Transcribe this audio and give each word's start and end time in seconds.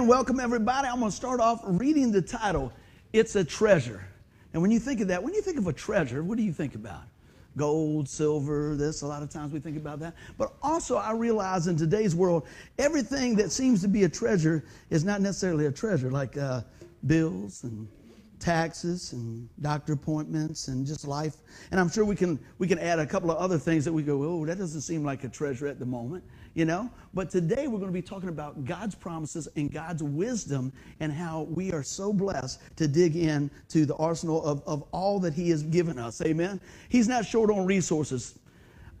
Amen. 0.00 0.08
Welcome, 0.08 0.40
everybody. 0.40 0.88
I'm 0.88 1.00
going 1.00 1.10
to 1.10 1.16
start 1.16 1.40
off 1.40 1.60
reading 1.62 2.10
the 2.10 2.22
title 2.22 2.72
It's 3.12 3.36
a 3.36 3.44
Treasure. 3.44 4.02
And 4.54 4.62
when 4.62 4.70
you 4.70 4.78
think 4.78 5.02
of 5.02 5.08
that, 5.08 5.22
when 5.22 5.34
you 5.34 5.42
think 5.42 5.58
of 5.58 5.66
a 5.66 5.74
treasure, 5.74 6.24
what 6.24 6.38
do 6.38 6.42
you 6.42 6.54
think 6.54 6.74
about? 6.74 7.02
Gold, 7.54 8.08
silver, 8.08 8.76
this, 8.76 9.02
a 9.02 9.06
lot 9.06 9.22
of 9.22 9.28
times 9.28 9.52
we 9.52 9.60
think 9.60 9.76
about 9.76 10.00
that. 10.00 10.14
But 10.38 10.54
also, 10.62 10.96
I 10.96 11.12
realize 11.12 11.66
in 11.66 11.76
today's 11.76 12.14
world, 12.14 12.46
everything 12.78 13.36
that 13.36 13.52
seems 13.52 13.82
to 13.82 13.88
be 13.88 14.04
a 14.04 14.08
treasure 14.08 14.64
is 14.88 15.04
not 15.04 15.20
necessarily 15.20 15.66
a 15.66 15.72
treasure, 15.72 16.10
like 16.10 16.34
uh, 16.38 16.62
bills 17.06 17.64
and 17.64 17.86
taxes 18.40 19.12
and 19.12 19.48
doctor 19.60 19.92
appointments 19.92 20.68
and 20.68 20.86
just 20.86 21.06
life. 21.06 21.36
And 21.70 21.78
I'm 21.78 21.88
sure 21.90 22.04
we 22.04 22.16
can 22.16 22.38
we 22.58 22.66
can 22.66 22.78
add 22.78 22.98
a 22.98 23.06
couple 23.06 23.30
of 23.30 23.38
other 23.38 23.58
things 23.58 23.84
that 23.84 23.92
we 23.92 24.02
go, 24.02 24.22
oh, 24.24 24.46
that 24.46 24.58
doesn't 24.58 24.80
seem 24.80 25.04
like 25.04 25.22
a 25.24 25.28
treasure 25.28 25.66
at 25.66 25.78
the 25.78 25.86
moment, 25.86 26.24
you 26.54 26.64
know. 26.64 26.90
But 27.14 27.30
today 27.30 27.68
we're 27.68 27.78
going 27.78 27.90
to 27.90 27.92
be 27.92 28.02
talking 28.02 28.28
about 28.28 28.64
God's 28.64 28.94
promises 28.94 29.46
and 29.56 29.70
God's 29.70 30.02
wisdom 30.02 30.72
and 31.00 31.12
how 31.12 31.42
we 31.42 31.72
are 31.72 31.82
so 31.82 32.12
blessed 32.12 32.60
to 32.76 32.88
dig 32.88 33.16
in 33.16 33.50
to 33.68 33.86
the 33.86 33.94
arsenal 33.96 34.44
of, 34.44 34.62
of 34.66 34.82
all 34.92 35.20
that 35.20 35.34
He 35.34 35.50
has 35.50 35.62
given 35.62 35.98
us. 35.98 36.20
Amen. 36.22 36.60
He's 36.88 37.08
not 37.08 37.24
short 37.24 37.50
on 37.50 37.66
resources. 37.66 38.38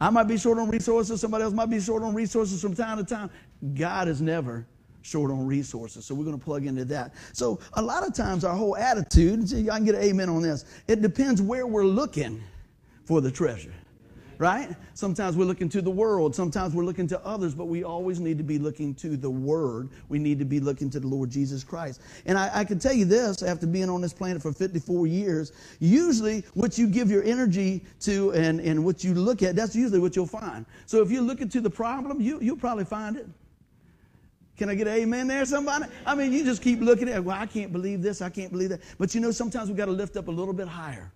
I 0.00 0.08
might 0.10 0.28
be 0.28 0.38
short 0.38 0.58
on 0.58 0.70
resources, 0.70 1.20
somebody 1.20 1.44
else 1.44 1.52
might 1.52 1.68
be 1.68 1.80
short 1.80 2.02
on 2.02 2.14
resources 2.14 2.62
from 2.62 2.74
time 2.74 2.96
to 2.98 3.04
time. 3.04 3.30
God 3.74 4.08
is 4.08 4.22
never 4.22 4.66
short 5.02 5.30
on 5.30 5.46
resources. 5.46 6.04
So 6.04 6.14
we're 6.14 6.24
going 6.24 6.38
to 6.38 6.44
plug 6.44 6.66
into 6.66 6.84
that. 6.86 7.14
So 7.32 7.60
a 7.74 7.82
lot 7.82 8.06
of 8.06 8.14
times 8.14 8.44
our 8.44 8.54
whole 8.54 8.76
attitude, 8.76 9.52
I 9.68 9.76
can 9.76 9.84
get 9.84 9.94
an 9.94 10.02
amen 10.02 10.28
on 10.28 10.42
this, 10.42 10.64
it 10.88 11.02
depends 11.02 11.40
where 11.40 11.66
we're 11.66 11.84
looking 11.84 12.42
for 13.04 13.20
the 13.20 13.30
treasure. 13.30 13.74
Right? 14.38 14.74
Sometimes 14.94 15.36
we're 15.36 15.44
looking 15.44 15.68
to 15.68 15.82
the 15.82 15.90
world, 15.90 16.34
sometimes 16.34 16.72
we're 16.72 16.86
looking 16.86 17.06
to 17.08 17.20
others, 17.26 17.54
but 17.54 17.66
we 17.66 17.84
always 17.84 18.20
need 18.20 18.38
to 18.38 18.44
be 18.44 18.58
looking 18.58 18.94
to 18.94 19.18
the 19.18 19.28
Word. 19.28 19.90
We 20.08 20.18
need 20.18 20.38
to 20.38 20.46
be 20.46 20.60
looking 20.60 20.88
to 20.90 21.00
the 21.00 21.06
Lord 21.06 21.28
Jesus 21.28 21.62
Christ. 21.62 22.00
And 22.24 22.38
I, 22.38 22.50
I 22.54 22.64
can 22.64 22.78
tell 22.78 22.94
you 22.94 23.04
this 23.04 23.42
after 23.42 23.66
being 23.66 23.90
on 23.90 24.00
this 24.00 24.14
planet 24.14 24.40
for 24.40 24.50
54 24.50 25.06
years, 25.06 25.52
usually 25.78 26.42
what 26.54 26.78
you 26.78 26.86
give 26.86 27.10
your 27.10 27.22
energy 27.22 27.84
to 28.00 28.32
and, 28.32 28.60
and 28.60 28.82
what 28.82 29.04
you 29.04 29.12
look 29.12 29.42
at, 29.42 29.56
that's 29.56 29.76
usually 29.76 30.00
what 30.00 30.16
you'll 30.16 30.26
find. 30.26 30.64
So 30.86 31.02
if 31.02 31.10
you're 31.10 31.20
looking 31.20 31.50
to 31.50 31.60
the 31.60 31.68
problem, 31.68 32.18
you, 32.18 32.38
you'll 32.40 32.56
probably 32.56 32.86
find 32.86 33.18
it. 33.18 33.26
Can 34.60 34.68
I 34.68 34.74
get 34.74 34.88
an 34.88 34.92
amen 34.92 35.26
there, 35.26 35.46
somebody? 35.46 35.86
I 36.04 36.14
mean, 36.14 36.34
you 36.34 36.44
just 36.44 36.60
keep 36.60 36.80
looking 36.80 37.08
at, 37.08 37.24
well, 37.24 37.34
I 37.40 37.46
can't 37.46 37.72
believe 37.72 38.02
this, 38.02 38.20
I 38.20 38.28
can't 38.28 38.52
believe 38.52 38.68
that. 38.68 38.82
But 38.98 39.14
you 39.14 39.20
know, 39.22 39.30
sometimes 39.30 39.70
we 39.70 39.74
got 39.74 39.86
to 39.86 39.90
lift 39.90 40.18
up 40.18 40.28
a 40.28 40.30
little 40.30 40.52
bit 40.52 40.68
higher 40.68 41.10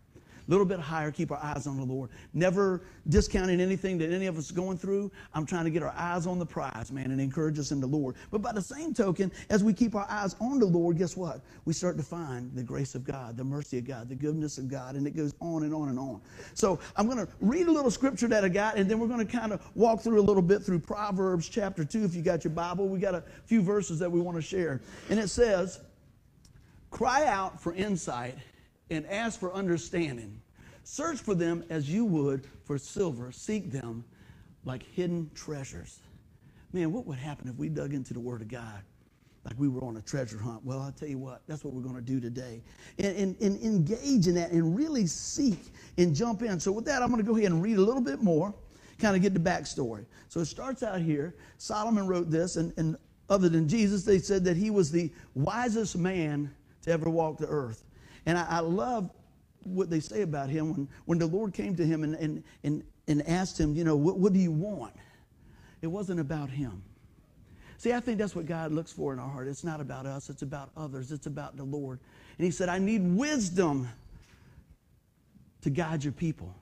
a 0.46 0.50
little 0.50 0.66
bit 0.66 0.78
higher, 0.78 1.10
keep 1.10 1.30
our 1.30 1.42
eyes 1.42 1.66
on 1.66 1.76
the 1.76 1.84
Lord. 1.84 2.10
Never 2.32 2.82
discounting 3.08 3.60
anything 3.60 3.98
that 3.98 4.10
any 4.10 4.26
of 4.26 4.36
us 4.36 4.50
going 4.50 4.76
through. 4.76 5.10
I'm 5.32 5.46
trying 5.46 5.64
to 5.64 5.70
get 5.70 5.82
our 5.82 5.94
eyes 5.96 6.26
on 6.26 6.38
the 6.38 6.46
prize, 6.46 6.92
man, 6.92 7.10
and 7.10 7.20
encourage 7.20 7.58
us 7.58 7.72
in 7.72 7.80
the 7.80 7.86
Lord. 7.86 8.16
But 8.30 8.42
by 8.42 8.52
the 8.52 8.62
same 8.62 8.92
token, 8.92 9.32
as 9.48 9.64
we 9.64 9.72
keep 9.72 9.94
our 9.94 10.06
eyes 10.08 10.36
on 10.40 10.58
the 10.58 10.66
Lord, 10.66 10.98
guess 10.98 11.16
what? 11.16 11.40
We 11.64 11.72
start 11.72 11.96
to 11.96 12.02
find 12.02 12.54
the 12.54 12.62
grace 12.62 12.94
of 12.94 13.04
God, 13.04 13.36
the 13.36 13.44
mercy 13.44 13.78
of 13.78 13.86
God, 13.86 14.08
the 14.08 14.14
goodness 14.14 14.58
of 14.58 14.68
God, 14.68 14.96
and 14.96 15.06
it 15.06 15.16
goes 15.16 15.34
on 15.40 15.62
and 15.62 15.74
on 15.74 15.88
and 15.88 15.98
on. 15.98 16.20
So 16.52 16.78
I'm 16.96 17.06
going 17.06 17.24
to 17.24 17.28
read 17.40 17.66
a 17.66 17.72
little 17.72 17.90
scripture 17.90 18.28
that 18.28 18.44
I 18.44 18.48
got, 18.48 18.76
and 18.76 18.90
then 18.90 18.98
we're 18.98 19.08
going 19.08 19.26
to 19.26 19.32
kind 19.32 19.52
of 19.52 19.66
walk 19.74 20.00
through 20.00 20.20
a 20.20 20.22
little 20.22 20.42
bit 20.42 20.62
through 20.62 20.80
Proverbs 20.80 21.48
chapter 21.48 21.84
2. 21.84 22.04
If 22.04 22.14
you 22.14 22.22
got 22.22 22.44
your 22.44 22.52
Bible, 22.52 22.88
we 22.88 22.98
got 22.98 23.14
a 23.14 23.24
few 23.46 23.62
verses 23.62 23.98
that 24.00 24.10
we 24.10 24.20
want 24.20 24.36
to 24.36 24.42
share. 24.42 24.80
And 25.08 25.18
it 25.18 25.28
says, 25.28 25.80
Cry 26.90 27.26
out 27.26 27.60
for 27.60 27.74
insight 27.74 28.36
and 28.90 29.06
ask 29.06 29.38
for 29.38 29.52
understanding. 29.52 30.40
Search 30.84 31.18
for 31.18 31.34
them 31.34 31.64
as 31.70 31.90
you 31.90 32.04
would 32.04 32.46
for 32.64 32.76
silver. 32.78 33.32
Seek 33.32 33.70
them 33.70 34.04
like 34.64 34.82
hidden 34.82 35.30
treasures. 35.34 36.00
Man, 36.72 36.92
what 36.92 37.06
would 37.06 37.18
happen 37.18 37.48
if 37.48 37.56
we 37.56 37.68
dug 37.68 37.94
into 37.94 38.12
the 38.12 38.20
Word 38.20 38.42
of 38.42 38.48
God 38.48 38.82
like 39.44 39.54
we 39.58 39.68
were 39.68 39.84
on 39.84 39.96
a 39.96 40.02
treasure 40.02 40.38
hunt? 40.38 40.64
Well, 40.64 40.80
I'll 40.80 40.92
tell 40.92 41.08
you 41.08 41.18
what, 41.18 41.42
that's 41.46 41.64
what 41.64 41.72
we're 41.72 41.82
going 41.82 41.94
to 41.94 42.00
do 42.00 42.20
today. 42.20 42.62
And, 42.98 43.16
and, 43.16 43.40
and 43.40 43.62
engage 43.62 44.26
in 44.26 44.34
that 44.34 44.50
and 44.50 44.76
really 44.76 45.06
seek 45.06 45.58
and 45.96 46.14
jump 46.14 46.42
in. 46.42 46.58
So, 46.60 46.72
with 46.72 46.84
that, 46.86 47.02
I'm 47.02 47.10
going 47.10 47.22
to 47.22 47.26
go 47.28 47.36
ahead 47.36 47.52
and 47.52 47.62
read 47.62 47.78
a 47.78 47.82
little 47.82 48.02
bit 48.02 48.22
more, 48.22 48.54
kind 48.98 49.16
of 49.16 49.22
get 49.22 49.34
the 49.34 49.40
backstory. 49.40 50.04
So, 50.28 50.40
it 50.40 50.46
starts 50.46 50.82
out 50.82 51.00
here. 51.00 51.36
Solomon 51.58 52.06
wrote 52.06 52.30
this, 52.30 52.56
and, 52.56 52.72
and 52.76 52.96
other 53.30 53.48
than 53.48 53.68
Jesus, 53.68 54.04
they 54.04 54.18
said 54.18 54.44
that 54.44 54.56
he 54.56 54.70
was 54.70 54.90
the 54.90 55.10
wisest 55.34 55.96
man 55.96 56.52
to 56.82 56.90
ever 56.90 57.08
walk 57.08 57.38
the 57.38 57.46
earth. 57.46 57.84
And 58.26 58.38
I, 58.38 58.46
I 58.48 58.58
love 58.60 59.10
what 59.64 59.90
they 59.90 60.00
say 60.00 60.22
about 60.22 60.50
him 60.50 60.72
when, 60.72 60.88
when 61.06 61.18
the 61.18 61.26
Lord 61.26 61.54
came 61.54 61.74
to 61.76 61.84
him 61.84 62.04
and, 62.04 62.14
and, 62.14 62.44
and, 62.62 62.84
and 63.08 63.28
asked 63.28 63.58
him, 63.58 63.74
you 63.74 63.84
know, 63.84 63.96
what, 63.96 64.18
what 64.18 64.32
do 64.32 64.38
you 64.38 64.52
want? 64.52 64.94
It 65.82 65.86
wasn't 65.86 66.20
about 66.20 66.50
him. 66.50 66.82
See, 67.78 67.92
I 67.92 68.00
think 68.00 68.18
that's 68.18 68.34
what 68.34 68.46
God 68.46 68.72
looks 68.72 68.92
for 68.92 69.12
in 69.12 69.18
our 69.18 69.28
heart. 69.28 69.48
It's 69.48 69.64
not 69.64 69.80
about 69.80 70.06
us, 70.06 70.30
it's 70.30 70.42
about 70.42 70.70
others, 70.76 71.12
it's 71.12 71.26
about 71.26 71.56
the 71.56 71.64
Lord. 71.64 71.98
And 72.38 72.44
he 72.44 72.50
said, 72.50 72.68
I 72.68 72.78
need 72.78 73.02
wisdom 73.02 73.88
to 75.62 75.70
guide 75.70 76.04
your 76.04 76.12
people. 76.12 76.54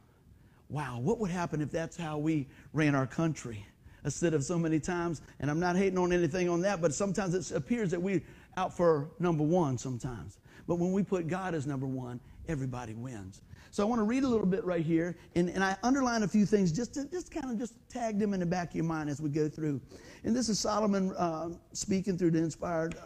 Wow, 0.69 1.01
what 1.01 1.19
would 1.19 1.31
happen 1.31 1.61
if 1.61 1.71
that's 1.71 1.97
how 1.97 2.19
we 2.19 2.49
ran 2.72 2.95
our 2.95 3.06
country? 3.06 3.65
Instead 4.05 4.34
of 4.34 4.43
so 4.43 4.59
many 4.59 4.81
times, 4.81 5.22
and 5.39 5.49
I'm 5.49 5.61
not 5.61 5.77
hating 5.77 5.99
on 5.99 6.12
anything 6.12 6.49
on 6.49 6.62
that, 6.62 6.81
but 6.81 6.93
sometimes 6.93 7.34
it 7.34 7.55
appears 7.55 7.93
that 7.93 8.03
we're 8.03 8.22
out 8.56 8.77
for 8.77 9.11
number 9.21 9.45
one 9.45 9.78
sometimes. 9.78 10.39
But 10.67 10.77
when 10.77 10.93
we 10.93 11.03
put 11.03 11.28
God 11.28 11.55
as 11.55 11.67
number 11.67 11.87
one, 11.87 12.21
everybody 12.49 12.95
wins. 12.95 13.43
So 13.71 13.83
I 13.83 13.87
want 13.89 14.00
to 14.00 14.05
read 14.05 14.23
a 14.23 14.28
little 14.28 14.47
bit 14.47 14.65
right 14.65 14.84
here, 14.84 15.17
and, 15.34 15.49
and 15.49 15.65
I 15.65 15.77
underline 15.83 16.25
a 16.25 16.28
few 16.28 16.45
things 16.45 16.71
just 16.73 16.93
to 16.95 17.06
just 17.11 17.33
kind 17.33 17.50
of 17.50 17.59
just 17.59 17.73
tag 17.89 18.19
them 18.19 18.34
in 18.34 18.41
the 18.41 18.47
back 18.47 18.71
of 18.71 18.75
your 18.77 18.84
mind 18.84 19.09
as 19.09 19.21
we 19.21 19.31
go 19.31 19.49
through. 19.49 19.81
And 20.25 20.37
this 20.37 20.51
is 20.51 20.61
Solomon 20.61 21.12
uh, 21.17 21.51
speaking 21.72 22.19
through 22.19 22.33
the 22.33 22.39
inspired 22.39 22.97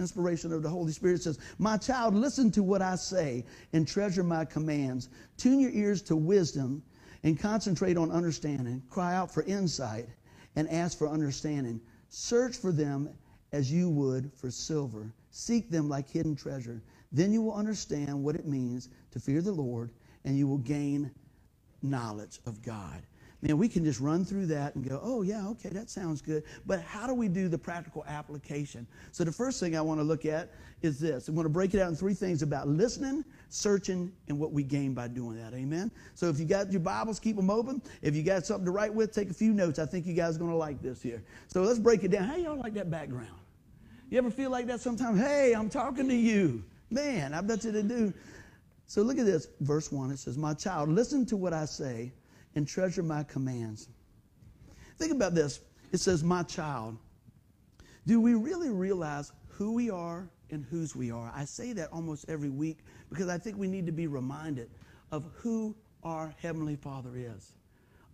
inspiration 0.00 0.52
of 0.52 0.64
the 0.64 0.68
Holy 0.68 0.90
Spirit. 0.90 1.20
It 1.20 1.22
says, 1.22 1.38
"My 1.58 1.76
child, 1.76 2.14
listen 2.14 2.50
to 2.52 2.64
what 2.64 2.82
I 2.82 2.96
say 2.96 3.44
and 3.72 3.86
treasure 3.86 4.24
my 4.24 4.44
commands. 4.44 5.10
Tune 5.36 5.60
your 5.60 5.70
ears 5.70 6.02
to 6.02 6.16
wisdom 6.16 6.82
and 7.22 7.38
concentrate 7.38 7.96
on 7.96 8.10
understanding. 8.10 8.82
Cry 8.90 9.14
out 9.14 9.32
for 9.32 9.44
insight 9.44 10.08
and 10.56 10.68
ask 10.70 10.98
for 10.98 11.08
understanding. 11.08 11.80
Search 12.08 12.56
for 12.56 12.72
them 12.72 13.08
as 13.52 13.70
you 13.70 13.88
would 13.90 14.32
for 14.34 14.50
silver. 14.50 15.12
Seek 15.30 15.70
them 15.70 15.88
like 15.88 16.08
hidden 16.08 16.34
treasure." 16.34 16.82
Then 17.16 17.32
you 17.32 17.40
will 17.40 17.54
understand 17.54 18.22
what 18.22 18.34
it 18.34 18.46
means 18.46 18.90
to 19.12 19.18
fear 19.18 19.40
the 19.40 19.50
Lord 19.50 19.90
and 20.26 20.36
you 20.36 20.46
will 20.46 20.58
gain 20.58 21.10
knowledge 21.80 22.40
of 22.44 22.62
God. 22.62 23.02
Man, 23.40 23.56
we 23.56 23.68
can 23.68 23.84
just 23.84 24.00
run 24.00 24.22
through 24.22 24.46
that 24.46 24.74
and 24.74 24.86
go, 24.86 25.00
oh, 25.02 25.22
yeah, 25.22 25.48
okay, 25.48 25.70
that 25.70 25.88
sounds 25.88 26.20
good. 26.20 26.42
But 26.66 26.82
how 26.82 27.06
do 27.06 27.14
we 27.14 27.28
do 27.28 27.48
the 27.48 27.56
practical 27.56 28.04
application? 28.06 28.86
So, 29.12 29.24
the 29.24 29.32
first 29.32 29.60
thing 29.60 29.76
I 29.76 29.80
want 29.80 29.98
to 29.98 30.04
look 30.04 30.26
at 30.26 30.52
is 30.82 30.98
this. 30.98 31.28
I'm 31.28 31.34
going 31.34 31.46
to 31.46 31.50
break 31.50 31.72
it 31.72 31.80
out 31.80 31.88
in 31.88 31.96
three 31.96 32.12
things 32.12 32.42
about 32.42 32.68
listening, 32.68 33.24
searching, 33.48 34.12
and 34.28 34.38
what 34.38 34.52
we 34.52 34.62
gain 34.62 34.92
by 34.92 35.08
doing 35.08 35.36
that. 35.36 35.54
Amen? 35.54 35.90
So, 36.14 36.28
if 36.28 36.38
you 36.38 36.44
got 36.44 36.70
your 36.70 36.80
Bibles, 36.80 37.18
keep 37.18 37.36
them 37.36 37.50
open. 37.50 37.80
If 38.02 38.14
you 38.14 38.22
got 38.22 38.44
something 38.44 38.66
to 38.66 38.72
write 38.72 38.92
with, 38.92 39.12
take 39.12 39.30
a 39.30 39.34
few 39.34 39.52
notes. 39.54 39.78
I 39.78 39.86
think 39.86 40.06
you 40.06 40.14
guys 40.14 40.36
are 40.36 40.38
going 40.38 40.50
to 40.50 40.56
like 40.56 40.82
this 40.82 41.00
here. 41.00 41.22
So, 41.46 41.62
let's 41.62 41.78
break 41.78 42.04
it 42.04 42.10
down. 42.10 42.24
How 42.24 42.36
y'all 42.36 42.58
like 42.58 42.74
that 42.74 42.90
background? 42.90 43.28
You 44.10 44.18
ever 44.18 44.30
feel 44.30 44.50
like 44.50 44.66
that 44.66 44.80
sometimes? 44.80 45.20
Hey, 45.20 45.54
I'm 45.54 45.68
talking 45.70 46.08
to 46.08 46.14
you. 46.14 46.64
Man, 46.90 47.34
I 47.34 47.40
bet 47.40 47.64
you 47.64 47.72
they 47.72 47.82
do. 47.82 48.12
So 48.86 49.02
look 49.02 49.18
at 49.18 49.26
this, 49.26 49.48
verse 49.60 49.90
1. 49.90 50.10
It 50.10 50.18
says, 50.18 50.38
My 50.38 50.54
child, 50.54 50.88
listen 50.88 51.26
to 51.26 51.36
what 51.36 51.52
I 51.52 51.64
say 51.64 52.12
and 52.54 52.66
treasure 52.66 53.02
my 53.02 53.24
commands. 53.24 53.88
Think 54.98 55.12
about 55.12 55.34
this. 55.34 55.60
It 55.92 55.98
says, 55.98 56.22
My 56.22 56.42
child. 56.42 56.96
Do 58.06 58.20
we 58.20 58.34
really 58.34 58.70
realize 58.70 59.32
who 59.48 59.72
we 59.72 59.90
are 59.90 60.28
and 60.50 60.64
whose 60.64 60.94
we 60.94 61.10
are? 61.10 61.32
I 61.34 61.44
say 61.44 61.72
that 61.72 61.90
almost 61.92 62.26
every 62.28 62.50
week 62.50 62.78
because 63.10 63.28
I 63.28 63.38
think 63.38 63.56
we 63.58 63.66
need 63.66 63.86
to 63.86 63.92
be 63.92 64.06
reminded 64.06 64.70
of 65.10 65.24
who 65.34 65.74
our 66.04 66.32
Heavenly 66.38 66.76
Father 66.76 67.10
is. 67.16 67.52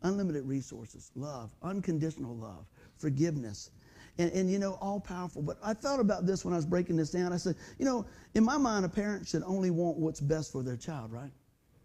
Unlimited 0.02 0.44
resources, 0.44 1.10
love, 1.14 1.54
unconditional 1.62 2.34
love, 2.34 2.64
forgiveness, 2.96 3.70
and, 4.18 4.30
and 4.32 4.50
you 4.50 4.58
know, 4.58 4.78
all 4.80 5.00
powerful. 5.00 5.42
But 5.42 5.58
I 5.62 5.74
thought 5.74 6.00
about 6.00 6.26
this 6.26 6.44
when 6.44 6.52
I 6.52 6.56
was 6.56 6.66
breaking 6.66 6.96
this 6.96 7.10
down. 7.10 7.32
I 7.32 7.36
said, 7.36 7.56
you 7.78 7.84
know, 7.84 8.06
in 8.34 8.44
my 8.44 8.56
mind, 8.56 8.84
a 8.84 8.88
parent 8.88 9.26
should 9.26 9.42
only 9.44 9.70
want 9.70 9.96
what's 9.96 10.20
best 10.20 10.52
for 10.52 10.62
their 10.62 10.76
child, 10.76 11.12
right? 11.12 11.30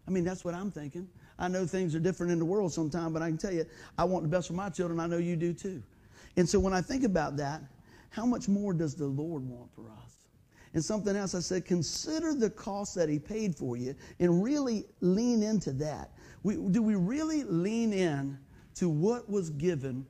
I 0.06 0.10
mean, 0.10 0.24
that's 0.24 0.44
what 0.44 0.54
I'm 0.54 0.70
thinking. 0.70 1.08
I 1.38 1.48
know 1.48 1.66
things 1.66 1.94
are 1.94 2.00
different 2.00 2.32
in 2.32 2.38
the 2.38 2.44
world 2.44 2.72
sometimes, 2.72 3.12
but 3.12 3.22
I 3.22 3.28
can 3.28 3.38
tell 3.38 3.52
you, 3.52 3.64
I 3.96 4.04
want 4.04 4.24
the 4.24 4.28
best 4.28 4.48
for 4.48 4.54
my 4.54 4.68
children. 4.68 5.00
I 5.00 5.06
know 5.06 5.18
you 5.18 5.36
do 5.36 5.52
too. 5.52 5.82
And 6.36 6.48
so 6.48 6.58
when 6.58 6.72
I 6.72 6.80
think 6.80 7.04
about 7.04 7.36
that, 7.36 7.62
how 8.10 8.24
much 8.24 8.48
more 8.48 8.72
does 8.72 8.94
the 8.94 9.06
Lord 9.06 9.42
want 9.44 9.72
for 9.74 9.90
us? 9.90 10.16
And 10.74 10.84
something 10.84 11.16
else 11.16 11.34
I 11.34 11.40
said, 11.40 11.64
consider 11.64 12.34
the 12.34 12.50
cost 12.50 12.94
that 12.94 13.08
He 13.08 13.18
paid 13.18 13.54
for 13.54 13.76
you 13.76 13.94
and 14.18 14.42
really 14.42 14.84
lean 15.00 15.42
into 15.42 15.72
that. 15.74 16.10
We, 16.42 16.56
do 16.56 16.82
we 16.82 16.94
really 16.94 17.44
lean 17.44 17.92
in 17.92 18.38
to 18.76 18.88
what 18.88 19.28
was 19.28 19.50
given 19.50 20.06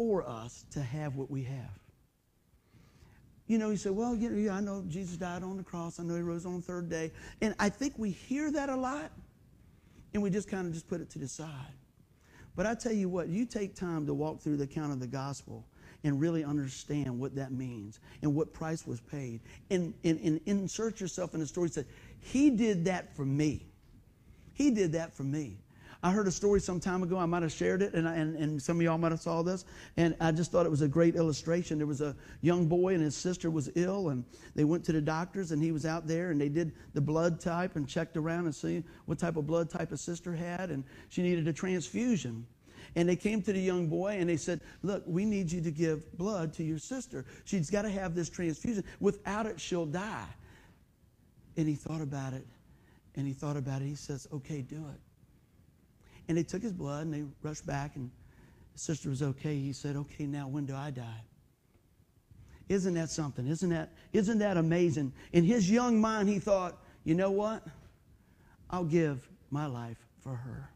for 0.00 0.26
us 0.26 0.64
to 0.70 0.80
have 0.80 1.14
what 1.16 1.30
we 1.30 1.42
have. 1.42 1.78
You 3.46 3.58
know, 3.58 3.68
you 3.68 3.76
say, 3.76 3.90
well, 3.90 4.16
you 4.16 4.30
know, 4.30 4.38
yeah, 4.38 4.54
I 4.54 4.60
know 4.62 4.82
Jesus 4.88 5.18
died 5.18 5.42
on 5.42 5.58
the 5.58 5.62
cross. 5.62 6.00
I 6.00 6.04
know 6.04 6.16
he 6.16 6.22
rose 6.22 6.46
on 6.46 6.56
the 6.56 6.62
third 6.62 6.88
day. 6.88 7.12
And 7.42 7.54
I 7.58 7.68
think 7.68 7.92
we 7.98 8.10
hear 8.10 8.50
that 8.50 8.70
a 8.70 8.76
lot, 8.76 9.10
and 10.14 10.22
we 10.22 10.30
just 10.30 10.48
kind 10.48 10.66
of 10.66 10.72
just 10.72 10.88
put 10.88 11.02
it 11.02 11.10
to 11.10 11.18
the 11.18 11.28
side. 11.28 11.74
But 12.56 12.64
I 12.64 12.74
tell 12.74 12.94
you 12.94 13.10
what, 13.10 13.28
you 13.28 13.44
take 13.44 13.74
time 13.74 14.06
to 14.06 14.14
walk 14.14 14.40
through 14.40 14.56
the 14.56 14.64
account 14.64 14.90
of 14.90 15.00
the 15.00 15.06
gospel, 15.06 15.66
and 16.02 16.18
really 16.18 16.44
understand 16.44 17.18
what 17.18 17.34
that 17.34 17.52
means 17.52 18.00
and 18.22 18.34
what 18.34 18.54
price 18.54 18.86
was 18.86 19.02
paid 19.02 19.42
and, 19.70 19.92
and, 20.02 20.18
and 20.20 20.40
insert 20.46 20.98
yourself 20.98 21.34
in 21.34 21.40
the 21.40 21.46
story. 21.46 21.68
Say, 21.68 21.84
He 22.20 22.48
did 22.48 22.86
that 22.86 23.14
for 23.14 23.26
me. 23.26 23.66
He 24.54 24.70
did 24.70 24.92
that 24.92 25.14
for 25.14 25.24
me. 25.24 25.58
I 26.02 26.10
heard 26.10 26.26
a 26.26 26.30
story 26.30 26.60
some 26.60 26.80
time 26.80 27.02
ago. 27.02 27.18
I 27.18 27.26
might 27.26 27.42
have 27.42 27.52
shared 27.52 27.82
it, 27.82 27.92
and, 27.92 28.08
I, 28.08 28.14
and, 28.14 28.34
and 28.36 28.62
some 28.62 28.78
of 28.78 28.82
y'all 28.82 28.96
might 28.96 29.12
have 29.12 29.20
saw 29.20 29.42
this. 29.42 29.66
And 29.98 30.16
I 30.18 30.32
just 30.32 30.50
thought 30.50 30.64
it 30.64 30.70
was 30.70 30.80
a 30.80 30.88
great 30.88 31.14
illustration. 31.14 31.76
There 31.76 31.86
was 31.86 32.00
a 32.00 32.16
young 32.40 32.66
boy, 32.66 32.94
and 32.94 33.02
his 33.02 33.14
sister 33.14 33.50
was 33.50 33.70
ill, 33.74 34.08
and 34.08 34.24
they 34.54 34.64
went 34.64 34.82
to 34.84 34.92
the 34.92 35.00
doctors, 35.02 35.52
and 35.52 35.62
he 35.62 35.72
was 35.72 35.84
out 35.84 36.06
there, 36.06 36.30
and 36.30 36.40
they 36.40 36.48
did 36.48 36.72
the 36.94 37.02
blood 37.02 37.38
type 37.38 37.76
and 37.76 37.86
checked 37.86 38.16
around 38.16 38.46
and 38.46 38.54
see 38.54 38.82
what 39.04 39.18
type 39.18 39.36
of 39.36 39.46
blood 39.46 39.68
type 39.68 39.90
his 39.90 40.00
sister 40.00 40.34
had, 40.34 40.70
and 40.70 40.84
she 41.10 41.22
needed 41.22 41.46
a 41.48 41.52
transfusion. 41.52 42.46
And 42.96 43.06
they 43.06 43.16
came 43.16 43.42
to 43.42 43.52
the 43.52 43.60
young 43.60 43.86
boy 43.86 44.16
and 44.18 44.28
they 44.28 44.36
said, 44.36 44.60
Look, 44.82 45.04
we 45.06 45.24
need 45.24 45.52
you 45.52 45.60
to 45.60 45.70
give 45.70 46.16
blood 46.16 46.52
to 46.54 46.64
your 46.64 46.78
sister. 46.78 47.24
She's 47.44 47.70
got 47.70 47.82
to 47.82 47.88
have 47.88 48.16
this 48.16 48.28
transfusion. 48.28 48.82
Without 48.98 49.46
it, 49.46 49.60
she'll 49.60 49.86
die. 49.86 50.26
And 51.56 51.68
he 51.68 51.76
thought 51.76 52.00
about 52.00 52.32
it 52.32 52.46
and 53.14 53.28
he 53.28 53.32
thought 53.32 53.56
about 53.56 53.82
it. 53.82 53.84
He 53.84 53.94
says, 53.94 54.26
Okay, 54.32 54.62
do 54.62 54.76
it. 54.92 55.09
And 56.30 56.38
they 56.38 56.44
took 56.44 56.62
his 56.62 56.72
blood 56.72 57.06
and 57.06 57.12
they 57.12 57.24
rushed 57.42 57.66
back, 57.66 57.96
and 57.96 58.08
his 58.72 58.82
sister 58.82 59.08
was 59.08 59.20
okay. 59.20 59.56
He 59.56 59.72
said, 59.72 59.96
Okay, 59.96 60.26
now 60.26 60.46
when 60.46 60.64
do 60.64 60.76
I 60.76 60.92
die? 60.92 61.24
Isn't 62.68 62.94
that 62.94 63.10
something? 63.10 63.48
Isn't 63.48 63.70
that, 63.70 63.90
isn't 64.12 64.38
that 64.38 64.56
amazing? 64.56 65.12
In 65.32 65.42
his 65.42 65.68
young 65.68 66.00
mind, 66.00 66.28
he 66.28 66.38
thought, 66.38 66.78
You 67.02 67.16
know 67.16 67.32
what? 67.32 67.66
I'll 68.70 68.84
give 68.84 69.28
my 69.50 69.66
life 69.66 69.96
for 70.20 70.36
her. 70.36 70.70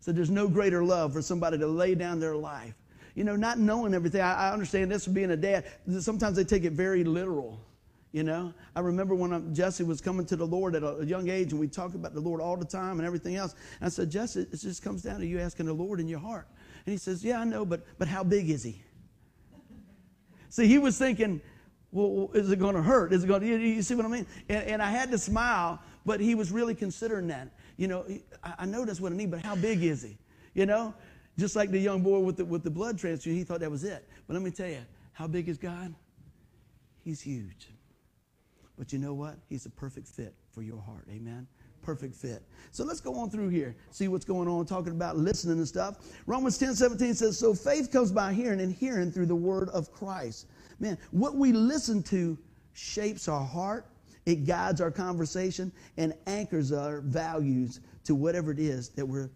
So 0.00 0.12
there's 0.12 0.28
no 0.28 0.46
greater 0.46 0.84
love 0.84 1.14
for 1.14 1.22
somebody 1.22 1.56
to 1.56 1.66
lay 1.66 1.94
down 1.94 2.20
their 2.20 2.36
life. 2.36 2.74
You 3.14 3.24
know, 3.24 3.34
not 3.34 3.58
knowing 3.58 3.94
everything. 3.94 4.20
I, 4.20 4.50
I 4.50 4.52
understand 4.52 4.90
this 4.90 5.06
being 5.06 5.30
a 5.30 5.38
dad. 5.38 5.64
Sometimes 6.00 6.36
they 6.36 6.44
take 6.44 6.64
it 6.64 6.74
very 6.74 7.02
literal. 7.02 7.64
You 8.12 8.22
know, 8.24 8.52
I 8.76 8.80
remember 8.80 9.14
when 9.14 9.32
I'm, 9.32 9.54
Jesse 9.54 9.84
was 9.84 10.02
coming 10.02 10.26
to 10.26 10.36
the 10.36 10.46
Lord 10.46 10.74
at 10.76 10.82
a, 10.82 11.02
young 11.04 11.30
age, 11.30 11.52
and 11.52 11.60
we 11.60 11.66
talked 11.66 11.94
about 11.94 12.12
the 12.12 12.20
Lord 12.20 12.42
all 12.42 12.58
the 12.58 12.64
time 12.66 12.98
and 12.98 13.06
everything 13.06 13.36
else. 13.36 13.54
And 13.80 13.86
I 13.86 13.88
said, 13.88 14.10
Jesse, 14.10 14.40
it 14.40 14.60
just 14.60 14.82
comes 14.82 15.02
down 15.02 15.20
to 15.20 15.26
you 15.26 15.40
asking 15.40 15.64
the 15.64 15.72
Lord 15.72 15.98
in 15.98 16.08
your 16.08 16.18
heart. 16.18 16.46
And 16.84 16.92
he 16.92 16.98
says, 16.98 17.24
Yeah, 17.24 17.40
I 17.40 17.44
know, 17.44 17.64
but 17.64 17.86
but 17.98 18.08
how 18.08 18.22
big 18.22 18.50
is 18.50 18.62
he? 18.62 18.82
See, 20.50 20.66
he 20.66 20.76
was 20.78 20.98
thinking, 20.98 21.40
Well, 21.90 22.30
is 22.34 22.50
it 22.50 22.58
going 22.58 22.74
to 22.74 22.82
hurt? 22.82 23.14
Is 23.14 23.24
it 23.24 23.28
going 23.28 23.40
to? 23.40 23.46
You, 23.46 23.56
you 23.56 23.82
see 23.82 23.94
what 23.94 24.04
I 24.04 24.10
mean? 24.10 24.26
And, 24.50 24.64
and 24.64 24.82
I 24.82 24.90
had 24.90 25.10
to 25.12 25.18
smile, 25.18 25.80
but 26.04 26.20
he 26.20 26.34
was 26.34 26.52
really 26.52 26.74
considering 26.74 27.28
that. 27.28 27.48
You 27.78 27.88
know, 27.88 28.04
I, 28.44 28.54
I 28.58 28.66
know 28.66 28.84
that's 28.84 29.00
what 29.00 29.12
I 29.12 29.16
need, 29.16 29.30
but 29.30 29.40
how 29.40 29.56
big 29.56 29.82
is 29.82 30.02
he? 30.02 30.18
You 30.52 30.66
know, 30.66 30.92
just 31.38 31.56
like 31.56 31.70
the 31.70 31.78
young 31.78 32.02
boy 32.02 32.18
with 32.18 32.36
the 32.36 32.44
with 32.44 32.62
the 32.62 32.70
blood 32.70 32.98
transfusion, 32.98 33.38
he 33.38 33.44
thought 33.44 33.60
that 33.60 33.70
was 33.70 33.84
it. 33.84 34.06
But 34.26 34.34
let 34.34 34.42
me 34.42 34.50
tell 34.50 34.68
you, 34.68 34.84
how 35.14 35.26
big 35.26 35.48
is 35.48 35.56
God? 35.56 35.94
He's 37.04 37.22
huge. 37.22 37.71
But 38.82 38.92
you 38.92 38.98
know 38.98 39.14
what? 39.14 39.36
He's 39.48 39.64
a 39.64 39.70
perfect 39.70 40.08
fit 40.08 40.34
for 40.50 40.60
your 40.60 40.80
heart. 40.80 41.06
Amen. 41.08 41.46
Perfect 41.82 42.16
fit. 42.16 42.42
So 42.72 42.82
let's 42.82 43.00
go 43.00 43.14
on 43.14 43.30
through 43.30 43.50
here, 43.50 43.76
see 43.92 44.08
what's 44.08 44.24
going 44.24 44.48
on, 44.48 44.66
talking 44.66 44.90
about 44.90 45.16
listening 45.16 45.58
and 45.58 45.68
stuff. 45.68 45.98
Romans 46.26 46.58
10 46.58 46.74
17 46.74 47.14
says, 47.14 47.38
So 47.38 47.54
faith 47.54 47.92
comes 47.92 48.10
by 48.10 48.32
hearing, 48.32 48.60
and 48.60 48.74
hearing 48.74 49.12
through 49.12 49.26
the 49.26 49.36
word 49.36 49.68
of 49.68 49.92
Christ. 49.92 50.48
Man, 50.80 50.98
what 51.12 51.36
we 51.36 51.52
listen 51.52 52.02
to 52.02 52.36
shapes 52.72 53.28
our 53.28 53.44
heart, 53.44 53.86
it 54.26 54.46
guides 54.46 54.80
our 54.80 54.90
conversation, 54.90 55.70
and 55.96 56.12
anchors 56.26 56.72
our 56.72 57.02
values 57.02 57.78
to 58.02 58.16
whatever 58.16 58.50
it 58.50 58.58
is 58.58 58.88
that 58.88 59.06
we're 59.06 59.30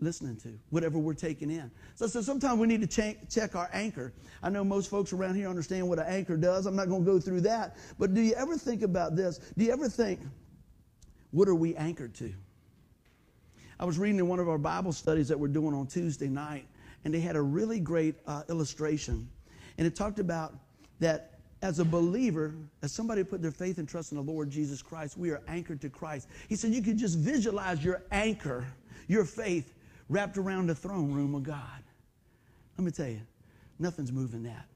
listening 0.00 0.36
to, 0.36 0.58
whatever 0.70 0.98
we're 0.98 1.14
taking 1.14 1.50
in. 1.50 1.70
So, 1.94 2.06
so 2.06 2.20
sometimes 2.20 2.58
we 2.58 2.66
need 2.66 2.80
to 2.80 2.86
check, 2.86 3.28
check 3.28 3.56
our 3.56 3.68
anchor. 3.72 4.12
I 4.42 4.50
know 4.50 4.64
most 4.64 4.90
folks 4.90 5.12
around 5.12 5.34
here 5.34 5.48
understand 5.48 5.88
what 5.88 5.98
an 5.98 6.06
anchor 6.06 6.36
does. 6.36 6.66
I'm 6.66 6.76
not 6.76 6.88
going 6.88 7.04
to 7.04 7.10
go 7.10 7.18
through 7.18 7.42
that. 7.42 7.76
But 7.98 8.14
do 8.14 8.20
you 8.20 8.34
ever 8.34 8.56
think 8.56 8.82
about 8.82 9.16
this? 9.16 9.38
Do 9.56 9.64
you 9.64 9.72
ever 9.72 9.88
think, 9.88 10.20
what 11.30 11.48
are 11.48 11.54
we 11.54 11.74
anchored 11.76 12.14
to? 12.16 12.32
I 13.80 13.84
was 13.84 13.98
reading 13.98 14.18
in 14.18 14.28
one 14.28 14.40
of 14.40 14.48
our 14.48 14.58
Bible 14.58 14.92
studies 14.92 15.28
that 15.28 15.38
we're 15.38 15.48
doing 15.48 15.74
on 15.74 15.86
Tuesday 15.86 16.28
night, 16.28 16.66
and 17.04 17.14
they 17.14 17.20
had 17.20 17.36
a 17.36 17.42
really 17.42 17.78
great 17.78 18.16
uh, 18.26 18.42
illustration. 18.48 19.28
And 19.76 19.86
it 19.86 19.94
talked 19.94 20.18
about 20.18 20.54
that 21.00 21.38
as 21.62 21.78
a 21.78 21.84
believer, 21.84 22.54
as 22.82 22.92
somebody 22.92 23.24
put 23.24 23.42
their 23.42 23.50
faith 23.50 23.78
and 23.78 23.88
trust 23.88 24.12
in 24.12 24.16
the 24.16 24.22
Lord 24.22 24.50
Jesus 24.50 24.82
Christ, 24.82 25.16
we 25.16 25.30
are 25.30 25.42
anchored 25.48 25.80
to 25.80 25.88
Christ. 25.88 26.28
He 26.48 26.56
said 26.56 26.72
you 26.72 26.82
could 26.82 26.98
just 26.98 27.18
visualize 27.18 27.84
your 27.84 28.02
anchor, 28.10 28.66
your 29.08 29.24
faith, 29.24 29.74
wrapped 30.08 30.38
around 30.38 30.68
the 30.68 30.74
throne 30.74 31.12
room 31.12 31.34
of 31.34 31.42
God. 31.42 31.82
Let 32.76 32.84
me 32.84 32.90
tell 32.90 33.08
you, 33.08 33.20
nothing's 33.78 34.12
moving 34.12 34.42
that. 34.44 34.66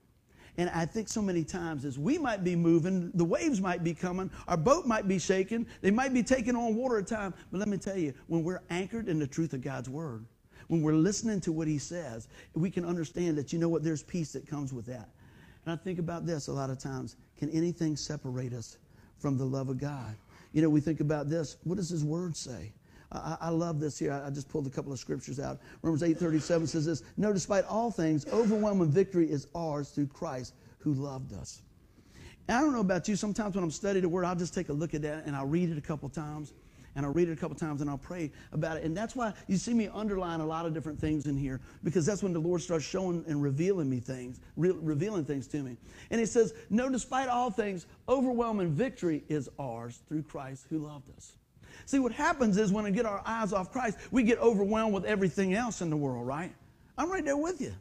And 0.58 0.68
I 0.70 0.84
think 0.84 1.08
so 1.08 1.22
many 1.22 1.44
times 1.44 1.84
as 1.84 1.98
we 1.98 2.18
might 2.18 2.44
be 2.44 2.54
moving, 2.54 3.10
the 3.14 3.24
waves 3.24 3.60
might 3.60 3.82
be 3.82 3.94
coming, 3.94 4.30
our 4.48 4.56
boat 4.56 4.86
might 4.86 5.08
be 5.08 5.18
shaking, 5.18 5.66
they 5.80 5.90
might 5.90 6.12
be 6.12 6.22
taking 6.22 6.54
on 6.54 6.74
water 6.74 6.98
at 6.98 7.06
time. 7.06 7.32
But 7.50 7.58
let 7.58 7.68
me 7.68 7.78
tell 7.78 7.96
you, 7.96 8.12
when 8.26 8.44
we're 8.44 8.60
anchored 8.68 9.08
in 9.08 9.18
the 9.18 9.26
truth 9.26 9.54
of 9.54 9.62
God's 9.62 9.88
word, 9.88 10.26
when 10.68 10.82
we're 10.82 10.94
listening 10.94 11.40
to 11.42 11.52
what 11.52 11.68
he 11.68 11.78
says, 11.78 12.28
we 12.54 12.70
can 12.70 12.84
understand 12.84 13.38
that 13.38 13.52
you 13.52 13.58
know 13.58 13.68
what, 13.68 13.82
there's 13.82 14.02
peace 14.02 14.32
that 14.32 14.46
comes 14.46 14.72
with 14.72 14.86
that. 14.86 15.08
And 15.64 15.72
I 15.72 15.76
think 15.76 15.98
about 15.98 16.26
this 16.26 16.48
a 16.48 16.52
lot 16.52 16.70
of 16.70 16.78
times. 16.78 17.16
Can 17.38 17.48
anything 17.50 17.96
separate 17.96 18.52
us 18.52 18.76
from 19.18 19.38
the 19.38 19.44
love 19.44 19.68
of 19.68 19.78
God? 19.78 20.16
You 20.52 20.60
know, 20.60 20.68
we 20.68 20.80
think 20.80 21.00
about 21.00 21.30
this. 21.30 21.56
What 21.64 21.76
does 21.76 21.88
his 21.88 22.04
word 22.04 22.36
say? 22.36 22.72
I, 23.12 23.36
I 23.40 23.48
love 23.50 23.78
this 23.78 23.98
here. 23.98 24.12
I, 24.12 24.26
I 24.26 24.30
just 24.30 24.48
pulled 24.48 24.66
a 24.66 24.70
couple 24.70 24.92
of 24.92 24.98
scriptures 24.98 25.38
out. 25.38 25.60
Romans 25.82 26.02
8:37 26.02 26.68
says 26.68 26.86
this, 26.86 27.02
No, 27.16 27.32
despite 27.32 27.64
all 27.66 27.90
things, 27.90 28.26
overwhelming 28.32 28.90
victory 28.90 29.30
is 29.30 29.46
ours 29.54 29.90
through 29.90 30.06
Christ 30.08 30.54
who 30.78 30.94
loved 30.94 31.32
us. 31.32 31.62
And 32.48 32.56
I 32.56 32.60
don't 32.60 32.72
know 32.72 32.80
about 32.80 33.06
you, 33.08 33.16
sometimes 33.16 33.54
when 33.54 33.62
I'm 33.62 33.70
studying 33.70 34.02
the 34.02 34.08
word, 34.08 34.24
I'll 34.24 34.34
just 34.34 34.54
take 34.54 34.68
a 34.68 34.72
look 34.72 34.94
at 34.94 35.02
that 35.02 35.26
and 35.26 35.36
I'll 35.36 35.46
read 35.46 35.70
it 35.70 35.78
a 35.78 35.82
couple 35.82 36.08
times 36.08 36.52
and 36.94 37.06
I'll 37.06 37.12
read 37.12 37.28
it 37.28 37.32
a 37.32 37.36
couple 37.36 37.56
times 37.56 37.80
and 37.80 37.88
I'll 37.88 37.98
pray 37.98 38.30
about 38.52 38.78
it. 38.78 38.84
And 38.84 38.96
that's 38.96 39.14
why 39.14 39.32
you 39.46 39.56
see 39.56 39.72
me 39.74 39.88
underline 39.88 40.40
a 40.40 40.46
lot 40.46 40.66
of 40.66 40.74
different 40.74 40.98
things 40.98 41.26
in 41.26 41.36
here 41.36 41.60
because 41.84 42.04
that's 42.04 42.22
when 42.22 42.32
the 42.32 42.40
Lord 42.40 42.60
starts 42.60 42.84
showing 42.84 43.24
and 43.28 43.42
revealing 43.42 43.88
me 43.88 44.00
things, 44.00 44.40
re- 44.56 44.72
revealing 44.72 45.24
things 45.24 45.46
to 45.48 45.62
me. 45.62 45.76
And 46.10 46.20
He 46.20 46.26
says, 46.26 46.52
No, 46.68 46.88
despite 46.88 47.28
all 47.28 47.50
things, 47.50 47.86
overwhelming 48.08 48.72
victory 48.72 49.22
is 49.28 49.48
ours 49.58 50.00
through 50.08 50.22
Christ 50.24 50.66
who 50.68 50.78
loved 50.78 51.10
us. 51.16 51.36
See, 51.86 51.98
what 51.98 52.12
happens 52.12 52.56
is 52.56 52.72
when 52.72 52.84
we 52.84 52.90
get 52.90 53.06
our 53.06 53.22
eyes 53.26 53.52
off 53.52 53.72
Christ, 53.72 53.98
we 54.10 54.22
get 54.22 54.38
overwhelmed 54.38 54.94
with 54.94 55.04
everything 55.04 55.54
else 55.54 55.80
in 55.80 55.90
the 55.90 55.96
world, 55.96 56.26
right? 56.26 56.52
I'm 56.96 57.10
right 57.10 57.24
there 57.24 57.36
with 57.36 57.60
you. 57.60 57.72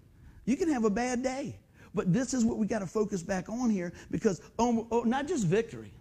You 0.46 0.58
can 0.58 0.72
have 0.72 0.86
a 0.86 0.90
bad 0.90 1.24
day. 1.24 1.56
But 1.94 2.14
this 2.14 2.34
is 2.34 2.46
what 2.46 2.58
we 2.58 2.68
got 2.68 2.80
to 2.80 2.88
focus 2.88 3.22
back 3.22 3.50
on 3.50 3.70
here 3.70 3.92
because 4.12 4.42
oh, 4.58 4.88
oh, 4.92 5.02
not 5.02 5.28
just 5.28 5.46
victory. 5.46 5.92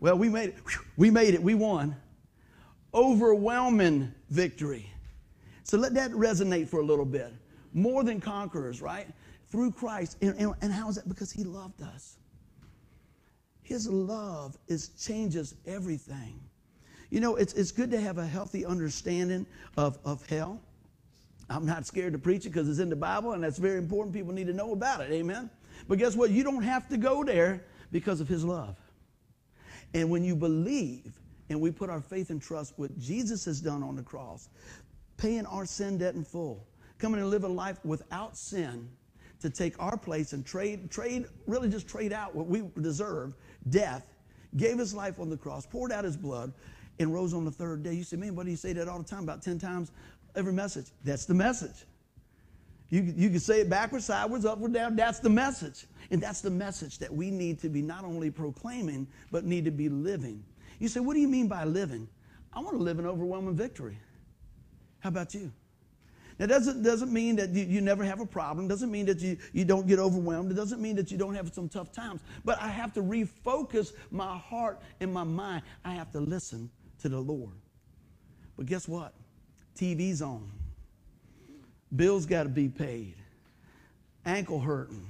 Well, 0.00 0.16
we 0.16 0.28
made 0.28 0.50
it. 0.50 0.56
We 0.96 1.10
made 1.10 1.34
it. 1.34 1.42
We 1.42 1.54
won. 1.54 1.94
Overwhelming 2.94 4.12
victory. 4.30 4.90
So 5.62 5.76
let 5.76 5.94
that 5.94 6.10
resonate 6.12 6.68
for 6.68 6.80
a 6.80 6.84
little 6.84 7.04
bit. 7.04 7.32
More 7.74 8.02
than 8.02 8.20
conquerors, 8.20 8.80
right? 8.80 9.06
Through 9.48 9.72
Christ. 9.72 10.16
And, 10.22 10.34
and, 10.38 10.54
and 10.62 10.72
how 10.72 10.88
is 10.88 10.96
that? 10.96 11.08
Because 11.08 11.30
he 11.30 11.44
loved 11.44 11.82
us. 11.82 12.16
His 13.62 13.88
love 13.88 14.58
is 14.66 14.88
changes 14.98 15.54
everything. 15.66 16.40
You 17.10 17.20
know, 17.20 17.36
it's, 17.36 17.52
it's 17.54 17.72
good 17.72 17.90
to 17.90 18.00
have 18.00 18.18
a 18.18 18.26
healthy 18.26 18.64
understanding 18.64 19.46
of, 19.76 19.98
of 20.04 20.24
hell. 20.26 20.60
I'm 21.48 21.66
not 21.66 21.84
scared 21.84 22.12
to 22.12 22.18
preach 22.18 22.46
it 22.46 22.50
because 22.50 22.68
it's 22.68 22.78
in 22.78 22.88
the 22.88 22.96
Bible 22.96 23.32
and 23.32 23.42
that's 23.42 23.58
very 23.58 23.78
important. 23.78 24.14
People 24.14 24.32
need 24.32 24.46
to 24.46 24.52
know 24.52 24.72
about 24.72 25.00
it. 25.00 25.10
Amen. 25.10 25.50
But 25.88 25.98
guess 25.98 26.14
what? 26.14 26.30
You 26.30 26.44
don't 26.44 26.62
have 26.62 26.88
to 26.88 26.96
go 26.96 27.24
there 27.24 27.64
because 27.90 28.20
of 28.20 28.28
his 28.28 28.44
love. 28.44 28.76
And 29.92 30.08
when 30.08 30.22
you 30.22 30.36
believe 30.36 31.12
and 31.48 31.60
we 31.60 31.72
put 31.72 31.90
our 31.90 32.00
faith 32.00 32.30
and 32.30 32.40
trust 32.40 32.74
what 32.76 32.96
Jesus 32.98 33.44
has 33.44 33.60
done 33.60 33.82
on 33.82 33.96
the 33.96 34.02
cross, 34.02 34.48
paying 35.16 35.44
our 35.46 35.66
sin 35.66 35.98
debt 35.98 36.14
in 36.14 36.24
full, 36.24 36.64
coming 36.98 37.20
and 37.20 37.28
live 37.28 37.42
a 37.42 37.48
life 37.48 37.84
without 37.84 38.36
sin 38.36 38.88
to 39.40 39.50
take 39.50 39.74
our 39.82 39.96
place 39.96 40.32
and 40.32 40.46
trade, 40.46 40.90
trade, 40.90 41.26
really 41.48 41.68
just 41.68 41.88
trade 41.88 42.12
out 42.12 42.36
what 42.36 42.46
we 42.46 42.62
deserve, 42.80 43.34
death, 43.70 44.06
gave 44.56 44.78
his 44.78 44.94
life 44.94 45.18
on 45.18 45.28
the 45.28 45.36
cross, 45.36 45.66
poured 45.66 45.90
out 45.90 46.04
his 46.04 46.16
blood, 46.16 46.52
and 47.00 47.12
rose 47.12 47.34
on 47.34 47.44
the 47.44 47.50
third 47.50 47.82
day. 47.82 47.94
You 47.94 48.04
say, 48.04 48.16
man, 48.16 48.36
why 48.36 48.44
do 48.44 48.50
you 48.50 48.56
say 48.56 48.72
that 48.74 48.86
all 48.86 48.98
the 48.98 49.08
time? 49.08 49.24
About 49.24 49.42
10 49.42 49.58
times 49.58 49.90
every 50.36 50.52
message. 50.52 50.86
That's 51.02 51.24
the 51.24 51.34
message. 51.34 51.84
You, 52.90 53.02
you 53.16 53.30
can 53.30 53.40
say 53.40 53.62
it 53.62 53.70
backwards, 53.70 54.04
sideways, 54.04 54.44
upward, 54.44 54.74
down. 54.74 54.96
That's 54.96 55.18
the 55.18 55.30
message. 55.30 55.86
And 56.10 56.22
that's 56.22 56.40
the 56.40 56.50
message 56.50 56.98
that 56.98 57.12
we 57.12 57.30
need 57.30 57.58
to 57.60 57.68
be 57.68 57.82
not 57.82 58.04
only 58.04 58.30
proclaiming, 58.30 59.08
but 59.30 59.44
need 59.44 59.64
to 59.64 59.70
be 59.70 59.88
living. 59.88 60.44
You 60.78 60.88
say, 60.88 61.00
what 61.00 61.14
do 61.14 61.20
you 61.20 61.28
mean 61.28 61.48
by 61.48 61.64
living? 61.64 62.06
I 62.52 62.60
want 62.60 62.76
to 62.76 62.82
live 62.82 62.98
in 62.98 63.06
overwhelming 63.06 63.54
victory. 63.54 63.96
How 64.98 65.08
about 65.08 65.34
you? 65.34 65.50
That 66.36 66.48
doesn't, 66.48 66.82
doesn't 66.82 67.12
mean 67.12 67.36
that 67.36 67.50
you, 67.50 67.64
you 67.64 67.80
never 67.80 68.02
have 68.02 68.20
a 68.20 68.26
problem. 68.26 68.66
doesn't 68.66 68.90
mean 68.90 69.06
that 69.06 69.20
you, 69.20 69.36
you 69.52 69.64
don't 69.64 69.86
get 69.86 69.98
overwhelmed. 69.98 70.50
It 70.50 70.54
doesn't 70.54 70.80
mean 70.80 70.96
that 70.96 71.10
you 71.10 71.18
don't 71.18 71.34
have 71.34 71.52
some 71.52 71.68
tough 71.68 71.92
times. 71.92 72.22
But 72.44 72.60
I 72.60 72.68
have 72.68 72.92
to 72.94 73.02
refocus 73.02 73.92
my 74.10 74.36
heart 74.36 74.80
and 75.00 75.12
my 75.12 75.24
mind. 75.24 75.62
I 75.84 75.92
have 75.92 76.10
to 76.12 76.20
listen 76.20 76.70
to 77.00 77.08
the 77.08 77.20
Lord. 77.20 77.52
But 78.56 78.66
guess 78.66 78.88
what? 78.88 79.14
TV's 79.76 80.22
on. 80.22 80.50
Bills 81.94 82.26
got 82.26 82.44
to 82.44 82.48
be 82.48 82.68
paid. 82.68 83.14
ankle 84.24 84.60
hurting, 84.60 85.08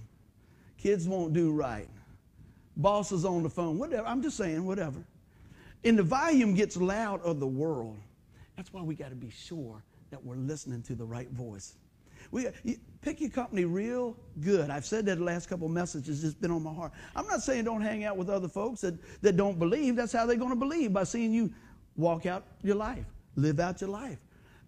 kids 0.79 1.07
won't 1.07 1.33
do 1.33 1.53
right, 1.53 1.89
boss 2.77 3.13
is 3.13 3.25
on 3.25 3.43
the 3.43 3.51
phone, 3.51 3.79
whatever. 3.79 4.07
I'm 4.07 4.23
just 4.23 4.37
saying, 4.37 4.65
whatever. 4.65 5.05
And 5.85 5.99
the 5.99 6.03
volume 6.03 6.55
gets 6.55 6.77
loud 6.77 7.23
of 7.23 7.41
the 7.41 7.47
world. 7.47 7.97
That's 8.57 8.73
why 8.73 8.83
we 8.83 8.95
got 8.95 9.11
to 9.11 9.17
be 9.17 9.31
sure 9.31 9.83
that 10.11 10.25
we're 10.25 10.37
listening 10.37 10.83
to 10.83 10.95
the 10.95 11.05
right 11.05 11.31
voice. 11.31 11.75
We, 12.31 12.47
pick 13.01 13.21
your 13.21 13.31
company 13.31 13.65
real 13.65 14.17
good. 14.41 14.71
I've 14.71 14.85
said 14.85 15.07
that 15.07 15.19
the 15.19 15.25
last 15.25 15.49
couple 15.49 15.67
of 15.67 15.73
messages. 15.73 16.23
It's 16.23 16.35
been 16.35 16.51
on 16.51 16.63
my 16.63 16.73
heart. 16.73 16.93
I'm 17.17 17.27
not 17.27 17.43
saying 17.43 17.65
don't 17.65 17.81
hang 17.81 18.05
out 18.05 18.17
with 18.17 18.29
other 18.29 18.49
folks 18.49 18.83
that, 18.83 18.95
that 19.23 19.37
don't 19.37 19.59
believe. 19.59 19.97
That's 19.97 20.13
how 20.13 20.27
they're 20.27 20.37
going 20.37 20.51
to 20.51 20.57
believe 20.57 20.93
by 20.93 21.05
seeing 21.05 21.33
you 21.33 21.51
walk 22.01 22.27
out 22.27 22.45
your 22.63 22.77
life, 22.77 23.05
live 23.37 23.61
out 23.61 23.81
your 23.81 23.91
life. 23.91 24.19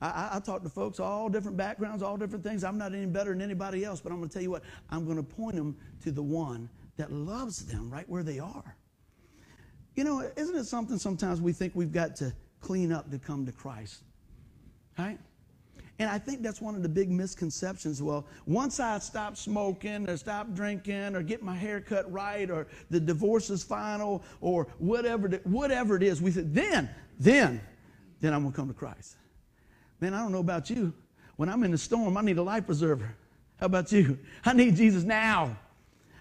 I, 0.01 0.09
I, 0.09 0.37
I 0.37 0.41
talk 0.41 0.63
to 0.63 0.69
folks 0.69 1.01
all 1.01 1.29
different 1.29 1.57
backgrounds, 1.57 2.03
all 2.03 2.17
different 2.17 2.45
things. 2.45 2.65
I'm 2.65 2.79
not 2.79 2.93
any 2.95 3.07
better 3.07 3.33
than 3.33 3.41
anybody 3.41 3.85
else, 3.85 4.01
but 4.01 4.13
I'm 4.13 4.19
going 4.19 4.29
to 4.29 4.33
tell 4.33 4.43
you 4.43 4.51
what. 4.51 4.63
I'm 4.91 5.05
going 5.05 5.17
to 5.17 5.23
point 5.23 5.57
them 5.57 5.77
to 6.03 6.11
the 6.11 6.23
one 6.23 6.69
that 6.97 7.13
loves 7.13 7.65
them 7.65 7.91
right 7.91 8.09
where 8.09 8.23
they 8.23 8.39
are. 8.39 8.77
You 9.95 10.05
know, 10.05 10.31
isn't 10.37 10.57
it 10.57 10.65
something 10.65 10.99
sometimes 10.99 11.41
we 11.41 11.53
think 11.53 11.75
we've 11.75 11.93
got 11.93 12.17
to 12.17 12.33
clean 12.61 12.93
up 12.93 13.11
to 13.11 13.19
come 13.19 13.47
to 13.47 13.53
Christ? 13.53 14.03
Right? 14.99 15.19
And 15.99 16.11
I 16.11 16.19
think 16.19 16.43
that's 16.43 16.61
one 16.61 16.75
of 16.75 16.83
the 16.83 16.89
big 16.89 17.11
misconceptions. 17.11 18.03
Well, 18.03 18.27
once 18.47 18.81
I 18.81 18.99
stop 18.99 19.37
smoking 19.37 20.09
or 20.09 20.17
stop 20.17 20.53
drinking 20.53 21.15
or 21.15 21.23
get 21.23 21.43
my 21.43 21.55
hair 21.55 21.81
cut 21.81 22.11
right 22.11 22.51
or 22.51 22.67
the 22.91 22.99
divorce 22.99 23.51
is 23.51 23.63
final 23.63 24.25
or 24.41 24.67
whatever, 24.79 25.29
whatever 25.45 25.95
it 25.97 26.03
is, 26.03 26.21
we 26.21 26.31
say, 26.31 26.41
then, 26.41 26.91
then, 27.19 27.61
then 28.21 28.35
I'm 28.35 28.43
going 28.43 28.53
to 28.53 28.57
come 28.57 28.69
to 28.69 28.75
Christ. 28.75 29.17
Man, 30.01 30.15
I 30.15 30.21
don't 30.21 30.33
know 30.33 30.41
about 30.41 30.71
you. 30.71 30.93
When 31.37 31.49
I'm 31.49 31.63
in 31.65 31.71
the 31.71 31.79
storm, 31.79 32.17
I 32.17 32.23
need 32.23 32.39
a 32.39 32.43
life 32.43 32.67
preserver. 32.67 33.15
How 33.59 33.67
about 33.67 33.93
you? 33.93 34.19
I 34.45 34.53
need 34.53 34.77
Jesus 34.77 35.05
now. 35.05 35.57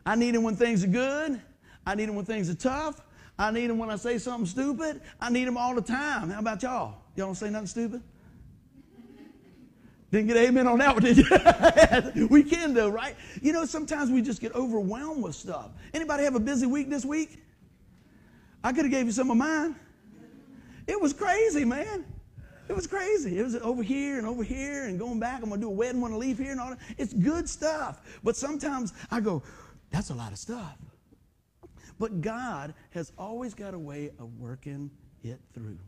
I 0.06 0.16
need 0.16 0.36
him 0.36 0.44
when 0.44 0.56
things 0.56 0.84
are 0.84 0.88
good. 0.88 1.42
I 1.86 1.96
need 1.96 2.10
him 2.10 2.16
when 2.16 2.26
things 2.26 2.50
are 2.50 2.56
tough. 2.56 3.02
I 3.38 3.52
need 3.52 3.70
him 3.70 3.78
when 3.78 3.90
I 3.90 3.96
say 3.96 4.18
something 4.18 4.46
stupid. 4.46 5.02
I 5.20 5.30
need 5.30 5.48
him 5.48 5.58
all 5.58 5.74
the 5.74 5.82
time. 5.82 6.30
How 6.30 6.40
about 6.40 6.62
y'all? 6.62 6.96
Y'all 7.16 7.28
don't 7.28 7.36
say 7.36 7.50
nothing 7.50 7.68
stupid? 7.68 8.02
Didn't 10.12 10.28
get 10.28 10.38
amen 10.38 10.68
on 10.68 10.78
that 10.80 10.94
one, 10.94 11.04
did 11.04 11.18
you? 11.18 12.28
we 12.30 12.44
can 12.44 12.74
though, 12.74 12.90
right? 12.90 13.16
You 13.42 13.54
know, 13.54 13.66
sometimes 13.66 14.12
we 14.12 14.22
just 14.22 14.42
get 14.42 14.54
overwhelmed 14.54 15.24
with 15.24 15.36
stuff. 15.36 15.70
Anybody 15.94 16.26
have 16.26 16.36
a 16.36 16.40
busy 16.40 16.66
week 16.66 16.90
this 16.90 17.06
week? 17.06 17.42
I 18.64 18.74
could 18.74 18.84
have 18.86 18.92
gave 18.92 19.06
you 19.06 19.14
some 19.14 19.32
of 19.32 19.38
mine. 19.38 19.76
It 20.92 21.00
was 21.00 21.14
crazy, 21.14 21.64
man. 21.64 22.04
It 22.68 22.76
was 22.76 22.86
crazy. 22.86 23.40
It 23.40 23.44
was 23.44 23.56
over 23.56 23.82
here 23.82 24.18
and 24.18 24.28
over 24.28 24.44
here 24.44 24.88
and 24.88 25.00
going 25.00 25.22
back. 25.22 25.42
I'm 25.42 25.48
going 25.48 25.62
to 25.62 25.66
do 25.66 25.70
a 25.70 25.74
wedding 25.74 26.02
when 26.02 26.12
I 26.12 26.18
leave 26.18 26.38
here 26.38 26.52
and 26.52 26.60
all 26.60 26.72
that. 26.72 26.80
It's 26.98 27.14
good 27.14 27.48
stuff. 27.48 28.02
But 28.26 28.36
sometimes 28.36 28.92
I 29.10 29.22
go, 29.22 29.42
that's 29.90 30.10
a 30.10 30.14
lot 30.14 30.34
of 30.34 30.38
stuff. 30.38 30.78
But 31.98 32.20
God 32.20 32.74
has 32.90 33.14
always 33.18 33.54
got 33.54 33.74
a 33.74 33.80
way 33.80 34.12
of 34.20 34.38
working 34.38 34.92
it 35.24 35.40
through. 35.54 35.80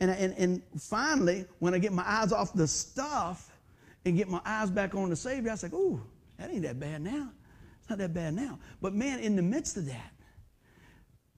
And, 0.00 0.10
and, 0.10 0.34
and 0.36 0.62
finally, 0.78 1.46
when 1.58 1.72
I 1.72 1.78
get 1.78 1.94
my 1.94 2.04
eyes 2.06 2.30
off 2.30 2.52
the 2.52 2.68
stuff 2.68 3.50
and 4.04 4.18
get 4.18 4.28
my 4.28 4.42
eyes 4.44 4.70
back 4.70 4.94
on 4.94 5.08
the 5.08 5.16
Savior, 5.16 5.50
I 5.50 5.54
say, 5.54 5.68
ooh, 5.68 5.98
that 6.36 6.50
ain't 6.50 6.62
that 6.62 6.78
bad 6.78 7.00
now. 7.00 7.30
It's 7.80 7.88
not 7.88 7.98
that 8.00 8.12
bad 8.12 8.34
now. 8.34 8.58
But 8.82 8.92
man, 8.92 9.20
in 9.20 9.34
the 9.34 9.42
midst 9.42 9.78
of 9.78 9.86
that, 9.86 10.12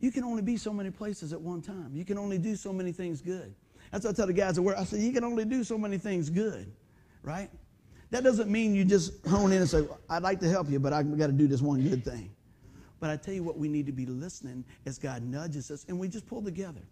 you 0.00 0.10
can 0.10 0.24
only 0.24 0.42
be 0.42 0.56
so 0.56 0.72
many 0.72 0.90
places 0.90 1.32
at 1.32 1.40
one 1.40 1.62
time. 1.62 1.90
You 1.94 2.04
can 2.04 2.18
only 2.18 2.38
do 2.38 2.56
so 2.56 2.72
many 2.72 2.92
things 2.92 3.20
good. 3.20 3.54
That's 3.92 4.04
what 4.04 4.12
I 4.12 4.16
tell 4.16 4.26
the 4.26 4.32
guys 4.32 4.56
at 4.56 4.64
work. 4.64 4.76
I 4.78 4.84
say, 4.84 5.00
you 5.00 5.12
can 5.12 5.24
only 5.24 5.44
do 5.44 5.62
so 5.62 5.76
many 5.76 5.98
things 5.98 6.30
good, 6.30 6.72
right? 7.22 7.50
That 8.10 8.24
doesn't 8.24 8.50
mean 8.50 8.74
you 8.74 8.84
just 8.84 9.24
hone 9.26 9.52
in 9.52 9.58
and 9.58 9.68
say, 9.68 9.86
I'd 10.08 10.22
like 10.22 10.40
to 10.40 10.48
help 10.48 10.68
you, 10.68 10.80
but 10.80 10.92
I've 10.92 11.16
got 11.18 11.28
to 11.28 11.32
do 11.32 11.46
this 11.46 11.60
one 11.60 11.82
good 11.82 12.04
thing. 12.04 12.30
But 12.98 13.10
I 13.10 13.16
tell 13.16 13.34
you 13.34 13.42
what, 13.42 13.58
we 13.58 13.68
need 13.68 13.86
to 13.86 13.92
be 13.92 14.06
listening 14.06 14.64
as 14.86 14.98
God 14.98 15.22
nudges 15.22 15.70
us, 15.70 15.86
and 15.88 15.98
we 15.98 16.08
just 16.08 16.26
pull 16.26 16.42
together. 16.42 16.82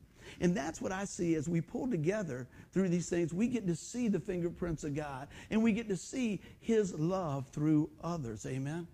And 0.40 0.54
that's 0.54 0.80
what 0.80 0.92
I 0.92 1.04
see 1.04 1.34
as 1.34 1.48
we 1.48 1.60
pull 1.60 1.88
together 1.88 2.46
through 2.72 2.88
these 2.90 3.08
things. 3.08 3.32
We 3.32 3.48
get 3.48 3.66
to 3.66 3.74
see 3.74 4.08
the 4.08 4.20
fingerprints 4.20 4.84
of 4.84 4.94
God, 4.94 5.28
and 5.50 5.62
we 5.62 5.72
get 5.72 5.88
to 5.88 5.96
see 5.96 6.40
His 6.60 6.94
love 6.94 7.48
through 7.48 7.90
others. 8.02 8.46
Amen? 8.46 8.86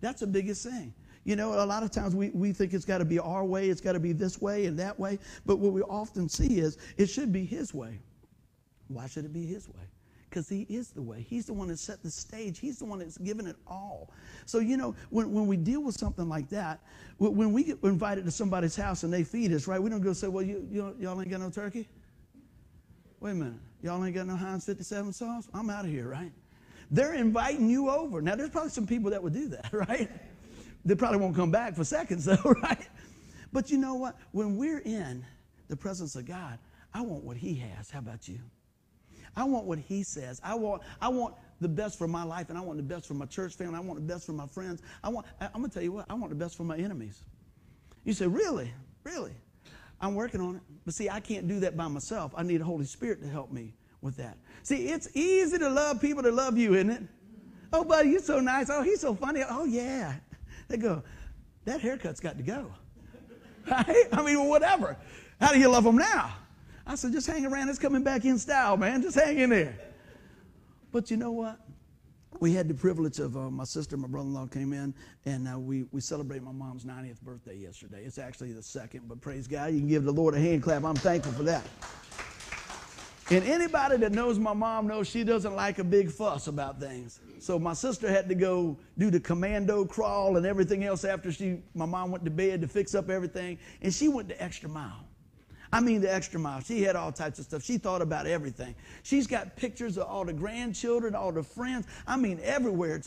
That's 0.00 0.20
the 0.20 0.26
biggest 0.26 0.64
thing. 0.64 0.94
You 1.28 1.36
know, 1.36 1.62
a 1.62 1.66
lot 1.66 1.82
of 1.82 1.90
times 1.90 2.16
we, 2.16 2.30
we 2.30 2.54
think 2.54 2.72
it's 2.72 2.86
got 2.86 2.98
to 2.98 3.04
be 3.04 3.18
our 3.18 3.44
way, 3.44 3.68
it's 3.68 3.82
got 3.82 3.92
to 3.92 4.00
be 4.00 4.12
this 4.12 4.40
way 4.40 4.64
and 4.64 4.78
that 4.78 4.98
way. 4.98 5.18
But 5.44 5.58
what 5.58 5.74
we 5.74 5.82
often 5.82 6.26
see 6.26 6.58
is 6.58 6.78
it 6.96 7.10
should 7.10 7.34
be 7.34 7.44
His 7.44 7.74
way. 7.74 7.98
Why 8.86 9.06
should 9.08 9.26
it 9.26 9.32
be 9.34 9.44
His 9.44 9.68
way? 9.68 9.82
because 10.30 10.46
he 10.46 10.66
is 10.68 10.90
the 10.90 11.00
way. 11.00 11.24
He's 11.26 11.46
the 11.46 11.54
one 11.54 11.68
that 11.68 11.78
set 11.78 12.02
the 12.02 12.10
stage. 12.10 12.58
He's 12.58 12.78
the 12.78 12.84
one 12.84 12.98
that's 12.98 13.16
given 13.16 13.46
it 13.46 13.56
all. 13.66 14.10
So, 14.44 14.58
you 14.58 14.76
know, 14.76 14.94
when, 15.08 15.32
when 15.32 15.46
we 15.46 15.56
deal 15.56 15.82
with 15.82 15.94
something 15.94 16.28
like 16.28 16.50
that, 16.50 16.80
when 17.16 17.50
we 17.50 17.64
get 17.64 17.82
invited 17.82 18.26
to 18.26 18.30
somebody's 18.30 18.76
house 18.76 19.04
and 19.04 19.12
they 19.12 19.24
feed 19.24 19.54
us, 19.54 19.66
right, 19.66 19.82
we 19.82 19.88
don't 19.88 20.02
go 20.02 20.12
say, 20.12 20.28
well, 20.28 20.44
you, 20.44 20.68
you 20.70 20.94
y'all 21.00 21.18
ain't 21.18 21.30
got 21.30 21.40
no 21.40 21.48
turkey? 21.48 21.88
Wait 23.20 23.30
a 23.30 23.34
minute. 23.34 23.54
Y'all 23.82 24.04
ain't 24.04 24.14
got 24.14 24.26
no 24.26 24.36
Heinz 24.36 24.66
57 24.66 25.14
sauce? 25.14 25.48
I'm 25.54 25.70
out 25.70 25.86
of 25.86 25.90
here, 25.90 26.08
right? 26.08 26.32
They're 26.90 27.14
inviting 27.14 27.68
you 27.68 27.88
over. 27.88 28.20
Now, 28.20 28.36
there's 28.36 28.50
probably 28.50 28.70
some 28.70 28.86
people 28.86 29.10
that 29.10 29.22
would 29.22 29.32
do 29.32 29.48
that, 29.48 29.72
right? 29.72 30.10
They 30.88 30.94
probably 30.94 31.18
won't 31.18 31.36
come 31.36 31.50
back 31.50 31.76
for 31.76 31.84
seconds, 31.84 32.24
though, 32.24 32.54
right? 32.62 32.88
But 33.52 33.70
you 33.70 33.76
know 33.76 33.94
what? 33.94 34.16
When 34.32 34.56
we're 34.56 34.80
in 34.80 35.24
the 35.68 35.76
presence 35.76 36.16
of 36.16 36.26
God, 36.26 36.58
I 36.94 37.02
want 37.02 37.24
what 37.24 37.36
He 37.36 37.54
has. 37.56 37.90
How 37.90 37.98
about 37.98 38.26
you? 38.26 38.38
I 39.36 39.44
want 39.44 39.66
what 39.66 39.78
he 39.78 40.02
says. 40.02 40.40
I 40.42 40.54
want, 40.54 40.82
I 41.00 41.08
want 41.08 41.34
the 41.60 41.68
best 41.68 41.96
for 41.96 42.08
my 42.08 42.24
life, 42.24 42.48
and 42.48 42.58
I 42.58 42.60
want 42.60 42.78
the 42.78 42.82
best 42.82 43.06
for 43.06 43.14
my 43.14 43.26
church 43.26 43.54
family. 43.54 43.76
I 43.76 43.80
want 43.80 44.00
the 44.00 44.12
best 44.12 44.26
for 44.26 44.32
my 44.32 44.46
friends. 44.46 44.82
I 45.04 45.10
want, 45.10 45.26
I, 45.40 45.46
I'm 45.46 45.60
going 45.60 45.68
to 45.68 45.74
tell 45.74 45.82
you 45.82 45.92
what, 45.92 46.06
I 46.08 46.14
want 46.14 46.30
the 46.30 46.36
best 46.36 46.56
for 46.56 46.64
my 46.64 46.76
enemies. 46.76 47.22
You 48.04 48.14
say, 48.14 48.26
really? 48.26 48.72
Really? 49.04 49.34
I'm 50.00 50.14
working 50.14 50.40
on 50.40 50.56
it. 50.56 50.62
But 50.84 50.94
see, 50.94 51.08
I 51.08 51.20
can't 51.20 51.46
do 51.46 51.60
that 51.60 51.76
by 51.76 51.86
myself. 51.86 52.32
I 52.36 52.42
need 52.42 52.60
the 52.60 52.64
Holy 52.64 52.86
Spirit 52.86 53.22
to 53.22 53.28
help 53.28 53.52
me 53.52 53.74
with 54.00 54.16
that. 54.16 54.38
See, 54.64 54.88
it's 54.88 55.08
easy 55.14 55.58
to 55.58 55.68
love 55.68 56.00
people 56.00 56.22
that 56.24 56.34
love 56.34 56.56
you, 56.58 56.74
isn't 56.74 56.90
it? 56.90 57.02
Oh, 57.72 57.84
buddy, 57.84 58.10
you're 58.10 58.20
so 58.20 58.40
nice. 58.40 58.70
Oh, 58.70 58.82
he's 58.82 59.00
so 59.00 59.14
funny. 59.14 59.42
Oh, 59.48 59.66
yeah. 59.66 60.14
They 60.68 60.76
go, 60.76 61.02
that 61.64 61.80
haircut's 61.80 62.20
got 62.20 62.36
to 62.36 62.42
go. 62.42 62.72
Right? 63.70 64.06
I 64.12 64.22
mean, 64.22 64.48
whatever. 64.48 64.96
How 65.40 65.52
do 65.52 65.58
you 65.58 65.68
love 65.68 65.84
them 65.84 65.96
now? 65.98 66.32
I 66.86 66.94
said, 66.94 67.12
just 67.12 67.26
hang 67.26 67.44
around. 67.44 67.68
It's 67.68 67.78
coming 67.78 68.02
back 68.02 68.24
in 68.24 68.38
style, 68.38 68.78
man. 68.78 69.02
Just 69.02 69.14
hang 69.14 69.38
in 69.38 69.50
there. 69.50 69.78
But 70.90 71.10
you 71.10 71.18
know 71.18 71.32
what? 71.32 71.60
We 72.40 72.54
had 72.54 72.66
the 72.66 72.72
privilege 72.72 73.18
of 73.18 73.36
uh, 73.36 73.50
my 73.50 73.64
sister, 73.64 73.98
my 73.98 74.08
brother-in-law 74.08 74.46
came 74.46 74.72
in, 74.72 74.94
and 75.26 75.46
uh, 75.46 75.58
we 75.58 75.84
we 75.92 76.00
celebrated 76.00 76.44
my 76.44 76.52
mom's 76.52 76.84
90th 76.84 77.20
birthday 77.20 77.56
yesterday. 77.56 78.04
It's 78.04 78.16
actually 78.16 78.52
the 78.52 78.62
second, 78.62 79.08
but 79.08 79.20
praise 79.20 79.46
God, 79.46 79.72
you 79.72 79.80
can 79.80 79.88
give 79.88 80.04
the 80.04 80.12
Lord 80.12 80.34
a 80.34 80.40
hand 80.40 80.62
clap. 80.62 80.84
I'm 80.84 80.94
thankful 80.94 81.32
for 81.32 81.42
that. 81.42 81.64
And 83.30 83.44
anybody 83.44 83.98
that 83.98 84.12
knows 84.12 84.38
my 84.38 84.54
mom 84.54 84.86
knows 84.86 85.06
she 85.06 85.22
doesn't 85.22 85.54
like 85.54 85.78
a 85.78 85.84
big 85.84 86.10
fuss 86.10 86.46
about 86.46 86.80
things. 86.80 87.20
So 87.40 87.58
my 87.58 87.74
sister 87.74 88.08
had 88.08 88.26
to 88.30 88.34
go 88.34 88.78
do 88.96 89.10
the 89.10 89.20
commando 89.20 89.84
crawl 89.84 90.38
and 90.38 90.46
everything 90.46 90.84
else 90.84 91.04
after 91.04 91.30
she 91.30 91.60
my 91.74 91.84
mom 91.84 92.10
went 92.10 92.24
to 92.24 92.30
bed 92.30 92.62
to 92.62 92.68
fix 92.68 92.94
up 92.94 93.10
everything, 93.10 93.58
and 93.82 93.92
she 93.92 94.08
went 94.08 94.28
the 94.28 94.42
extra 94.42 94.68
mile. 94.68 95.04
I 95.70 95.80
mean, 95.80 96.00
the 96.00 96.12
extra 96.12 96.40
mile. 96.40 96.60
She 96.60 96.82
had 96.82 96.96
all 96.96 97.12
types 97.12 97.38
of 97.38 97.44
stuff. 97.44 97.62
She 97.62 97.76
thought 97.76 98.00
about 98.00 98.26
everything. 98.26 98.74
She's 99.02 99.26
got 99.26 99.54
pictures 99.56 99.98
of 99.98 100.06
all 100.06 100.24
the 100.24 100.32
grandchildren, 100.32 101.14
all 101.14 101.30
the 101.30 101.42
friends. 101.42 101.86
I 102.06 102.16
mean, 102.16 102.40
everywhere. 102.42 103.02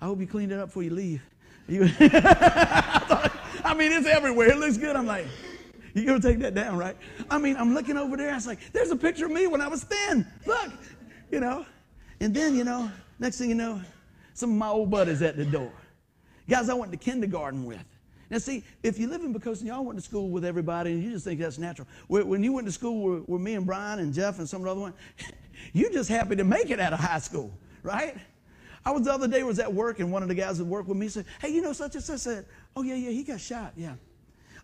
I 0.00 0.06
hope 0.06 0.20
you 0.20 0.26
cleaned 0.26 0.52
it 0.52 0.58
up 0.58 0.68
before 0.68 0.82
you 0.82 0.94
leave. 0.94 1.22
I 1.68 3.74
mean, 3.76 3.92
it's 3.92 4.06
everywhere. 4.06 4.50
It 4.50 4.58
looks 4.58 4.78
good. 4.78 4.96
I'm 4.96 5.06
like, 5.06 5.26
you 5.94 6.04
gonna 6.04 6.20
take 6.20 6.38
that 6.40 6.54
down, 6.54 6.76
right? 6.76 6.96
I 7.30 7.38
mean, 7.38 7.56
I'm 7.56 7.74
looking 7.74 7.96
over 7.96 8.16
there. 8.16 8.32
I 8.32 8.34
was 8.34 8.46
like, 8.46 8.72
there's 8.72 8.90
a 8.90 8.96
picture 8.96 9.26
of 9.26 9.32
me 9.32 9.46
when 9.46 9.60
I 9.60 9.68
was 9.68 9.84
thin. 9.84 10.26
Look, 10.46 10.72
you 11.30 11.40
know. 11.40 11.66
And 12.20 12.34
then, 12.34 12.54
you 12.54 12.64
know, 12.64 12.90
next 13.18 13.38
thing 13.38 13.48
you 13.48 13.54
know, 13.54 13.80
some 14.34 14.50
of 14.50 14.56
my 14.56 14.68
old 14.68 14.90
buddies 14.90 15.22
at 15.22 15.36
the 15.36 15.44
door. 15.44 15.72
Guys 16.48 16.68
I 16.68 16.74
went 16.74 16.92
to 16.92 16.98
kindergarten 16.98 17.64
with. 17.64 17.84
Now, 18.30 18.38
see, 18.38 18.62
if 18.82 18.98
you 18.98 19.08
live 19.08 19.22
in 19.22 19.34
Poquoson, 19.34 19.64
y'all 19.64 19.84
went 19.84 19.98
to 19.98 20.04
school 20.04 20.30
with 20.30 20.44
everybody 20.44 20.92
and 20.92 21.02
you 21.02 21.10
just 21.10 21.24
think 21.24 21.40
that's 21.40 21.58
natural. 21.58 21.88
When 22.06 22.44
you 22.44 22.52
went 22.52 22.66
to 22.66 22.72
school 22.72 23.24
with, 23.26 23.40
me 23.40 23.54
and 23.54 23.66
Brian 23.66 23.98
and 23.98 24.14
Jeff 24.14 24.38
and 24.38 24.48
some 24.48 24.66
other 24.66 24.80
ones, 24.80 24.94
you're 25.72 25.90
just 25.90 26.08
happy 26.08 26.36
to 26.36 26.44
make 26.44 26.70
it 26.70 26.78
out 26.78 26.92
of 26.92 27.00
high 27.00 27.18
school, 27.18 27.52
right? 27.82 28.16
I 28.84 28.92
was 28.92 29.02
the 29.02 29.12
other 29.12 29.26
day 29.26 29.42
was 29.42 29.58
at 29.58 29.72
work 29.72 29.98
and 29.98 30.12
one 30.12 30.22
of 30.22 30.28
the 30.28 30.34
guys 30.34 30.58
that 30.58 30.64
worked 30.64 30.88
with 30.88 30.96
me 30.96 31.08
said, 31.08 31.26
"Hey, 31.40 31.50
you 31.50 31.60
know 31.60 31.72
such 31.72 31.96
and 31.96 32.04
such." 32.04 32.14
I 32.14 32.16
said, 32.16 32.46
"Oh 32.74 32.82
yeah, 32.82 32.94
yeah, 32.94 33.10
he 33.10 33.22
got 33.24 33.40
shot, 33.40 33.72
yeah." 33.76 33.94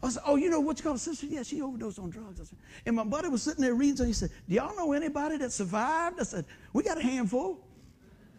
I 0.03 0.09
said, 0.11 0.23
"Oh, 0.27 0.37
you 0.37 0.51
know 0.51 0.61
what 0.61 0.79
you 0.79 0.85
call 0.85 0.95
a 0.95 0.99
sister? 0.99 1.27
Yeah, 1.27 1.43
she 1.43 1.63
overdosed 1.63 1.99
on 1.99 2.11
drugs." 2.11 2.39
Said, 2.49 2.59
and 2.85 2.97
my 2.97 3.05
buddy 3.05 3.29
was 3.29 3.43
sitting 3.43 3.63
there 3.63 3.75
reading, 3.75 3.97
so 3.97 4.05
he 4.05 4.13
said, 4.13 4.31
"Do 4.49 4.55
y'all 4.55 4.77
know 4.77 4.93
anybody 4.93 5.37
that 5.39 5.53
survived?" 5.53 6.21
I 6.21 6.25
said, 6.25 6.45
"We 6.73 6.83
got 6.83 6.99
a 6.99 7.03
handful." 7.03 7.67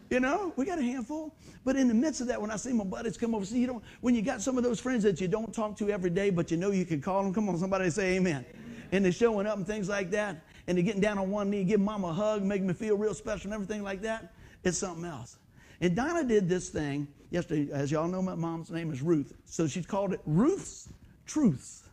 You 0.10 0.22
know, 0.22 0.54
we 0.56 0.66
got 0.66 0.80
a 0.80 0.82
handful. 0.82 1.36
But 1.66 1.76
in 1.76 1.90
the 1.90 1.94
midst 1.94 2.22
of 2.22 2.28
that, 2.28 2.42
when 2.42 2.50
I 2.50 2.56
see 2.56 2.72
my 2.72 2.86
buddies 2.86 3.18
come 3.18 3.36
over, 3.36 3.46
see, 3.46 3.60
you 3.60 3.68
know, 3.68 3.82
when 4.00 4.16
you 4.16 4.22
got 4.22 4.42
some 4.42 4.58
of 4.58 4.64
those 4.64 4.80
friends 4.80 5.04
that 5.04 5.20
you 5.20 5.28
don't 5.28 5.54
talk 5.54 5.76
to 5.78 5.90
every 5.90 6.10
day, 6.10 6.30
but 6.30 6.50
you 6.50 6.56
know 6.56 6.72
you 6.72 6.86
can 6.86 7.02
call 7.02 7.24
them, 7.24 7.34
come 7.34 7.50
on, 7.50 7.58
somebody 7.58 7.90
say 7.90 8.16
amen. 8.16 8.46
And 8.94 9.04
they're 9.04 9.12
showing 9.12 9.46
up 9.46 9.58
and 9.58 9.68
things 9.68 9.90
like 9.90 10.10
that, 10.12 10.38
and 10.68 10.78
they're 10.78 10.86
getting 10.86 11.02
down 11.02 11.18
on 11.18 11.30
one 11.30 11.50
knee, 11.50 11.66
give 11.66 11.82
mom 11.82 12.06
a 12.06 12.14
hug, 12.14 12.42
make 12.42 12.62
me 12.62 12.74
feel 12.74 12.96
real 12.96 13.14
special 13.14 13.48
and 13.48 13.54
everything 13.54 13.84
like 13.84 14.02
that, 14.04 14.32
it's 14.64 14.78
something 14.78 15.04
else. 15.04 15.40
And 15.82 15.96
Donna 15.96 16.24
did 16.24 16.48
this 16.48 16.70
thing 16.70 17.08
yesterday. 17.30 17.70
As 17.72 17.92
y'all 17.92 18.08
know, 18.08 18.22
my 18.22 18.36
mom's 18.36 18.72
name 18.72 18.92
is 18.92 19.02
Ruth. 19.02 19.34
So 19.46 19.68
she's 19.68 19.86
called 19.86 20.14
it 20.14 20.22
Ruth's 20.26 20.90
Truths. 21.28 21.84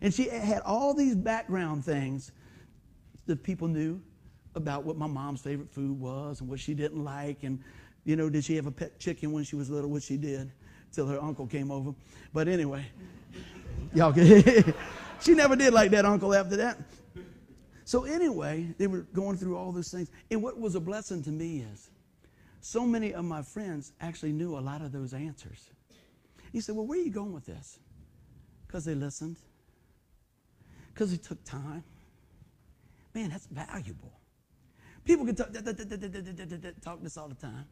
And 0.00 0.12
she 0.12 0.28
had 0.28 0.62
all 0.64 0.94
these 0.94 1.14
background 1.14 1.84
things 1.84 2.32
that 3.26 3.42
people 3.42 3.68
knew 3.68 4.00
about 4.54 4.84
what 4.84 4.96
my 4.96 5.06
mom's 5.06 5.40
favorite 5.40 5.70
food 5.70 5.98
was 5.98 6.40
and 6.40 6.48
what 6.48 6.58
she 6.58 6.74
didn't 6.74 7.04
like. 7.04 7.44
And, 7.44 7.60
you 8.04 8.16
know, 8.16 8.28
did 8.28 8.44
she 8.44 8.56
have 8.56 8.66
a 8.66 8.70
pet 8.72 8.98
chicken 8.98 9.32
when 9.32 9.44
she 9.44 9.56
was 9.56 9.70
little? 9.70 9.88
Which 9.88 10.04
she 10.04 10.16
did, 10.16 10.50
till 10.90 11.06
her 11.06 11.22
uncle 11.22 11.46
came 11.46 11.70
over. 11.70 11.94
But 12.32 12.48
anyway, 12.48 12.84
y'all, 13.94 14.12
she 15.20 15.34
never 15.34 15.54
did 15.54 15.72
like 15.72 15.92
that 15.92 16.04
uncle 16.04 16.34
after 16.34 16.56
that. 16.56 16.78
So 17.84 18.04
anyway, 18.04 18.74
they 18.78 18.86
were 18.86 19.00
going 19.12 19.36
through 19.36 19.56
all 19.56 19.72
those 19.72 19.90
things. 19.90 20.10
And 20.30 20.42
what 20.42 20.58
was 20.58 20.74
a 20.74 20.80
blessing 20.80 21.22
to 21.24 21.30
me 21.30 21.64
is 21.72 21.90
so 22.60 22.86
many 22.86 23.12
of 23.12 23.24
my 23.24 23.42
friends 23.42 23.92
actually 24.00 24.32
knew 24.32 24.56
a 24.56 24.60
lot 24.60 24.82
of 24.82 24.92
those 24.92 25.12
answers. 25.12 25.68
He 26.52 26.60
said, 26.60 26.76
Well, 26.76 26.86
where 26.86 26.98
are 26.98 27.02
you 27.02 27.10
going 27.10 27.32
with 27.32 27.46
this? 27.46 27.78
Because 28.72 28.86
they 28.86 28.94
listened, 28.94 29.36
because 30.94 31.10
they 31.10 31.18
took 31.18 31.44
time. 31.44 31.84
Man, 33.14 33.28
that's 33.28 33.44
valuable. 33.44 34.10
People 35.04 35.26
can 35.26 35.34
talk, 35.34 35.52
talk 36.80 37.02
this 37.02 37.18
all 37.18 37.28
the 37.28 37.34
time. 37.34 37.66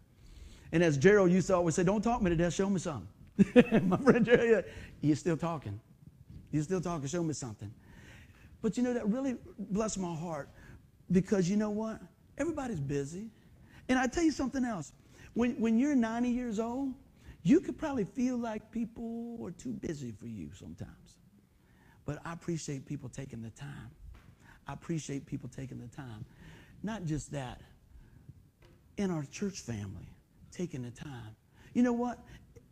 And 0.73 0.83
as 0.83 0.99
Gerald 0.99 1.31
used 1.31 1.47
to 1.47 1.57
always 1.57 1.75
say, 1.75 1.85
Don't 1.85 2.03
talk 2.03 2.21
me 2.21 2.29
to 2.29 2.37
death, 2.37 2.53
show 2.53 2.69
me 2.69 2.81
something. 2.81 3.09
my 3.89 3.97
friend 3.97 4.27
Gerald, 4.27 4.65
you're 5.01 5.17
still 5.17 5.39
talking. 5.39 5.81
You're 6.53 6.65
still 6.65 6.83
talking, 6.83 7.09
show 7.09 7.23
me 7.23 7.33
something. 7.33 7.73
But 8.61 8.77
you 8.77 8.83
know, 8.83 8.93
that 8.93 9.09
really 9.09 9.37
blessed 9.59 9.99
my 10.01 10.15
heart 10.15 10.51
because 11.11 11.49
you 11.49 11.57
know 11.57 11.71
what? 11.71 11.99
Everybody's 12.37 12.79
busy. 12.79 13.31
And 13.89 13.99
I 13.99 14.07
tell 14.07 14.23
you 14.23 14.33
something 14.33 14.67
else. 14.67 14.93
When, 15.33 15.59
when 15.59 15.79
you're 15.79 15.95
90 15.95 16.29
years 16.29 16.61
old, 16.61 16.93
you 17.43 17.61
could 17.61 17.79
probably 17.79 18.05
feel 18.05 18.37
like 18.37 18.71
people 18.71 19.39
are 19.43 19.51
too 19.51 19.73
busy 19.73 20.13
for 20.13 20.27
you 20.27 20.51
sometimes. 20.59 21.17
But 22.05 22.19
I 22.25 22.33
appreciate 22.33 22.87
people 22.87 23.09
taking 23.09 23.43
the 23.43 23.51
time. 23.51 23.91
I 24.67 24.73
appreciate 24.73 25.27
people 25.27 25.49
taking 25.49 25.79
the 25.79 25.89
time. 25.89 26.25
Not 26.83 27.05
just 27.05 27.33
that, 27.33 27.61
in 28.97 29.11
our 29.11 29.25
church 29.33 29.61
family, 29.61 30.09
taking 30.51 30.83
the 30.83 30.91
time. 30.91 31.35
You 31.73 31.83
know 31.83 31.93
what? 31.93 32.19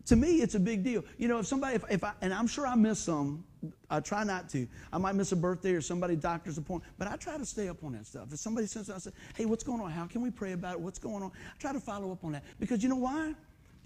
To 0.06 0.16
me, 0.16 0.40
it's 0.40 0.54
a 0.54 0.60
big 0.60 0.84
deal. 0.84 1.04
You 1.18 1.28
know, 1.28 1.38
if 1.38 1.46
somebody, 1.46 1.76
if, 1.76 1.84
if 1.90 2.04
I, 2.04 2.12
and 2.22 2.32
I'm 2.32 2.46
sure 2.46 2.66
I 2.66 2.74
miss 2.74 2.98
some, 2.98 3.44
I 3.90 4.00
try 4.00 4.24
not 4.24 4.48
to. 4.50 4.66
I 4.92 4.98
might 4.98 5.14
miss 5.14 5.32
a 5.32 5.36
birthday 5.36 5.72
or 5.72 5.80
somebody 5.80 6.16
doctor's 6.16 6.56
appointment, 6.56 6.92
but 6.98 7.08
I 7.08 7.16
try 7.16 7.36
to 7.36 7.44
stay 7.44 7.68
up 7.68 7.84
on 7.84 7.92
that 7.92 8.06
stuff. 8.06 8.32
If 8.32 8.38
somebody 8.38 8.66
says, 8.66 8.88
I 8.88 8.98
say, 8.98 9.10
hey, 9.34 9.44
what's 9.44 9.64
going 9.64 9.80
on? 9.80 9.90
How 9.90 10.06
can 10.06 10.22
we 10.22 10.30
pray 10.30 10.52
about 10.52 10.74
it? 10.74 10.80
What's 10.80 10.98
going 10.98 11.22
on? 11.22 11.30
I 11.30 11.58
try 11.58 11.72
to 11.72 11.80
follow 11.80 12.10
up 12.12 12.24
on 12.24 12.32
that 12.32 12.44
because 12.58 12.82
you 12.82 12.88
know 12.88 12.96
why? 12.96 13.34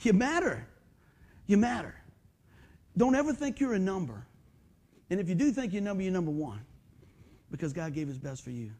You 0.00 0.12
matter. 0.12 0.66
You 1.46 1.56
matter. 1.56 1.94
Don't 2.96 3.14
ever 3.14 3.32
think 3.32 3.60
you're 3.60 3.74
a 3.74 3.78
number. 3.78 4.26
And 5.10 5.20
if 5.20 5.28
you 5.28 5.34
do 5.34 5.50
think 5.50 5.72
you're 5.72 5.82
a 5.82 5.84
number, 5.84 6.02
you're 6.02 6.12
number 6.12 6.30
one 6.30 6.60
because 7.50 7.72
God 7.72 7.92
gave 7.92 8.08
his 8.08 8.18
best 8.18 8.42
for 8.42 8.50
you. 8.50 8.70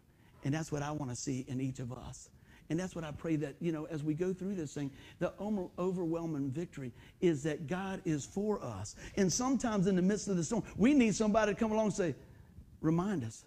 And 0.44 0.52
that's 0.52 0.72
what 0.72 0.82
I 0.82 0.90
want 0.90 1.10
to 1.10 1.16
see 1.16 1.44
in 1.48 1.60
each 1.60 1.78
of 1.78 1.92
us. 1.92 2.30
And 2.70 2.80
that's 2.80 2.94
what 2.94 3.04
I 3.04 3.10
pray 3.10 3.36
that, 3.36 3.54
you 3.60 3.70
know, 3.70 3.84
as 3.90 4.02
we 4.02 4.14
go 4.14 4.32
through 4.32 4.54
this 4.54 4.72
thing, 4.72 4.90
the 5.18 5.32
overwhelming 5.78 6.50
victory 6.50 6.92
is 7.20 7.42
that 7.42 7.66
God 7.66 8.00
is 8.04 8.24
for 8.24 8.64
us. 8.64 8.96
And 9.16 9.30
sometimes 9.30 9.86
in 9.86 9.96
the 9.96 10.02
midst 10.02 10.28
of 10.28 10.36
the 10.36 10.44
storm, 10.44 10.62
we 10.76 10.94
need 10.94 11.14
somebody 11.14 11.52
to 11.52 11.58
come 11.58 11.72
along 11.72 11.86
and 11.86 11.94
say, 11.94 12.14
remind 12.80 13.24
us, 13.24 13.44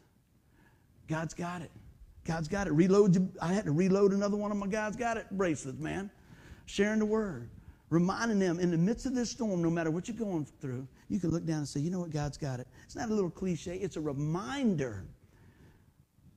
God's 1.08 1.34
got 1.34 1.62
it. 1.62 1.72
God's 2.24 2.48
got 2.48 2.68
it. 2.68 2.74
Reload. 2.74 3.32
I 3.42 3.54
had 3.54 3.66
to 3.66 3.72
reload 3.72 4.12
another 4.12 4.38
one 4.38 4.52
of 4.52 4.58
my 4.58 4.68
God's 4.68 4.96
got 4.98 5.18
it 5.18 5.26
bracelets, 5.32 5.80
man. 5.80 6.12
Sharing 6.66 7.00
the 7.00 7.06
word. 7.06 7.50
Reminding 7.90 8.40
them 8.40 8.60
in 8.60 8.72
the 8.72 8.78
midst 8.78 9.06
of 9.06 9.14
this 9.14 9.30
storm, 9.30 9.62
no 9.62 9.70
matter 9.70 9.92
what 9.92 10.08
you're 10.08 10.18
going 10.18 10.46
through, 10.60 10.88
you 11.08 11.20
can 11.20 11.30
look 11.30 11.46
down 11.46 11.60
and 11.60 11.68
say, 11.68 11.80
you 11.80 11.92
know 11.92 12.00
what, 12.00 12.10
God's 12.10 12.38
got 12.38 12.60
it. 12.60 12.68
It's 12.84 12.96
not 12.96 13.10
a 13.10 13.14
little 13.14 13.30
cliche, 13.30 13.76
it's 13.76 13.96
a 13.96 14.02
reminder 14.02 15.06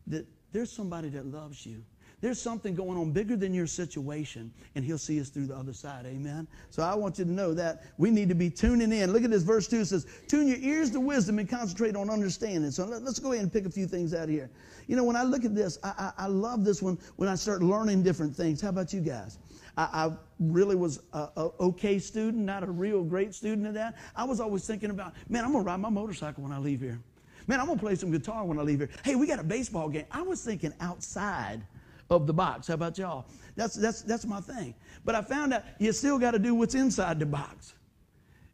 that 0.06 0.26
there's 0.52 0.70
somebody 0.70 1.08
that 1.10 1.26
loves 1.26 1.64
you 1.64 1.82
there's 2.20 2.40
something 2.40 2.74
going 2.74 2.98
on 2.98 3.12
bigger 3.12 3.36
than 3.36 3.54
your 3.54 3.66
situation, 3.66 4.52
and 4.74 4.84
He'll 4.84 4.98
see 4.98 5.20
us 5.20 5.28
through 5.28 5.46
the 5.46 5.56
other 5.56 5.72
side. 5.72 6.04
Amen. 6.06 6.48
So 6.70 6.82
I 6.82 6.94
want 6.94 7.18
you 7.18 7.24
to 7.24 7.30
know 7.30 7.54
that 7.54 7.84
we 7.96 8.10
need 8.10 8.28
to 8.28 8.34
be 8.34 8.50
tuning 8.50 8.92
in. 8.92 9.12
Look 9.12 9.22
at 9.22 9.30
this 9.30 9.42
verse 9.44 9.68
2 9.68 9.80
it 9.80 9.86
says, 9.86 10.06
Tune 10.26 10.48
your 10.48 10.58
ears 10.58 10.90
to 10.90 11.00
wisdom 11.00 11.38
and 11.38 11.48
concentrate 11.48 11.94
on 11.94 12.10
understanding. 12.10 12.70
So 12.70 12.84
let, 12.84 13.02
us 13.02 13.18
go 13.18 13.32
ahead 13.32 13.44
and 13.44 13.52
pick 13.52 13.66
a 13.66 13.70
few 13.70 13.86
things 13.86 14.14
out 14.14 14.28
here. 14.28 14.50
You 14.88 14.96
know, 14.96 15.04
when 15.04 15.16
I 15.16 15.22
look 15.22 15.44
at 15.44 15.54
this, 15.54 15.78
I, 15.84 16.12
I, 16.18 16.24
I 16.24 16.26
love 16.26 16.64
this 16.64 16.82
one 16.82 16.98
when 17.16 17.28
I 17.28 17.36
start 17.36 17.62
learning 17.62 18.02
different 18.02 18.34
things. 18.34 18.60
How 18.60 18.70
about 18.70 18.92
you 18.92 19.00
guys? 19.00 19.38
I, 19.76 20.10
really 20.40 20.74
was 20.74 21.00
a, 21.12 21.28
a, 21.36 21.50
okay 21.60 21.98
student, 21.98 22.44
not 22.44 22.64
a 22.64 22.70
real 22.70 23.04
great 23.04 23.34
student 23.34 23.66
at 23.66 23.74
that. 23.74 23.96
I 24.16 24.24
was 24.24 24.40
always 24.40 24.66
thinking 24.66 24.90
about, 24.90 25.14
man, 25.28 25.44
I'm 25.44 25.52
gonna 25.52 25.64
ride 25.64 25.78
my 25.78 25.88
motorcycle 25.88 26.42
when 26.42 26.52
I 26.52 26.58
leave 26.58 26.80
here. 26.80 27.00
Man, 27.46 27.60
I'm 27.60 27.66
gonna 27.66 27.78
play 27.78 27.94
some 27.94 28.10
guitar 28.10 28.44
when 28.44 28.58
I 28.58 28.62
leave 28.62 28.80
here. 28.80 28.90
Hey, 29.04 29.14
we 29.14 29.26
got 29.26 29.38
a 29.38 29.44
baseball 29.44 29.88
game. 29.88 30.06
I 30.10 30.22
was 30.22 30.42
thinking 30.44 30.72
outside 30.80 31.62
of 32.10 32.26
the 32.26 32.32
box. 32.32 32.68
How 32.68 32.74
about 32.74 32.98
y'all? 32.98 33.26
That's, 33.56 33.74
that's, 33.74 34.02
that's 34.02 34.26
my 34.26 34.40
thing. 34.40 34.74
But 35.04 35.14
I 35.14 35.22
found 35.22 35.52
out 35.52 35.64
you 35.78 35.92
still 35.92 36.18
got 36.18 36.32
to 36.32 36.38
do 36.38 36.54
what's 36.54 36.74
inside 36.74 37.18
the 37.18 37.26
box. 37.26 37.74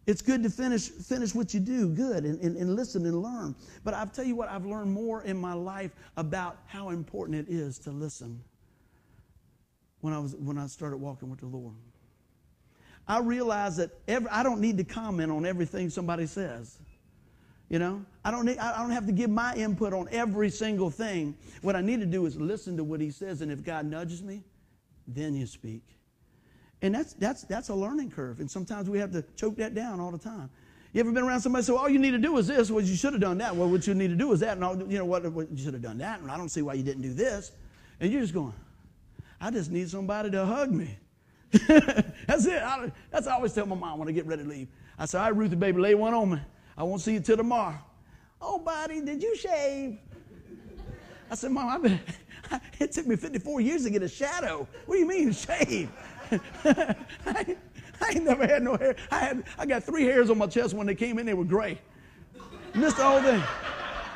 It's 0.07 0.21
good 0.21 0.43
to 0.43 0.51
finish, 0.51 0.89
finish 0.89 1.35
what 1.35 1.55
you 1.55 1.61
do, 1.61 1.89
good, 1.89 2.25
and, 2.25 2.39
and, 2.41 2.57
and 2.57 2.77
listen 2.77 3.07
and 3.07 3.23
learn. 3.23 3.55
But 3.85 3.95
I'll 3.95 4.07
tell 4.07 4.25
you 4.25 4.37
what, 4.37 4.51
I've 4.51 4.67
learned 4.67 4.93
more 4.93 5.23
in 5.23 5.37
my 5.37 5.55
life 5.55 5.93
about 6.17 6.59
how 6.67 6.91
important 6.91 7.49
it 7.49 7.53
is 7.53 7.79
to 7.81 7.91
listen 7.91 8.43
when 10.01 10.13
I, 10.13 10.19
was, 10.19 10.35
when 10.37 10.59
I 10.59 10.67
started 10.67 10.99
walking 10.99 11.31
with 11.31 11.41
the 11.41 11.47
Lord. 11.47 11.75
I 13.09 13.21
realized 13.21 13.79
that 13.79 13.91
every, 14.07 14.29
I 14.29 14.43
don't 14.43 14.61
need 14.61 14.77
to 14.79 14.85
comment 14.85 15.31
on 15.31 15.47
everything 15.47 15.89
somebody 15.89 16.27
says. 16.27 16.79
You 17.71 17.79
know, 17.79 18.05
I 18.25 18.31
don't, 18.31 18.45
need, 18.45 18.59
I 18.59 18.79
don't 18.79 18.91
have 18.91 19.07
to 19.07 19.13
give 19.13 19.31
my 19.31 19.55
input 19.55 19.93
on 19.93 20.09
every 20.11 20.51
single 20.51 20.91
thing. 20.91 21.35
What 21.63 21.75
I 21.75 21.81
need 21.81 22.01
to 22.01 22.07
do 22.07 22.27
is 22.27 22.37
listen 22.37 22.77
to 22.77 22.85
what 22.85 23.01
he 23.01 23.11
says, 23.11 23.41
and 23.41 23.51
if 23.51 23.65
God 23.65 23.87
nudges 23.87 24.23
me, 24.23 24.45
then 25.09 25.35
you 25.35 25.47
speak. 25.47 25.83
And 26.83 26.95
that's, 26.95 27.15
that's, 27.15 27.43
that's 27.45 27.71
a 27.71 27.75
learning 27.75 28.11
curve, 28.11 28.41
and 28.41 28.51
sometimes 28.51 28.91
we 28.91 28.99
have 28.99 29.13
to 29.13 29.25
choke 29.37 29.57
that 29.57 29.75
down 29.75 29.99
all 30.01 30.11
the 30.11 30.19
time. 30.19 30.51
You 30.95 31.01
ever 31.01 31.11
been 31.11 31.25
around 31.25 31.41
somebody 31.41 31.65
say, 31.65 31.73
well, 31.73 31.83
all 31.83 31.89
you 31.89 31.99
need 31.99 32.13
to 32.13 32.19
do 32.19 32.37
is 32.39 32.47
this? 32.47 32.71
Well, 32.71 32.85
you 32.85 32.95
should 32.95 33.15
have 33.15 33.21
done 33.21 33.39
that. 33.39 33.57
Well, 33.57 33.69
what 33.69 33.85
you 33.85 33.95
need 33.95 34.11
to 34.11 34.15
do 34.15 34.31
is 34.31 34.39
that. 34.41 34.53
And 34.53 34.63
all, 34.63 34.77
you 34.77 34.97
know 34.97 35.05
what, 35.05 35.31
what? 35.33 35.51
You 35.51 35.65
should 35.65 35.73
have 35.73 35.83
done 35.83 35.99
that. 35.99 36.21
And 36.21 36.31
I 36.31 36.37
don't 36.37 36.49
see 36.49 36.63
why 36.63 36.75
you 36.75 36.85
didn't 36.85 37.03
do 37.03 37.13
this. 37.13 37.51
And 37.99 38.13
you're 38.13 38.21
just 38.21 38.33
going, 38.33 38.53
I 39.41 39.51
just 39.51 39.73
need 39.73 39.91
somebody 39.91 40.31
to 40.31 40.47
hug 40.47 40.71
me. 40.71 40.97
that's 41.67 42.47
it. 42.47 42.63
I, 42.63 42.93
that's 43.11 43.27
I 43.27 43.35
always 43.35 43.53
tell 43.53 43.67
my 43.67 43.75
mom 43.75 43.99
when 43.99 44.09
I 44.09 44.13
get 44.13 44.27
ready 44.27 44.45
to 44.45 44.49
leave. 44.49 44.69
I 44.97 45.07
say, 45.07 45.19
all 45.19 45.25
right, 45.25 45.37
Ruthie, 45.37 45.57
baby, 45.57 45.81
lay 45.81 45.97
one 45.97 46.15
on 46.15 46.31
me. 46.31 46.41
I 46.77 46.83
won't 46.83 47.01
see 47.01 47.15
you 47.15 47.21
till 47.21 47.37
tomorrow. 47.37 47.79
Oh, 48.41 48.59
buddy, 48.59 49.01
did 49.01 49.23
you 49.23 49.37
shave? 49.37 49.99
I 51.31 51.35
said, 51.35 51.53
Mom, 51.53 51.69
I've 51.69 51.83
been, 51.83 52.01
it 52.79 52.93
took 52.93 53.07
me 53.07 53.17
54 53.17 53.61
years 53.61 53.85
to 53.85 53.91
get 53.91 54.03
a 54.03 54.09
shadow. 54.09 54.67
What 54.87 54.97
do 54.97 55.01
you 55.01 55.07
mean, 55.07 55.33
shave? 55.33 55.91
I, 56.65 57.57
I 58.01 58.09
ain't 58.11 58.25
never 58.25 58.47
had 58.47 58.63
no 58.63 58.77
hair. 58.77 58.97
I, 59.11 59.19
had, 59.19 59.45
I 59.59 59.67
got 59.67 59.85
three 59.85 60.05
hairs 60.05 60.31
on 60.31 60.39
my 60.39 60.47
chest 60.47 60.75
when 60.75 60.87
they 60.87 60.95
came 60.95 61.19
in, 61.19 61.27
they 61.27 61.35
were 61.35 61.45
gray. 61.45 61.81
Missed 62.75 62.97
the 62.97 63.05
whole 63.05 63.23
thing. 63.23 63.43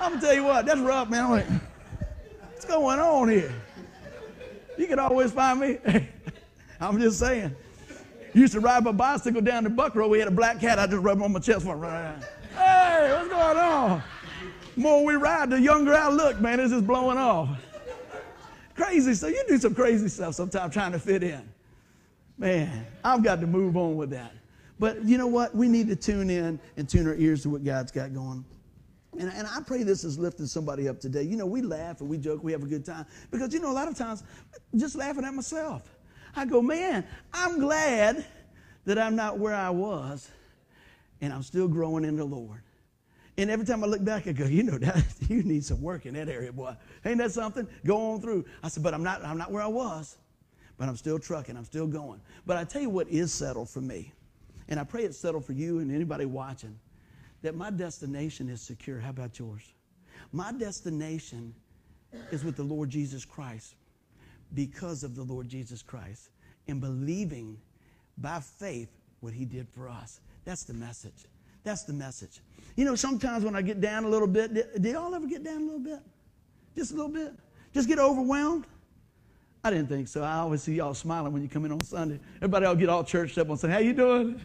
I'm 0.01 0.14
to 0.14 0.21
tell 0.21 0.35
you 0.35 0.44
what, 0.44 0.66
that's 0.66 0.81
rough, 0.81 1.09
man. 1.09 1.25
I'm 1.25 1.31
like, 1.31 1.47
what's 2.53 2.64
going 2.64 2.99
on 2.99 3.29
here? 3.29 3.53
You 4.77 4.87
can 4.87 4.99
always 4.99 5.33
find 5.33 5.61
me. 5.61 5.79
I'm 6.81 7.01
just 7.01 7.18
saying. 7.18 7.55
Used 8.35 8.53
to 8.53 8.61
ride 8.61 8.85
my 8.85 8.92
bicycle 8.92 9.40
down 9.40 9.64
to 9.64 9.71
Buckroe. 9.71 10.09
We 10.09 10.18
had 10.18 10.29
a 10.29 10.33
black 10.33 10.61
cat. 10.61 10.79
I 10.79 10.87
just 10.87 11.03
rubbed 11.03 11.23
on 11.23 11.33
my 11.33 11.40
chest 11.40 11.64
for 11.64 11.77
right. 11.77 12.14
Hey, 12.59 13.12
what's 13.12 13.29
going 13.29 13.57
on? 13.57 14.03
More 14.77 15.05
we 15.05 15.14
ride, 15.14 15.51
the 15.51 15.61
younger 15.61 15.94
I 15.94 16.09
look, 16.09 16.40
man. 16.40 16.59
It's 16.59 16.73
just 16.73 16.87
blowing 16.87 17.16
off. 17.16 17.49
Crazy 18.75 19.14
So 19.14 19.29
You 19.29 19.42
do 19.49 19.59
some 19.59 19.75
crazy 19.75 20.09
stuff 20.09 20.35
sometimes 20.35 20.73
trying 20.73 20.92
to 20.92 20.99
fit 20.99 21.23
in. 21.23 21.49
Man, 22.37 22.87
I've 23.05 23.23
got 23.23 23.40
to 23.40 23.47
move 23.47 23.77
on 23.77 23.97
with 23.97 24.11
that. 24.11 24.33
But 24.79 25.05
you 25.05 25.18
know 25.18 25.27
what? 25.27 25.55
We 25.55 25.68
need 25.68 25.88
to 25.88 25.97
tune 25.97 26.31
in 26.31 26.61
and 26.77 26.88
tune 26.88 27.07
our 27.07 27.14
ears 27.14 27.42
to 27.42 27.51
what 27.51 27.64
God's 27.64 27.90
got 27.90 28.12
going. 28.12 28.44
And, 29.18 29.33
and 29.33 29.49
I 29.49 29.61
pray 29.66 29.83
this 29.83 30.05
is 30.05 30.18
lifting 30.18 30.47
somebody 30.47 30.88
up 30.88 31.01
today. 31.01 31.23
You 31.23 31.37
know, 31.37 31.47
we 31.47 31.62
laugh 31.62 32.01
and 32.01 32.09
we 32.09 32.18
joke, 32.18 32.44
we 32.44 32.53
have 32.53 32.62
a 32.62 32.66
good 32.66 32.85
time. 32.85 33.07
Because, 33.31 33.53
you 33.53 33.61
know, 33.61 33.71
a 33.71 33.75
lot 33.75 33.88
of 33.88 33.97
times, 33.97 34.23
just 34.77 34.94
laughing 34.94 35.25
at 35.25 35.35
myself. 35.35 35.83
I 36.37 36.44
go, 36.44 36.62
man, 36.62 37.05
I'm 37.33 37.59
glad 37.59 38.25
that 38.85 38.99
I'm 38.99 39.16
not 39.16 39.38
where 39.38 39.55
I 39.55 39.71
was 39.71 40.31
and 41.20 41.33
I'm 41.33 41.42
still 41.42 41.68
growing 41.68 42.04
in 42.04 42.16
the 42.16 42.24
Lord. 42.24 42.62
And 43.37 43.50
every 43.50 43.64
time 43.64 43.85
I 43.85 43.87
look 43.87 44.04
back, 44.04 44.26
I 44.26 44.33
go, 44.33 44.46
you 44.46 44.64
know, 44.64 44.78
that, 44.78 45.04
you 45.28 45.42
need 45.42 45.64
some 45.64 45.81
work 45.81 46.07
in 46.07 46.14
that 46.14 46.28
area, 46.28 46.52
boy. 46.52 46.74
Ain't 47.04 47.18
that 47.18 47.33
something? 47.33 47.66
Go 47.87 48.12
on 48.12 48.20
through. 48.20 48.44
I 48.62 48.68
said, 48.68 48.83
but 48.83 48.94
I'm 48.94 49.02
not, 49.02 49.24
I'm 49.24 49.38
not 49.38 49.52
where 49.52 49.62
I 49.62 49.68
was, 49.68 50.16
but 50.76 50.88
I'm 50.88 50.96
still 50.96 51.18
trucking. 51.18 51.57
I'm 51.57 51.64
still 51.64 51.87
going. 51.87 52.20
But 52.46 52.57
I 52.57 52.64
tell 52.64 52.83
you 52.83 52.90
what 52.90 53.09
is 53.09 53.33
settled 53.33 53.70
for 53.70 53.81
me, 53.81 54.12
and 54.68 54.81
I 54.81 54.85
pray 54.85 55.04
it's 55.04 55.18
settled 55.18 55.44
for 55.44 55.52
you 55.52 55.78
and 55.78 55.94
anybody 55.94 56.24
watching, 56.24 56.78
that 57.42 57.54
my 57.54 57.70
destination 57.70 58.48
is 58.48 58.61
secure. 58.61 58.98
How 58.98 59.11
about 59.11 59.38
yours? 59.38 59.62
My 60.33 60.52
destination 60.52 61.54
is 62.33 62.44
with 62.44 62.57
the 62.57 62.64
Lord 62.64 62.90
Jesus 62.90 63.24
Christ 63.24 63.76
because 64.54 65.04
of 65.04 65.14
the 65.14 65.22
Lord 65.22 65.48
Jesus 65.48 65.83
Christ. 65.83 66.31
and 66.68 66.81
believing 66.81 67.57
by 68.18 68.40
faith 68.40 68.90
what 69.20 69.33
he 69.33 69.44
did 69.44 69.66
for 69.68 69.88
us. 69.88 70.20
That's 70.48 70.64
the 70.64 70.72
message. 70.72 71.26
That's 71.62 71.82
the 71.82 71.92
message. 71.92 72.40
You 72.74 72.87
know, 72.87 72.94
sometimes 72.94 73.44
when 73.44 73.54
I 73.54 73.61
get 73.61 73.82
down 73.82 74.04
a 74.04 74.08
little 74.08 74.26
bit, 74.26 74.54
did 74.54 74.82
y'all 74.82 75.14
ever 75.14 75.26
get 75.26 75.44
down 75.44 75.58
a 75.58 75.64
little 75.64 75.78
bit? 75.78 76.00
Just 76.74 76.92
a 76.92 76.94
little 76.94 77.11
bit? 77.11 77.34
Just 77.74 77.87
get 77.87 77.98
overwhelmed? 77.98 78.64
I 79.62 79.68
didn't 79.68 79.88
think 79.88 80.08
so. 80.08 80.22
I 80.22 80.37
always 80.37 80.62
see 80.62 80.76
y'all 80.76 80.94
smiling 80.94 81.34
when 81.34 81.42
you 81.42 81.50
come 81.50 81.66
in 81.66 81.72
on 81.72 81.82
Sunday. 81.82 82.18
Everybody 82.37 82.64
all 82.64 82.74
get 82.74 82.88
all 82.88 83.04
churched 83.04 83.37
up 83.37 83.50
and 83.50 83.61
say, 83.61 83.68
How 83.68 83.76
you 83.76 83.92
doing? 83.92 84.40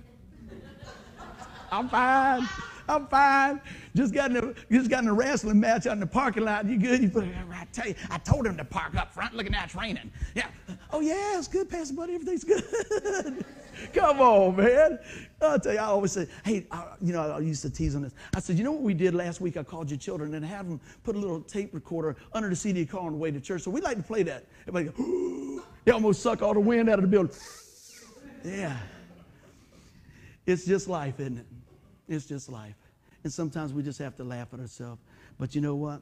I'm 1.71 1.87
fine. 1.87 2.49
I'm 2.89 3.07
fine. 3.07 3.61
Just 3.95 4.13
got 4.13 4.31
in 4.31 4.35
a 4.35 4.53
just 4.69 4.89
got 4.89 5.03
in 5.03 5.09
a 5.09 5.13
wrestling 5.13 5.61
match 5.61 5.87
out 5.87 5.93
in 5.93 6.01
the 6.01 6.05
parking 6.05 6.43
lot. 6.43 6.65
You 6.65 6.77
good? 6.77 7.01
You 7.01 7.07
put 7.07 7.23
it 7.23 7.33
I 7.49 7.65
tell 7.71 7.87
you, 7.87 7.95
I 8.09 8.17
told 8.17 8.45
him 8.45 8.57
to 8.57 8.65
park 8.65 8.95
up 8.97 9.13
front. 9.13 9.35
Look 9.35 9.45
at 9.45 9.53
that, 9.53 9.65
it's 9.67 9.75
raining. 9.75 10.11
Yeah. 10.35 10.47
Oh 10.91 10.99
yeah, 10.99 11.37
it's 11.37 11.47
good, 11.47 11.69
Pastor 11.69 11.93
Buddy. 11.93 12.15
Everything's 12.15 12.43
good. 12.43 13.45
Come 13.93 14.19
on, 14.19 14.55
man. 14.55 14.99
I'll 15.41 15.59
tell 15.59 15.73
you, 15.73 15.79
I 15.79 15.85
always 15.85 16.11
say, 16.11 16.27
hey, 16.45 16.65
I, 16.71 16.85
you 17.01 17.13
know, 17.13 17.31
I 17.31 17.39
used 17.39 17.61
to 17.63 17.69
tease 17.69 17.95
on 17.95 18.03
this. 18.03 18.13
I 18.35 18.39
said, 18.39 18.57
you 18.57 18.63
know 18.63 18.71
what 18.71 18.81
we 18.81 18.93
did 18.93 19.13
last 19.13 19.41
week? 19.41 19.57
I 19.57 19.63
called 19.63 19.89
your 19.89 19.99
children 19.99 20.33
and 20.33 20.45
had 20.45 20.67
them 20.67 20.79
put 21.03 21.15
a 21.15 21.19
little 21.19 21.41
tape 21.41 21.73
recorder 21.73 22.15
under 22.33 22.49
the 22.49 22.55
CD 22.55 22.85
car 22.85 23.01
on 23.01 23.11
the 23.11 23.17
way 23.17 23.31
to 23.31 23.39
church. 23.39 23.61
So 23.61 23.71
we 23.71 23.81
like 23.81 23.97
to 23.97 24.03
play 24.03 24.23
that. 24.23 24.45
Everybody 24.67 24.85
go, 24.97 25.63
they 25.85 25.91
almost 25.91 26.21
suck 26.21 26.41
all 26.41 26.53
the 26.53 26.59
wind 26.59 26.89
out 26.89 26.99
of 26.99 27.03
the 27.03 27.07
building. 27.09 27.35
Yeah. 28.43 28.77
It's 30.45 30.65
just 30.65 30.87
life, 30.87 31.19
isn't 31.19 31.37
it? 31.37 31.45
It's 32.07 32.25
just 32.25 32.49
life. 32.49 32.75
And 33.23 33.31
sometimes 33.31 33.73
we 33.73 33.83
just 33.83 33.99
have 33.99 34.15
to 34.17 34.23
laugh 34.23 34.53
at 34.53 34.59
ourselves. 34.59 35.01
But 35.37 35.55
you 35.55 35.61
know 35.61 35.75
what? 35.75 36.01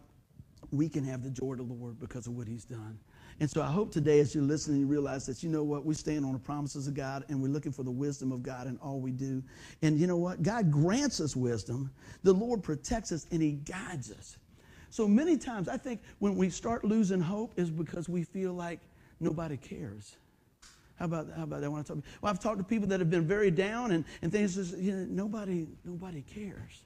We 0.71 0.89
can 0.89 1.03
have 1.05 1.23
the 1.23 1.29
joy 1.29 1.53
of 1.53 1.57
the 1.57 1.63
Lord 1.63 1.99
because 1.99 2.27
of 2.27 2.35
what 2.35 2.47
He's 2.47 2.65
done. 2.65 2.97
And 3.41 3.49
so 3.49 3.63
I 3.63 3.71
hope 3.71 3.91
today, 3.91 4.19
as 4.19 4.35
you're 4.35 4.43
listening, 4.43 4.81
you 4.81 4.85
realize 4.85 5.25
that 5.25 5.41
you 5.41 5.49
know 5.49 5.63
what? 5.63 5.83
We 5.83 5.95
stand 5.95 6.23
on 6.25 6.33
the 6.33 6.37
promises 6.37 6.87
of 6.87 6.93
God 6.93 7.25
and 7.27 7.41
we're 7.41 7.47
looking 7.47 7.71
for 7.71 7.81
the 7.81 7.89
wisdom 7.89 8.31
of 8.31 8.43
God 8.43 8.67
in 8.67 8.77
all 8.83 8.99
we 8.99 9.09
do. 9.09 9.41
And 9.81 9.99
you 9.99 10.05
know 10.05 10.15
what? 10.15 10.43
God 10.43 10.71
grants 10.71 11.19
us 11.19 11.35
wisdom, 11.35 11.89
the 12.21 12.33
Lord 12.33 12.61
protects 12.61 13.11
us, 13.11 13.25
and 13.31 13.41
He 13.41 13.53
guides 13.53 14.11
us. 14.11 14.37
So 14.91 15.07
many 15.07 15.37
times, 15.37 15.67
I 15.67 15.77
think 15.77 16.01
when 16.19 16.35
we 16.35 16.51
start 16.51 16.85
losing 16.85 17.19
hope 17.19 17.53
is 17.57 17.71
because 17.71 18.07
we 18.07 18.23
feel 18.23 18.53
like 18.53 18.79
nobody 19.19 19.57
cares. 19.57 20.17
How 20.99 21.05
about, 21.05 21.25
how 21.35 21.41
about 21.41 21.61
that? 21.61 21.71
When 21.71 21.79
I 21.79 21.83
talk, 21.83 21.97
well, 22.21 22.29
I've 22.31 22.39
talked 22.39 22.59
to 22.59 22.63
people 22.63 22.87
that 22.89 22.99
have 22.99 23.09
been 23.09 23.25
very 23.25 23.49
down 23.49 23.89
and, 23.89 24.05
and 24.21 24.31
things 24.31 24.55
you 24.73 24.93
know, 24.95 25.07
nobody, 25.09 25.65
nobody 25.83 26.21
cares. 26.21 26.83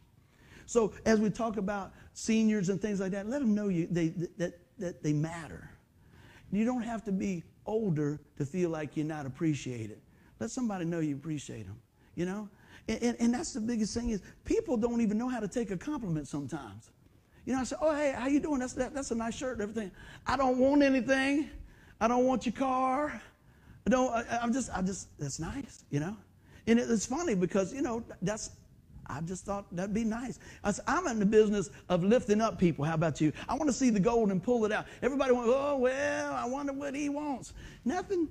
So 0.67 0.93
as 1.05 1.19
we 1.19 1.31
talk 1.31 1.57
about 1.57 1.91
seniors 2.13 2.69
and 2.69 2.81
things 2.81 3.01
like 3.01 3.11
that, 3.11 3.27
let 3.27 3.41
them 3.41 3.53
know 3.53 3.67
you, 3.67 3.89
they, 3.91 4.13
that, 4.37 4.57
that 4.79 5.03
they 5.03 5.11
matter. 5.11 5.69
You 6.51 6.65
don't 6.65 6.83
have 6.83 7.03
to 7.05 7.11
be 7.11 7.43
older 7.65 8.19
to 8.37 8.45
feel 8.45 8.69
like 8.69 8.95
you're 8.95 9.05
not 9.05 9.25
appreciated. 9.25 9.99
Let 10.39 10.51
somebody 10.51 10.85
know 10.85 10.99
you 10.99 11.15
appreciate 11.15 11.65
them, 11.65 11.79
you 12.15 12.25
know? 12.25 12.49
And, 12.87 13.01
and, 13.01 13.17
and 13.19 13.33
that's 13.33 13.53
the 13.53 13.61
biggest 13.61 13.93
thing 13.93 14.09
is 14.09 14.21
people 14.43 14.77
don't 14.77 15.01
even 15.01 15.17
know 15.17 15.29
how 15.29 15.39
to 15.39 15.47
take 15.47 15.71
a 15.71 15.77
compliment 15.77 16.27
sometimes. 16.27 16.91
You 17.45 17.53
know, 17.53 17.59
I 17.59 17.63
say, 17.63 17.75
oh, 17.81 17.95
hey, 17.95 18.13
how 18.17 18.27
you 18.27 18.39
doing? 18.39 18.59
That's, 18.59 18.73
that, 18.73 18.93
that's 18.93 19.11
a 19.11 19.15
nice 19.15 19.35
shirt 19.35 19.53
and 19.53 19.61
everything. 19.61 19.91
I 20.25 20.35
don't 20.35 20.57
want 20.57 20.81
anything. 20.81 21.49
I 21.99 22.07
don't 22.07 22.25
want 22.25 22.45
your 22.45 22.53
car. 22.53 23.21
I 23.85 23.89
don't, 23.89 24.11
I, 24.11 24.39
I'm 24.41 24.51
just, 24.51 24.69
I 24.75 24.81
just, 24.81 25.17
that's 25.19 25.39
nice, 25.39 25.85
you 25.91 25.99
know? 25.99 26.17
And 26.67 26.79
it's 26.79 27.05
funny 27.05 27.35
because, 27.35 27.73
you 27.73 27.81
know, 27.81 28.03
that's, 28.21 28.49
I 29.07 29.21
just 29.21 29.45
thought 29.45 29.65
that'd 29.71 29.93
be 29.93 30.03
nice. 30.03 30.39
I 30.63 30.71
said, 30.71 30.85
I'm 30.87 31.07
in 31.07 31.19
the 31.19 31.25
business 31.25 31.69
of 31.89 32.03
lifting 32.03 32.41
up 32.41 32.59
people. 32.59 32.85
How 32.85 32.95
about 32.95 33.21
you? 33.21 33.31
I 33.47 33.55
want 33.55 33.67
to 33.67 33.73
see 33.73 33.89
the 33.89 33.99
gold 33.99 34.31
and 34.31 34.41
pull 34.41 34.65
it 34.65 34.71
out. 34.71 34.85
Everybody 35.01 35.33
went, 35.33 35.47
oh, 35.47 35.77
well, 35.77 36.33
I 36.33 36.45
wonder 36.45 36.73
what 36.73 36.95
he 36.95 37.09
wants. 37.09 37.53
Nothing. 37.83 38.27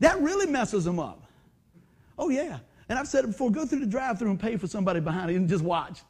That 0.00 0.20
really 0.20 0.46
messes 0.46 0.84
them 0.84 0.98
up. 0.98 1.24
Oh, 2.18 2.30
yeah. 2.30 2.58
And 2.88 2.98
I've 2.98 3.08
said 3.08 3.24
it 3.24 3.28
before 3.28 3.50
go 3.50 3.66
through 3.66 3.80
the 3.80 3.86
drive 3.86 4.18
through 4.18 4.30
and 4.30 4.40
pay 4.40 4.56
for 4.56 4.66
somebody 4.66 5.00
behind 5.00 5.30
you 5.30 5.36
and 5.36 5.48
just 5.48 5.64
watch. 5.64 6.02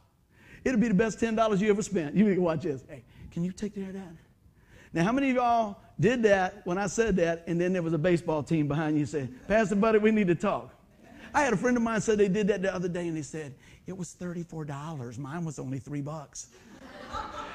It'll 0.65 0.81
be 0.81 0.89
the 0.89 0.95
best 0.95 1.19
$10 1.21 1.61
you 1.61 1.71
ever 1.71 1.83
spent. 1.83 2.15
You 2.15 2.25
can 2.25 2.43
watch 2.43 2.63
this. 2.63 2.85
Hey, 2.89 3.05
can 3.31 3.45
you 3.45 3.53
take 3.53 3.75
care 3.75 3.89
of 3.89 3.95
that? 3.95 4.15
Now, 4.93 5.05
how 5.05 5.13
many 5.13 5.31
of 5.31 5.37
y'all 5.37 5.79
did 5.99 6.23
that 6.25 6.63
when 6.65 6.79
I 6.79 6.87
said 6.87 7.17
that, 7.17 7.45
and 7.47 7.61
then 7.61 7.73
there 7.73 7.83
was 7.83 7.93
a 7.93 7.99
baseball 7.99 8.43
team 8.43 8.69
behind 8.69 8.99
you 8.99 9.07
said, 9.07 9.33
Pastor 9.47 9.77
Buddy, 9.77 9.99
we 9.99 10.11
need 10.11 10.27
to 10.29 10.35
talk? 10.35 10.73
I 11.37 11.43
had 11.43 11.53
a 11.53 11.57
friend 11.59 11.77
of 11.77 11.83
mine 11.83 12.01
said 12.01 12.17
they 12.17 12.29
did 12.29 12.49
that 12.49 12.63
the 12.63 12.75
other 12.75 12.89
day, 12.89 13.07
and 13.09 13.15
he 13.15 13.23
said, 13.23 13.55
it 13.87 13.95
was 13.95 14.17
$34. 14.19 15.19
Mine 15.19 15.45
was 15.45 15.59
only 15.59 15.79
three 15.79 16.01
bucks. 16.01 16.47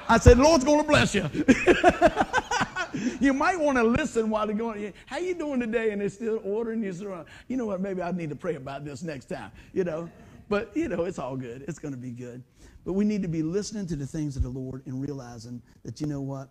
I 0.08 0.18
said, 0.18 0.38
Lord's 0.38 0.62
going 0.62 0.82
to 0.82 0.86
bless 0.86 1.12
you. 1.16 1.28
you 3.20 3.32
might 3.32 3.58
want 3.58 3.78
to 3.78 3.82
listen 3.82 4.30
while 4.30 4.46
they're 4.46 4.54
going, 4.54 4.92
how 5.06 5.18
you 5.18 5.34
doing 5.34 5.58
today? 5.58 5.90
And 5.90 6.00
they're 6.00 6.10
still 6.10 6.40
ordering 6.44 6.80
you. 6.80 7.24
You 7.48 7.56
know 7.56 7.66
what? 7.66 7.80
Maybe 7.80 8.02
I 8.02 8.12
need 8.12 8.30
to 8.30 8.36
pray 8.36 8.54
about 8.54 8.84
this 8.84 9.02
next 9.02 9.24
time, 9.24 9.50
you 9.72 9.82
know. 9.82 10.08
But, 10.48 10.70
you 10.76 10.88
know, 10.88 11.02
it's 11.02 11.18
all 11.18 11.36
good. 11.36 11.64
It's 11.66 11.80
going 11.80 11.92
to 11.92 12.00
be 12.00 12.12
good. 12.12 12.40
But 12.84 12.92
we 12.92 13.04
need 13.04 13.22
to 13.22 13.28
be 13.28 13.42
listening 13.42 13.88
to 13.88 13.96
the 13.96 14.06
things 14.06 14.36
of 14.36 14.44
the 14.44 14.48
Lord 14.48 14.86
and 14.86 15.02
realizing 15.02 15.60
that, 15.84 16.00
you 16.00 16.06
know 16.06 16.20
what? 16.20 16.48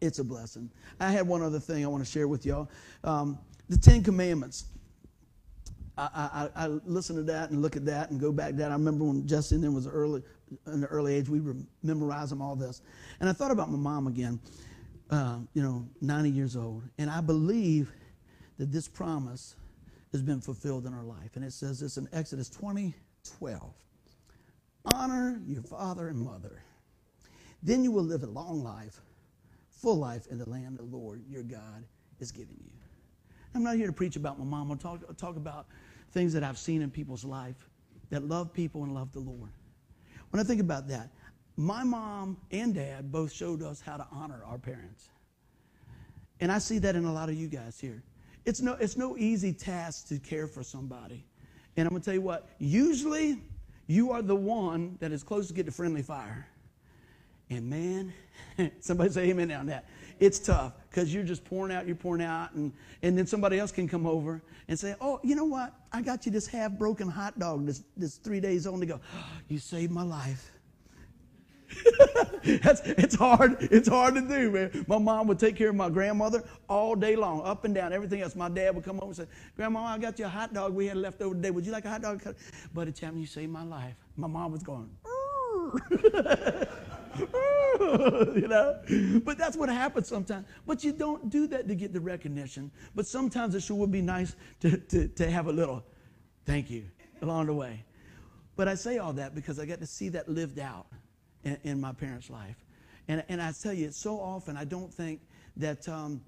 It's 0.00 0.20
a 0.20 0.24
blessing. 0.24 0.70
I 1.00 1.10
had 1.10 1.26
one 1.26 1.42
other 1.42 1.58
thing 1.58 1.84
I 1.84 1.88
want 1.88 2.04
to 2.04 2.10
share 2.10 2.28
with 2.28 2.46
y'all. 2.46 2.70
Um, 3.02 3.40
the 3.68 3.76
Ten 3.76 4.04
Commandments. 4.04 4.66
I, 5.98 6.48
I, 6.54 6.64
I, 6.64 6.66
listen 6.86 7.16
to 7.16 7.22
that 7.24 7.50
and 7.50 7.60
look 7.60 7.76
at 7.76 7.84
that 7.86 8.10
and 8.10 8.20
go 8.20 8.30
back 8.30 8.50
to 8.50 8.56
that. 8.56 8.70
I 8.70 8.74
remember 8.74 9.04
when 9.04 9.26
Justin 9.26 9.60
then 9.60 9.74
was 9.74 9.88
early, 9.88 10.22
in 10.66 10.80
the 10.80 10.86
early 10.86 11.14
age, 11.14 11.28
we 11.28 11.40
memorize 11.82 12.30
them 12.30 12.40
all 12.40 12.54
this. 12.54 12.82
And 13.18 13.28
I 13.28 13.32
thought 13.32 13.50
about 13.50 13.68
my 13.70 13.78
mom 13.78 14.06
again, 14.06 14.38
uh, 15.10 15.38
you 15.54 15.62
know, 15.62 15.84
90 16.00 16.30
years 16.30 16.56
old. 16.56 16.84
And 16.98 17.10
I 17.10 17.20
believe 17.20 17.90
that 18.58 18.70
this 18.70 18.86
promise 18.86 19.56
has 20.12 20.22
been 20.22 20.40
fulfilled 20.40 20.86
in 20.86 20.92
her 20.92 21.02
life. 21.02 21.34
And 21.34 21.44
it 21.44 21.52
says 21.52 21.80
this 21.80 21.96
in 21.96 22.08
Exodus 22.12 22.48
20, 22.48 22.94
12. 23.38 23.74
Honor 24.94 25.40
your 25.46 25.62
father 25.62 26.08
and 26.08 26.18
mother. 26.18 26.62
Then 27.62 27.82
you 27.82 27.90
will 27.90 28.04
live 28.04 28.22
a 28.22 28.26
long 28.26 28.62
life 28.62 29.00
full 29.68 29.96
life 29.96 30.26
in 30.30 30.38
the 30.38 30.48
land 30.48 30.78
the 30.78 30.84
Lord 30.84 31.22
your 31.28 31.42
God 31.42 31.84
is 32.20 32.30
giving 32.30 32.58
you. 32.64 32.72
I'm 33.54 33.62
not 33.62 33.76
here 33.76 33.86
to 33.86 33.92
preach 33.92 34.16
about 34.16 34.38
my 34.38 34.44
mom. 34.44 34.70
I'll 34.70 34.76
talk, 34.76 35.16
talk 35.16 35.36
about 35.36 35.66
things 36.12 36.32
that 36.32 36.42
I've 36.42 36.58
seen 36.58 36.82
in 36.82 36.90
people's 36.90 37.24
life 37.24 37.68
that 38.10 38.24
love 38.24 38.52
people 38.52 38.84
and 38.84 38.94
love 38.94 39.12
the 39.12 39.20
Lord. 39.20 39.50
When 40.30 40.40
I 40.40 40.44
think 40.44 40.60
about 40.60 40.88
that, 40.88 41.10
my 41.56 41.82
mom 41.82 42.36
and 42.50 42.74
dad 42.74 43.10
both 43.10 43.32
showed 43.32 43.62
us 43.62 43.80
how 43.80 43.96
to 43.96 44.06
honor 44.12 44.42
our 44.46 44.58
parents. 44.58 45.08
And 46.40 46.52
I 46.52 46.58
see 46.58 46.78
that 46.78 46.94
in 46.94 47.04
a 47.04 47.12
lot 47.12 47.28
of 47.28 47.34
you 47.34 47.48
guys 47.48 47.80
here. 47.80 48.02
It's 48.44 48.60
no, 48.60 48.74
it's 48.74 48.96
no 48.96 49.16
easy 49.18 49.52
task 49.52 50.08
to 50.08 50.18
care 50.18 50.46
for 50.46 50.62
somebody. 50.62 51.26
And 51.76 51.86
I'm 51.86 51.90
going 51.90 52.00
to 52.00 52.04
tell 52.04 52.14
you 52.14 52.22
what, 52.22 52.48
usually 52.58 53.42
you 53.86 54.12
are 54.12 54.22
the 54.22 54.36
one 54.36 54.96
that 55.00 55.12
is 55.12 55.22
close 55.22 55.48
to 55.48 55.54
get 55.54 55.66
to 55.66 55.72
friendly 55.72 56.02
fire. 56.02 56.46
And 57.50 57.68
man, 57.68 58.12
somebody 58.80 59.10
say 59.10 59.30
amen 59.30 59.50
on 59.50 59.66
that. 59.66 59.86
It's 60.20 60.38
tough 60.38 60.72
because 60.90 61.12
you're 61.12 61.24
just 61.24 61.44
pouring 61.44 61.74
out, 61.74 61.86
you're 61.86 61.96
pouring 61.96 62.22
out, 62.22 62.52
and, 62.54 62.72
and 63.02 63.16
then 63.16 63.26
somebody 63.26 63.58
else 63.58 63.70
can 63.70 63.88
come 63.88 64.06
over 64.06 64.42
and 64.68 64.78
say, 64.78 64.94
Oh, 65.00 65.20
you 65.22 65.34
know 65.34 65.44
what? 65.44 65.74
I 65.92 66.02
got 66.02 66.26
you 66.26 66.32
this 66.32 66.46
half 66.46 66.72
broken 66.72 67.08
hot 67.08 67.38
dog 67.38 67.66
this, 67.66 67.82
this 67.96 68.16
three 68.16 68.40
days 68.40 68.66
old. 68.66 68.80
And 68.80 68.88
go, 68.88 69.00
oh, 69.14 69.24
You 69.48 69.58
saved 69.58 69.92
my 69.92 70.02
life. 70.02 70.52
That's, 72.62 72.80
it's 72.84 73.14
hard. 73.14 73.56
It's 73.60 73.88
hard 73.88 74.14
to 74.14 74.20
do, 74.22 74.50
man. 74.50 74.84
My 74.88 74.98
mom 74.98 75.26
would 75.28 75.38
take 75.38 75.56
care 75.56 75.68
of 75.68 75.74
my 75.74 75.90
grandmother 75.90 76.42
all 76.68 76.94
day 76.94 77.16
long, 77.16 77.42
up 77.42 77.64
and 77.64 77.74
down, 77.74 77.92
everything 77.92 78.22
else. 78.22 78.34
My 78.34 78.48
dad 78.48 78.74
would 78.74 78.84
come 78.84 78.96
over 78.96 79.06
and 79.06 79.16
say, 79.16 79.26
Grandma, 79.56 79.80
I 79.84 79.98
got 79.98 80.18
you 80.18 80.24
a 80.24 80.28
hot 80.28 80.54
dog 80.54 80.72
we 80.72 80.86
had 80.86 80.96
left 80.96 81.20
over 81.20 81.34
today. 81.34 81.50
Would 81.50 81.66
you 81.66 81.72
like 81.72 81.84
a 81.84 81.90
hot 81.90 82.02
dog? 82.02 82.22
Buddy 82.72 82.92
Chapman, 82.92 83.20
you 83.20 83.26
saved 83.26 83.52
my 83.52 83.64
life. 83.64 83.94
My 84.16 84.28
mom 84.28 84.52
was 84.52 84.62
going, 84.62 84.88
you 87.80 88.48
know? 88.48 88.78
But 89.24 89.38
that's 89.38 89.56
what 89.56 89.68
happens 89.68 90.08
sometimes. 90.08 90.46
But 90.66 90.84
you 90.84 90.92
don't 90.92 91.30
do 91.30 91.46
that 91.48 91.68
to 91.68 91.74
get 91.74 91.92
the 91.92 92.00
recognition. 92.00 92.70
But 92.94 93.06
sometimes 93.06 93.54
it 93.54 93.62
sure 93.62 93.76
would 93.76 93.92
be 93.92 94.02
nice 94.02 94.36
to, 94.60 94.76
to, 94.76 95.08
to 95.08 95.30
have 95.30 95.46
a 95.46 95.52
little 95.52 95.84
thank 96.44 96.70
you 96.70 96.84
along 97.22 97.46
the 97.46 97.54
way. 97.54 97.84
But 98.56 98.68
I 98.68 98.74
say 98.74 98.98
all 98.98 99.12
that 99.14 99.34
because 99.34 99.58
I 99.58 99.66
got 99.66 99.80
to 99.80 99.86
see 99.86 100.08
that 100.10 100.28
lived 100.28 100.58
out 100.58 100.86
in, 101.44 101.58
in 101.62 101.80
my 101.80 101.92
parents' 101.92 102.30
life. 102.30 102.56
And, 103.06 103.24
and 103.28 103.40
I 103.40 103.52
tell 103.52 103.72
you, 103.72 103.90
so 103.92 104.20
often 104.20 104.56
I 104.56 104.64
don't 104.64 104.92
think 104.92 105.20
that, 105.56 105.88
um, 105.88 106.20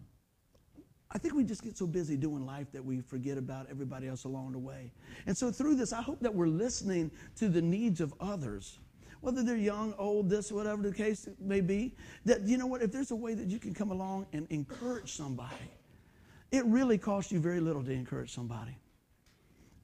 I 1.10 1.18
think 1.18 1.34
we 1.34 1.44
just 1.44 1.62
get 1.62 1.76
so 1.76 1.86
busy 1.86 2.16
doing 2.16 2.46
life 2.46 2.70
that 2.72 2.84
we 2.84 3.00
forget 3.00 3.36
about 3.36 3.66
everybody 3.68 4.06
else 4.06 4.24
along 4.24 4.52
the 4.52 4.58
way. 4.58 4.92
And 5.26 5.36
so 5.36 5.50
through 5.50 5.74
this, 5.74 5.92
I 5.92 6.00
hope 6.00 6.20
that 6.20 6.34
we're 6.34 6.46
listening 6.46 7.10
to 7.36 7.48
the 7.48 7.60
needs 7.60 8.00
of 8.00 8.14
others 8.20 8.78
whether 9.20 9.42
they're 9.42 9.56
young, 9.56 9.94
old, 9.98 10.30
this, 10.30 10.50
whatever 10.50 10.82
the 10.82 10.92
case 10.92 11.28
may 11.38 11.60
be, 11.60 11.94
that, 12.24 12.42
you 12.42 12.56
know 12.56 12.66
what, 12.66 12.82
if 12.82 12.90
there's 12.90 13.10
a 13.10 13.16
way 13.16 13.34
that 13.34 13.48
you 13.48 13.58
can 13.58 13.74
come 13.74 13.90
along 13.90 14.26
and 14.32 14.46
encourage 14.50 15.12
somebody, 15.12 15.54
it 16.50 16.64
really 16.64 16.98
costs 16.98 17.30
you 17.30 17.38
very 17.38 17.60
little 17.60 17.84
to 17.84 17.92
encourage 17.92 18.34
somebody. 18.34 18.76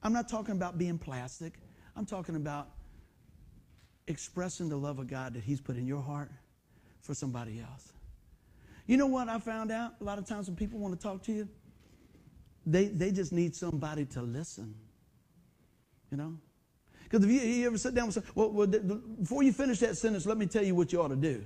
I'm 0.03 0.13
not 0.13 0.27
talking 0.27 0.55
about 0.55 0.77
being 0.77 0.97
plastic, 0.97 1.59
I'm 1.95 2.05
talking 2.05 2.35
about 2.35 2.69
expressing 4.07 4.69
the 4.69 4.77
love 4.77 4.99
of 4.99 5.07
God 5.07 5.33
that 5.33 5.43
He's 5.43 5.61
put 5.61 5.75
in 5.75 5.85
your 5.85 6.01
heart 6.01 6.31
for 7.01 7.13
somebody 7.13 7.59
else. 7.59 7.93
You 8.87 8.97
know 8.97 9.07
what 9.07 9.27
I 9.27 9.37
found 9.39 9.71
out? 9.71 9.93
A 9.99 10.03
lot 10.03 10.17
of 10.17 10.25
times 10.25 10.47
when 10.47 10.55
people 10.55 10.79
want 10.79 10.97
to 10.97 11.01
talk 11.01 11.21
to 11.23 11.31
you, 11.31 11.47
they, 12.65 12.85
they 12.85 13.11
just 13.11 13.31
need 13.31 13.55
somebody 13.55 14.05
to 14.05 14.21
listen. 14.21 14.75
You 16.09 16.17
know? 16.17 16.37
Because 17.09 17.25
if 17.25 17.31
you, 17.31 17.39
you, 17.39 17.67
ever 17.67 17.77
sit 17.77 17.95
down 17.95 18.05
and 18.05 18.13
say, 18.13 18.21
well, 18.35 18.49
well, 18.51 18.67
before 18.67 19.43
you 19.43 19.53
finish 19.53 19.79
that 19.79 19.97
sentence, 19.97 20.25
let 20.25 20.37
me 20.37 20.45
tell 20.45 20.63
you 20.63 20.75
what 20.75 20.91
you 20.91 21.01
ought 21.01 21.07
to 21.07 21.15
do. 21.15 21.45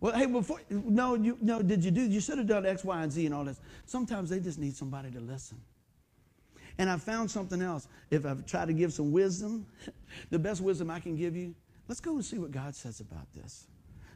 Well, 0.00 0.16
hey, 0.16 0.26
before, 0.26 0.60
no, 0.70 1.14
you, 1.14 1.38
no, 1.40 1.62
did 1.62 1.84
you 1.84 1.90
do, 1.90 2.00
you 2.00 2.20
should 2.20 2.38
have 2.38 2.46
done 2.46 2.66
X, 2.66 2.84
Y, 2.84 3.02
and 3.02 3.12
Z 3.12 3.24
and 3.26 3.34
all 3.34 3.44
this. 3.44 3.60
Sometimes 3.86 4.30
they 4.30 4.40
just 4.40 4.58
need 4.58 4.74
somebody 4.74 5.10
to 5.10 5.20
listen. 5.20 5.60
And 6.78 6.88
I 6.88 6.96
found 6.96 7.30
something 7.30 7.60
else. 7.60 7.86
If 8.10 8.24
I 8.24 8.34
try 8.46 8.64
to 8.64 8.72
give 8.72 8.92
some 8.92 9.12
wisdom, 9.12 9.66
the 10.30 10.38
best 10.38 10.60
wisdom 10.60 10.90
I 10.90 10.98
can 10.98 11.14
give 11.16 11.36
you, 11.36 11.54
let's 11.88 12.00
go 12.00 12.14
and 12.14 12.24
see 12.24 12.38
what 12.38 12.50
God 12.50 12.74
says 12.74 13.00
about 13.00 13.30
this. 13.34 13.66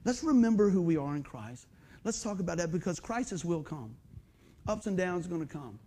Let's 0.05 0.25
remember 0.25 0.71
who 0.71 0.83
we 0.83 0.97
are 0.97 1.15
in 1.15 1.23
Christ. 1.23 1.67
Let's 2.03 2.23
talk 2.23 2.41
about 2.41 2.59
that 2.59 2.73
because 2.73 2.99
crisis 2.99 3.45
will 3.45 3.63
come. 3.63 3.95
Ups 4.67 4.87
and 4.87 4.97
downs 4.97 5.27
are 5.27 5.29
going 5.29 5.47
to 5.47 5.53
come. 5.53 5.79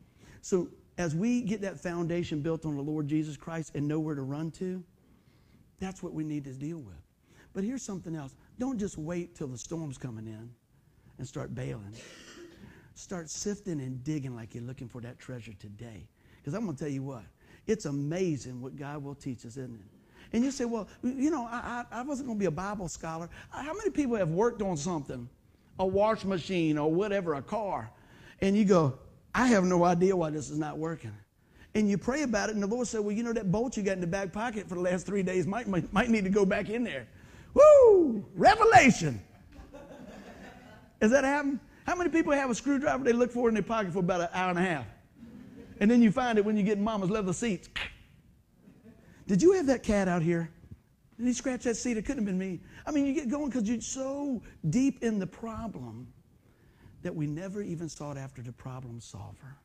So 0.42 0.70
as 0.98 1.16
we 1.16 1.42
get 1.42 1.62
that 1.62 1.80
foundation 1.80 2.42
built 2.42 2.66
on 2.66 2.76
the 2.76 2.82
Lord 2.82 3.08
Jesus 3.08 3.38
Christ 3.38 3.72
and 3.76 3.88
know 3.88 4.00
where 4.00 4.16
to 4.16 4.24
run 4.24 4.52
to, 4.52 4.84
that's 5.80 6.02
what 6.02 6.14
we 6.14 6.24
need 6.24 6.44
to 6.46 6.54
deal 6.54 6.80
with. 6.80 6.96
But 7.54 7.64
here's 7.64 7.84
something 7.84 8.16
else. 8.16 8.36
Don't 8.60 8.80
just 8.80 8.98
wait 8.98 9.36
till 9.36 9.48
the 9.48 9.58
storm's 9.58 9.98
coming 9.98 10.26
in 10.26 10.50
and 11.18 11.28
start 11.28 11.54
bailing. 11.54 11.94
Start 12.96 13.30
sifting 13.30 13.80
and 13.80 14.04
digging 14.04 14.36
like 14.36 14.56
you're 14.56 14.64
looking 14.64 14.90
for 14.90 15.02
that 15.02 15.20
treasure 15.20 15.54
today. 15.60 16.08
Because 16.38 16.54
I'm 16.54 16.66
going 16.66 16.76
to 16.76 16.84
tell 16.84 16.92
you 16.92 17.04
what, 17.04 17.24
it's 17.68 17.86
amazing 17.86 18.62
what 18.62 18.76
God 18.76 19.04
will 19.04 19.16
teach 19.16 19.46
us, 19.46 19.58
isn't 19.58 19.76
it? 19.76 20.34
And 20.34 20.44
you 20.44 20.52
say, 20.52 20.66
well, 20.66 20.88
you 21.04 21.30
know, 21.30 21.46
I, 21.46 21.86
I, 21.92 22.00
I 22.00 22.02
wasn't 22.02 22.28
going 22.28 22.38
to 22.38 22.40
be 22.40 22.48
a 22.48 22.52
Bible 22.52 22.88
scholar. 22.88 23.30
How 23.50 23.74
many 23.74 23.92
people 23.92 24.16
have 24.16 24.30
worked 24.30 24.62
on 24.62 24.76
something, 24.76 25.30
a 25.80 25.86
wash 25.86 26.26
machine 26.26 26.78
or 26.78 26.92
whatever, 26.92 27.36
a 27.36 27.42
car, 27.42 27.90
and 28.42 28.58
you 28.58 28.66
go, 28.66 28.98
I 29.38 29.46
have 29.46 29.64
no 29.66 29.84
idea 29.84 30.16
why 30.16 30.32
this 30.32 30.50
is 30.50 30.58
not 30.58 30.80
working. 30.80 31.14
And 31.76 31.88
you 31.88 32.00
pray 32.00 32.24
about 32.24 32.50
it, 32.50 32.56
and 32.56 32.64
the 32.64 32.68
Lord 32.68 32.88
said, 32.88 33.02
Well, 33.02 33.16
you 33.16 33.22
know, 33.22 33.34
that 33.34 33.52
bolt 33.52 33.78
you 33.78 33.84
got 33.84 33.92
in 33.92 34.02
the 34.02 34.08
back 34.08 34.34
pocket 34.34 34.68
for 34.68 34.74
the 34.74 34.82
last 34.82 35.06
three 35.06 35.22
days 35.22 35.46
might, 35.46 35.68
might, 35.68 35.94
might 35.94 36.10
need 36.10 36.24
to 36.24 36.32
go 36.32 36.44
back 36.44 36.70
in 36.70 36.84
there. 36.84 37.08
Woo! 37.54 38.26
Revelation. 38.34 39.22
Has 41.00 41.12
that 41.12 41.24
happened? 41.24 41.60
How 41.86 41.96
many 41.96 42.10
people 42.10 42.34
have 42.34 42.50
a 42.50 42.56
screwdriver 42.56 43.04
they 43.04 43.14
look 43.14 43.32
for 43.32 43.48
in 43.48 43.54
their 43.54 43.62
pocket 43.62 43.94
for 43.94 44.00
about 44.00 44.22
an 44.22 44.30
hour 44.34 44.50
and 44.50 44.58
a 44.58 44.64
half? 44.64 44.86
And 45.80 45.90
then 45.90 46.02
you 46.02 46.12
find 46.12 46.40
it 46.40 46.46
when 46.46 46.58
you 46.58 46.64
get 46.64 46.80
in 46.80 46.84
mama's 46.84 47.12
leather 47.12 47.32
seats. 47.32 47.70
Did 49.28 49.44
you 49.44 49.52
have 49.52 49.68
that 49.68 49.84
cat 49.84 50.08
out 50.08 50.24
here? 50.24 50.50
Did 51.20 51.28
he 51.28 51.34
scratch 51.34 51.64
that 51.66 51.78
seat? 51.78 51.96
It 51.96 52.06
couldn't 52.06 52.26
have 52.26 52.26
been 52.26 52.40
me. 52.40 52.60
I 52.88 52.92
mean, 52.92 53.06
you 53.06 53.14
get 53.14 53.30
going 53.30 53.50
because 53.50 53.70
you're 53.70 53.82
so 53.82 54.42
deep 54.68 55.04
in 55.04 55.20
the 55.20 55.28
problem 55.28 56.08
that 57.08 57.16
we 57.16 57.26
never 57.26 57.62
even 57.62 57.88
sought 57.88 58.18
after 58.18 58.42
the 58.42 58.52
problem 58.52 59.00
solver. 59.00 59.56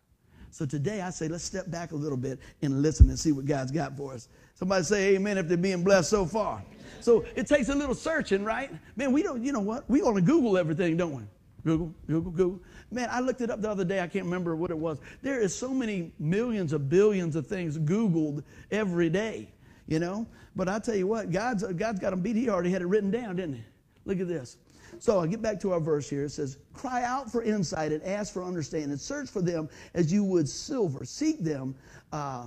So 0.53 0.65
today 0.65 1.01
I 1.01 1.11
say, 1.11 1.27
let's 1.27 1.43
step 1.43 1.69
back 1.73 1.91
a 1.91 1.97
little 1.97 2.17
bit 2.17 2.39
and 2.63 2.83
listen 2.83 3.09
and 3.09 3.19
see 3.19 3.33
what 3.33 3.47
God's 3.47 3.73
got 3.73 3.97
for 3.97 4.15
us. 4.15 4.29
Somebody 4.55 4.85
say 4.85 5.17
amen 5.17 5.39
if 5.39 5.49
they're 5.49 5.57
being 5.57 5.83
blessed 5.83 6.09
so 6.09 6.25
far. 6.25 6.63
So 7.01 7.25
it 7.35 7.49
takes 7.49 7.69
a 7.69 7.75
little 7.75 7.97
searching, 7.97 8.45
right? 8.45 8.71
Man, 8.95 9.11
we 9.11 9.25
don't, 9.25 9.43
you 9.43 9.51
know 9.51 9.59
what? 9.59 9.91
We 9.91 10.03
to 10.03 10.21
Google 10.21 10.57
everything, 10.57 10.97
don't 10.97 11.17
we? 11.17 11.23
Google, 11.65 11.93
Google, 12.07 12.31
Google. 12.31 12.61
Man, 12.93 13.09
I 13.11 13.19
looked 13.19 13.41
it 13.41 13.51
up 13.51 13.61
the 13.61 13.69
other 13.69 13.85
day. 13.85 13.99
I 13.99 14.07
can't 14.07 14.25
remember 14.25 14.55
what 14.55 14.71
it 14.71 14.79
was. 14.79 15.01
There 15.21 15.41
is 15.41 15.53
so 15.53 15.71
many 15.71 16.13
millions 16.21 16.73
of 16.73 16.89
billions 16.89 17.35
of 17.35 17.49
things 17.49 17.77
Googled 17.77 18.45
every 18.71 19.11
day, 19.11 19.49
you 19.89 19.99
know? 19.99 20.29
But 20.55 20.69
I 20.69 20.79
tell 20.79 20.95
you 20.95 21.09
what, 21.09 21.33
God's, 21.33 21.65
God's 21.65 21.99
got 21.99 22.11
them 22.11 22.21
beat. 22.21 22.37
He 22.37 22.49
already 22.49 22.71
had 22.71 22.83
it 22.83 22.87
written 22.87 23.11
down, 23.11 23.35
didn't 23.35 23.57
he? 23.57 23.65
Look 24.05 24.21
at 24.21 24.29
this. 24.29 24.59
So 25.03 25.19
I 25.19 25.27
get 25.27 25.43
back 25.43 25.59
to 25.63 25.73
our 25.73 25.81
verse 25.81 26.09
here. 26.09 26.23
It 26.23 26.31
says, 26.31 26.59
Cry 26.75 27.03
out 27.03 27.29
for 27.29 27.43
insight 27.43 27.91
and 27.91 28.01
ask 28.05 28.33
for 28.33 28.45
understanding. 28.45 28.97
Search 28.97 29.29
for 29.29 29.43
them 29.43 29.69
as 29.95 30.13
you 30.13 30.23
would 30.23 30.49
silver. 30.49 31.05
Seek 31.05 31.41
them, 31.41 31.75
uh, 32.13 32.47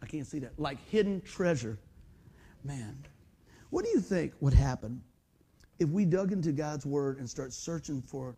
I 0.00 0.06
can't 0.06 0.26
see 0.26 0.38
that, 0.38 0.58
like 0.58 0.78
hidden 0.88 1.20
treasure. 1.20 1.78
Man, 2.64 3.04
what 3.68 3.84
do 3.84 3.90
you 3.90 4.00
think 4.00 4.32
would 4.40 4.54
happen 4.54 5.02
if 5.78 5.90
we 5.90 6.06
dug 6.06 6.32
into 6.32 6.50
God's 6.50 6.86
Word 6.86 7.18
and 7.18 7.28
start 7.28 7.52
searching 7.52 8.00
for 8.00 8.34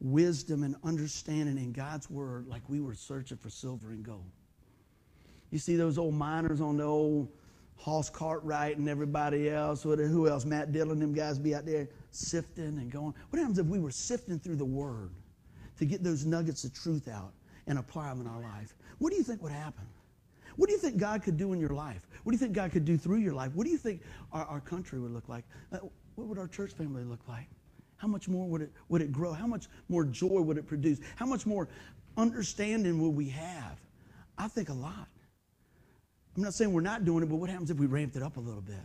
wisdom 0.00 0.62
and 0.62 0.76
understanding 0.82 1.58
in 1.58 1.72
God's 1.72 2.08
Word 2.08 2.46
like 2.46 2.62
we 2.70 2.80
were 2.80 2.94
searching 2.94 3.36
for 3.36 3.50
silver 3.50 3.90
and 3.90 4.02
gold? 4.02 4.32
You 5.50 5.58
see 5.58 5.76
those 5.76 5.98
old 5.98 6.14
miners 6.14 6.62
on 6.62 6.78
the 6.78 6.84
old 6.84 7.28
Hoss 7.76 8.08
Cartwright 8.08 8.78
and 8.78 8.88
everybody 8.88 9.50
else, 9.50 9.82
who 9.82 10.26
else, 10.26 10.46
Matt 10.46 10.72
Dillon, 10.72 11.00
them 11.00 11.12
guys 11.12 11.38
be 11.38 11.54
out 11.54 11.66
there 11.66 11.90
sifting 12.10 12.78
and 12.78 12.90
going. 12.90 13.14
What 13.30 13.38
happens 13.38 13.58
if 13.58 13.66
we 13.66 13.78
were 13.78 13.90
sifting 13.90 14.38
through 14.38 14.56
the 14.56 14.64
Word 14.64 15.10
to 15.78 15.84
get 15.84 16.02
those 16.02 16.24
nuggets 16.24 16.64
of 16.64 16.74
truth 16.74 17.08
out 17.08 17.32
and 17.66 17.78
apply 17.78 18.08
them 18.08 18.20
in 18.20 18.26
our 18.26 18.40
life? 18.40 18.74
What 18.98 19.10
do 19.10 19.16
you 19.16 19.22
think 19.22 19.42
would 19.42 19.52
happen? 19.52 19.86
What 20.56 20.68
do 20.68 20.72
you 20.74 20.78
think 20.78 20.98
God 20.98 21.22
could 21.22 21.36
do 21.36 21.52
in 21.52 21.60
your 21.60 21.70
life? 21.70 22.06
What 22.24 22.32
do 22.32 22.34
you 22.34 22.38
think 22.38 22.52
God 22.52 22.72
could 22.72 22.84
do 22.84 22.98
through 22.98 23.18
your 23.18 23.32
life? 23.32 23.52
What 23.54 23.64
do 23.64 23.70
you 23.70 23.78
think 23.78 24.02
our, 24.32 24.44
our 24.44 24.60
country 24.60 25.00
would 25.00 25.12
look 25.12 25.28
like? 25.28 25.44
Uh, 25.72 25.78
what 26.16 26.26
would 26.26 26.38
our 26.38 26.48
church 26.48 26.72
family 26.72 27.04
look 27.04 27.20
like? 27.28 27.46
How 27.96 28.08
much 28.08 28.28
more 28.28 28.46
would 28.46 28.62
it, 28.62 28.72
would 28.88 29.02
it 29.02 29.12
grow? 29.12 29.32
How 29.32 29.46
much 29.46 29.68
more 29.88 30.04
joy 30.04 30.40
would 30.40 30.58
it 30.58 30.66
produce? 30.66 30.98
How 31.16 31.26
much 31.26 31.46
more 31.46 31.68
understanding 32.16 33.00
would 33.00 33.10
we 33.10 33.28
have? 33.28 33.80
I 34.36 34.48
think 34.48 34.68
a 34.68 34.74
lot. 34.74 35.08
I'm 36.36 36.42
not 36.42 36.54
saying 36.54 36.72
we're 36.72 36.80
not 36.80 37.04
doing 37.04 37.22
it, 37.22 37.26
but 37.26 37.36
what 37.36 37.50
happens 37.50 37.70
if 37.70 37.76
we 37.76 37.86
ramped 37.86 38.16
it 38.16 38.22
up 38.22 38.36
a 38.36 38.40
little 38.40 38.62
bit? 38.62 38.76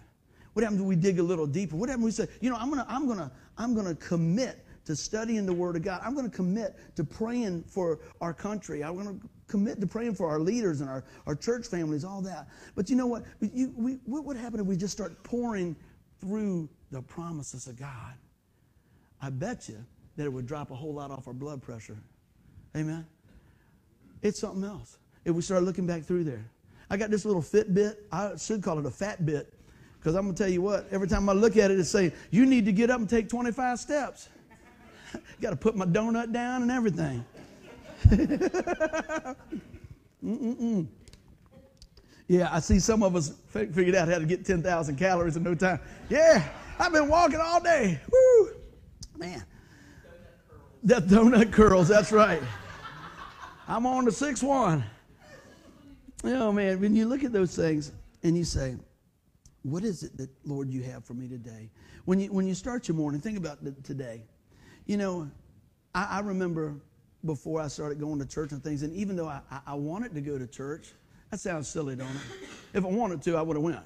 What 0.56 0.64
happens 0.64 0.80
if 0.80 0.88
we 0.88 0.96
dig 0.96 1.20
a 1.20 1.24
little 1.24 1.46
deeper? 1.46 1.76
What 1.76 1.90
happens 1.90 2.18
if 2.18 2.20
we 2.20 2.26
say, 2.26 2.40
you 2.40 2.50
know, 2.50 2.56
I'm 2.56 2.70
gonna, 2.70 2.86
I'm 2.88 3.06
gonna, 3.10 3.30
I'm 3.58 3.76
gonna 3.76 3.96
commit 3.96 4.66
to 4.86 4.96
studying 4.96 5.46
the 5.46 5.52
Word 5.52 5.76
of 5.76 5.82
God. 5.82 6.00
I'm 6.02 6.16
gonna 6.16 6.30
commit 6.30 6.78
to 6.96 7.04
praying 7.04 7.64
for 7.64 8.00
our 8.22 8.34
country. 8.34 8.82
I'm 8.82 8.96
gonna 8.96 9.20
commit 9.50 9.82
to 9.82 9.88
praying 9.88 10.16
for 10.16 10.30
our 10.30 10.40
leaders 10.40 10.80
and 10.80 10.90
our, 10.90 11.04
our 11.28 11.36
church 11.36 11.68
families, 11.68 12.06
all 12.06 12.22
that. 12.22 12.48
But 12.74 12.90
you 12.90 12.96
know 12.96 13.06
what? 13.06 13.26
You, 13.42 13.74
we, 13.76 14.00
what 14.06 14.24
would 14.24 14.38
happen 14.38 14.62
if 14.62 14.66
we 14.66 14.78
just 14.78 14.94
start 14.94 15.22
pouring 15.24 15.76
through 16.22 16.70
the 16.90 17.02
promises 17.02 17.68
of 17.68 17.78
God? 17.78 18.14
I 19.22 19.32
bet 19.32 19.68
you 19.68 19.84
that 20.16 20.24
it 20.24 20.32
would 20.32 20.46
drop 20.46 20.72
a 20.72 20.76
whole 20.76 20.94
lot 20.94 21.12
off 21.12 21.28
our 21.28 21.34
blood 21.34 21.62
pressure. 21.62 21.98
Amen? 22.78 23.06
It's 24.22 24.40
something 24.40 24.64
else. 24.64 25.00
If 25.26 25.36
we 25.36 25.42
start 25.42 25.64
looking 25.64 25.86
back 25.86 26.04
through 26.04 26.24
there. 26.24 26.50
I 26.90 26.96
got 26.96 27.10
this 27.10 27.26
little 27.26 27.42
Fitbit. 27.42 27.98
I 28.10 28.38
should 28.38 28.64
call 28.64 28.80
it 28.80 28.86
a 28.86 28.92
fat 28.92 29.26
bit 29.26 29.52
because 30.06 30.16
I'm 30.16 30.26
going 30.26 30.36
to 30.36 30.44
tell 30.44 30.52
you 30.52 30.62
what, 30.62 30.86
every 30.92 31.08
time 31.08 31.28
I 31.30 31.34
look 31.34 31.58
at 31.58 31.72
it, 31.72 31.80
it's 31.80 31.90
saying, 31.90 32.12
you 32.30 32.46
need 32.46 32.64
to 32.66 32.72
get 32.72 32.92
up 32.92 33.00
and 33.00 33.10
take 33.10 33.28
25 33.28 33.80
steps. 33.80 34.30
got 35.42 35.50
to 35.50 35.56
put 35.56 35.76
my 35.76 35.88
donut 35.88 36.32
down 36.32 36.62
and 36.62 36.70
everything. 36.70 37.26
Mm-mm-mm. 40.24 40.86
Yeah, 42.28 42.50
I 42.52 42.60
see 42.60 42.78
some 42.78 43.02
of 43.02 43.16
us 43.16 43.34
figured 43.48 43.96
out 43.96 44.08
how 44.08 44.20
to 44.20 44.26
get 44.26 44.46
10,000 44.46 44.96
calories 44.96 45.38
in 45.38 45.44
no 45.44 45.56
time. 45.56 45.80
Yeah, 46.08 46.48
I've 46.78 46.94
been 46.94 47.10
walking 47.10 47.40
all 47.42 47.60
day. 47.60 48.00
Woo! 48.12 48.52
Man. 49.18 49.44
That 50.84 51.08
donut 51.08 51.52
curls, 51.52 51.88
that's 51.88 52.12
right. 52.12 52.44
I'm 53.68 53.88
on 53.88 54.06
the 54.06 54.12
sixth 54.12 54.44
one. 54.44 54.84
Oh, 56.24 56.52
man, 56.52 56.80
when 56.80 56.96
you 56.96 57.08
look 57.08 57.24
at 57.24 57.34
those 57.34 57.56
things 57.56 57.92
and 58.22 58.38
you 58.38 58.44
say, 58.44 58.76
what 59.66 59.84
is 59.84 60.04
it 60.04 60.16
that, 60.18 60.30
Lord, 60.46 60.70
you 60.70 60.84
have 60.84 61.04
for 61.04 61.16
me 61.16 61.28
today? 61.28 61.72
When 62.06 62.20
you, 62.20 62.32
when 62.32 62.48
you 62.48 62.54
start 62.54 62.88
your 62.88 62.96
morning, 62.96 63.20
think 63.20 63.36
about 63.36 63.58
today. 63.84 64.22
You 64.86 64.98
know, 64.98 65.28
I, 65.96 66.06
I 66.12 66.20
remember 66.20 66.76
before 67.26 67.60
I 67.60 67.68
started 67.68 68.00
going 68.00 68.20
to 68.20 68.28
church 68.28 68.52
and 68.52 68.64
things, 68.64 68.84
and 68.84 68.96
even 68.96 69.16
though 69.16 69.28
I, 69.28 69.42
I 69.66 69.74
wanted 69.74 70.14
to 70.14 70.22
go 70.22 70.38
to 70.38 70.46
church, 70.46 70.94
that 71.32 71.40
sounds 71.40 71.68
silly, 71.68 71.96
don't 71.96 72.08
it? 72.08 72.48
If 72.76 72.86
I 72.86 72.88
wanted 72.88 73.24
to, 73.24 73.38
I 73.38 73.42
would 73.42 73.58
have 73.58 73.64
went. 73.64 73.80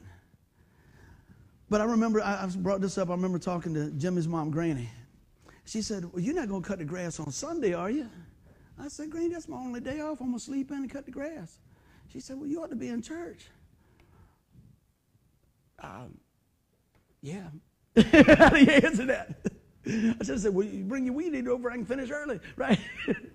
But 1.69 1.79
I 1.79 1.85
remember, 1.85 2.19
I, 2.21 2.43
I 2.43 2.47
brought 2.57 2.81
this 2.81 2.97
up, 2.97 3.09
I 3.09 3.13
remember 3.13 3.39
talking 3.39 3.73
to 3.75 3.89
Jimmy's 3.91 4.27
mom, 4.27 4.51
Granny. 4.51 4.89
She 5.63 5.81
said, 5.81 6.11
well, 6.11 6.21
you're 6.21 6.35
not 6.35 6.49
going 6.49 6.61
to 6.61 6.67
cut 6.67 6.79
the 6.79 6.85
grass 6.85 7.21
on 7.21 7.31
Sunday, 7.31 7.73
are 7.73 7.89
you? 7.89 8.09
I 8.77 8.89
said, 8.89 9.11
Granny, 9.11 9.29
that's 9.29 9.47
my 9.47 9.57
only 9.57 9.79
day 9.79 10.01
off. 10.01 10.19
I'm 10.19 10.27
going 10.27 10.39
to 10.39 10.43
sleep 10.43 10.71
in 10.71 10.77
and 10.77 10.91
cut 10.91 11.05
the 11.05 11.11
grass. 11.11 11.59
She 12.11 12.19
said, 12.19 12.37
well, 12.37 12.47
you 12.47 12.61
ought 12.61 12.69
to 12.71 12.75
be 12.75 12.89
in 12.89 13.01
church. 13.01 13.45
Um, 15.81 16.17
yeah. 17.21 17.49
How 18.37 18.49
do 18.49 18.59
you 18.59 18.71
answer 18.71 19.05
that? 19.07 19.35
I 19.85 19.89
should 20.19 20.27
have 20.27 20.39
said, 20.41 20.53
well, 20.53 20.65
you 20.65 20.83
bring 20.83 21.05
your 21.05 21.13
weed 21.13 21.33
eat 21.33 21.47
over, 21.47 21.71
I 21.71 21.75
can 21.75 21.85
finish 21.85 22.11
early, 22.11 22.39
right? 22.55 22.79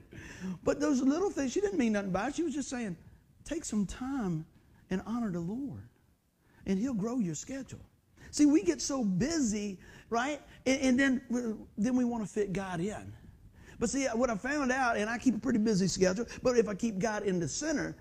but 0.64 0.78
those 0.78 1.00
little 1.02 1.30
things, 1.30 1.52
she 1.52 1.60
didn't 1.60 1.78
mean 1.78 1.92
nothing 1.92 2.10
by 2.10 2.28
it. 2.28 2.36
She 2.36 2.42
was 2.42 2.54
just 2.54 2.68
saying, 2.68 2.96
take 3.44 3.64
some 3.64 3.86
time 3.86 4.44
and 4.90 5.02
honor 5.06 5.30
the 5.30 5.40
Lord, 5.40 5.88
and 6.66 6.78
He'll 6.78 6.94
grow 6.94 7.18
your 7.18 7.34
schedule. 7.34 7.80
See, 8.30 8.46
we 8.46 8.62
get 8.62 8.80
so 8.80 9.04
busy, 9.04 9.78
right? 10.10 10.40
And, 10.66 10.80
and 10.80 11.00
then, 11.00 11.66
then 11.78 11.96
we 11.96 12.04
want 12.04 12.24
to 12.24 12.30
fit 12.30 12.52
God 12.52 12.80
in. 12.80 13.12
But 13.78 13.90
see, 13.90 14.06
what 14.06 14.30
I 14.30 14.36
found 14.36 14.70
out, 14.70 14.96
and 14.96 15.10
I 15.10 15.18
keep 15.18 15.36
a 15.36 15.38
pretty 15.38 15.58
busy 15.58 15.88
schedule, 15.88 16.26
but 16.42 16.56
if 16.56 16.68
I 16.68 16.74
keep 16.74 16.98
God 16.98 17.24
in 17.24 17.40
the 17.40 17.48
center, 17.48 17.96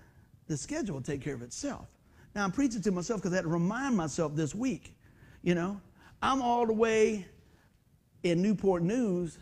the 0.46 0.56
schedule 0.56 0.96
will 0.96 1.02
take 1.02 1.22
care 1.22 1.34
of 1.34 1.42
itself. 1.42 1.88
Now 2.34 2.44
I'm 2.44 2.52
preaching 2.52 2.82
to 2.82 2.92
myself 2.92 3.20
because 3.20 3.32
I 3.32 3.36
had 3.36 3.42
to 3.44 3.48
remind 3.48 3.96
myself 3.96 4.34
this 4.36 4.54
week. 4.54 4.96
You 5.42 5.54
know, 5.54 5.80
I'm 6.22 6.42
all 6.42 6.66
the 6.66 6.72
way 6.72 7.26
in 8.22 8.42
Newport 8.42 8.82
News, 8.82 9.38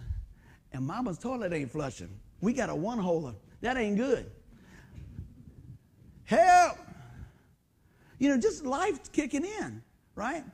and 0.73 0.87
Mama's 0.87 1.19
toilet 1.19 1.53
ain't 1.53 1.71
flushing. 1.71 2.11
We 2.41 2.53
got 2.53 2.71
a 2.71 2.75
one 2.75 2.99
holer. 2.99 3.35
That 3.61 3.77
ain't 3.77 3.97
good. 3.97 4.31
help. 6.25 6.79
You 8.19 8.29
know, 8.31 8.39
just 8.39 8.65
life 8.65 9.13
kicking 9.13 9.45
in, 9.45 9.83
right? 10.15 10.45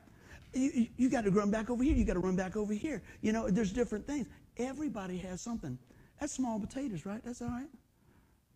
You, 0.55 0.71
you, 0.75 0.87
you 0.97 1.11
got 1.11 1.25
to 1.25 1.31
run 1.31 1.51
back 1.51 1.71
over 1.71 1.83
here. 1.85 1.95
You 1.95 2.05
got 2.05 2.15
to 2.15 2.21
run 2.21 2.37
back 2.37 2.57
over 2.57 2.73
here. 2.73 3.03
You 3.23 3.33
know, 3.33 3.49
there's 3.51 3.73
different 3.73 4.07
things. 4.07 4.27
Everybody 4.57 5.19
has 5.19 5.41
something. 5.41 5.79
That's 6.21 6.33
small 6.33 6.59
potatoes, 6.59 7.07
right? 7.07 7.21
That's 7.25 7.43
all 7.43 7.49
right. 7.49 7.69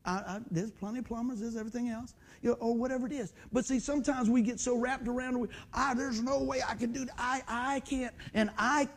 I, 0.05 0.13
I, 0.13 0.41
there's 0.51 0.71
plenty 0.71 0.99
of 0.99 1.05
plumbers, 1.05 1.41
there's 1.41 1.57
everything 1.57 1.89
else, 1.89 2.15
you 2.43 2.51
know, 2.51 2.57
or 2.57 2.75
whatever 2.75 3.07
it 3.07 3.13
is. 3.13 3.33
But 3.53 3.65
see, 3.65 3.79
sometimes 3.79 4.29
we 4.29 4.43
get 4.43 4.59
so 4.59 4.77
wrapped 4.77 5.07
around, 5.07 5.39
we, 5.39 5.49
ah, 5.75 5.95
there's 5.97 6.21
no 6.21 6.43
way 6.43 6.61
I 6.67 6.75
can 6.75 6.93
do 6.93 7.05
that. 7.05 7.15
I, 7.17 7.43
I 7.47 7.81
can't. 7.81 8.13
And 8.35 8.51
I, 8.59 8.89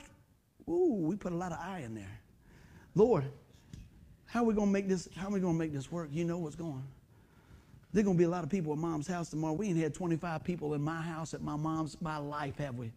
ooh, 0.68 0.96
we 1.02 1.16
put 1.16 1.32
a 1.32 1.36
lot 1.36 1.52
of 1.52 1.60
I 1.62 1.80
in 1.80 1.94
there. 1.94 2.20
Lord, 2.96 3.26
how 4.26 4.42
are 4.42 4.46
we 4.46 4.54
going 4.54 4.68
to 4.68 4.74
make 4.74 4.88
this, 4.88 5.08
how 5.16 5.28
are 5.28 5.32
we 5.32 5.40
going 5.40 5.54
to 5.54 5.60
make 5.60 5.74
this 5.74 5.92
work? 5.92 6.10
You 6.12 6.26
know 6.26 6.40
what's 6.40 6.56
going 6.56 6.84
There's 7.94 8.04
going 8.04 8.18
to 8.18 8.20
be 8.20 8.26
a 8.26 8.30
lot 8.30 8.44
of 8.44 8.50
people 8.50 8.74
at 8.74 8.80
mom's 8.80 9.08
house 9.08 9.30
tomorrow. 9.30 9.54
We 9.54 9.68
ain't 9.68 9.78
had 9.78 9.94
25 9.94 10.44
people 10.44 10.74
in 10.74 10.82
my 10.82 11.02
house 11.02 11.34
at 11.34 11.42
my 11.42 11.56
mom's, 11.56 11.98
my 12.02 12.18
life, 12.18 12.58
have 12.58 12.76
we? 12.76 12.92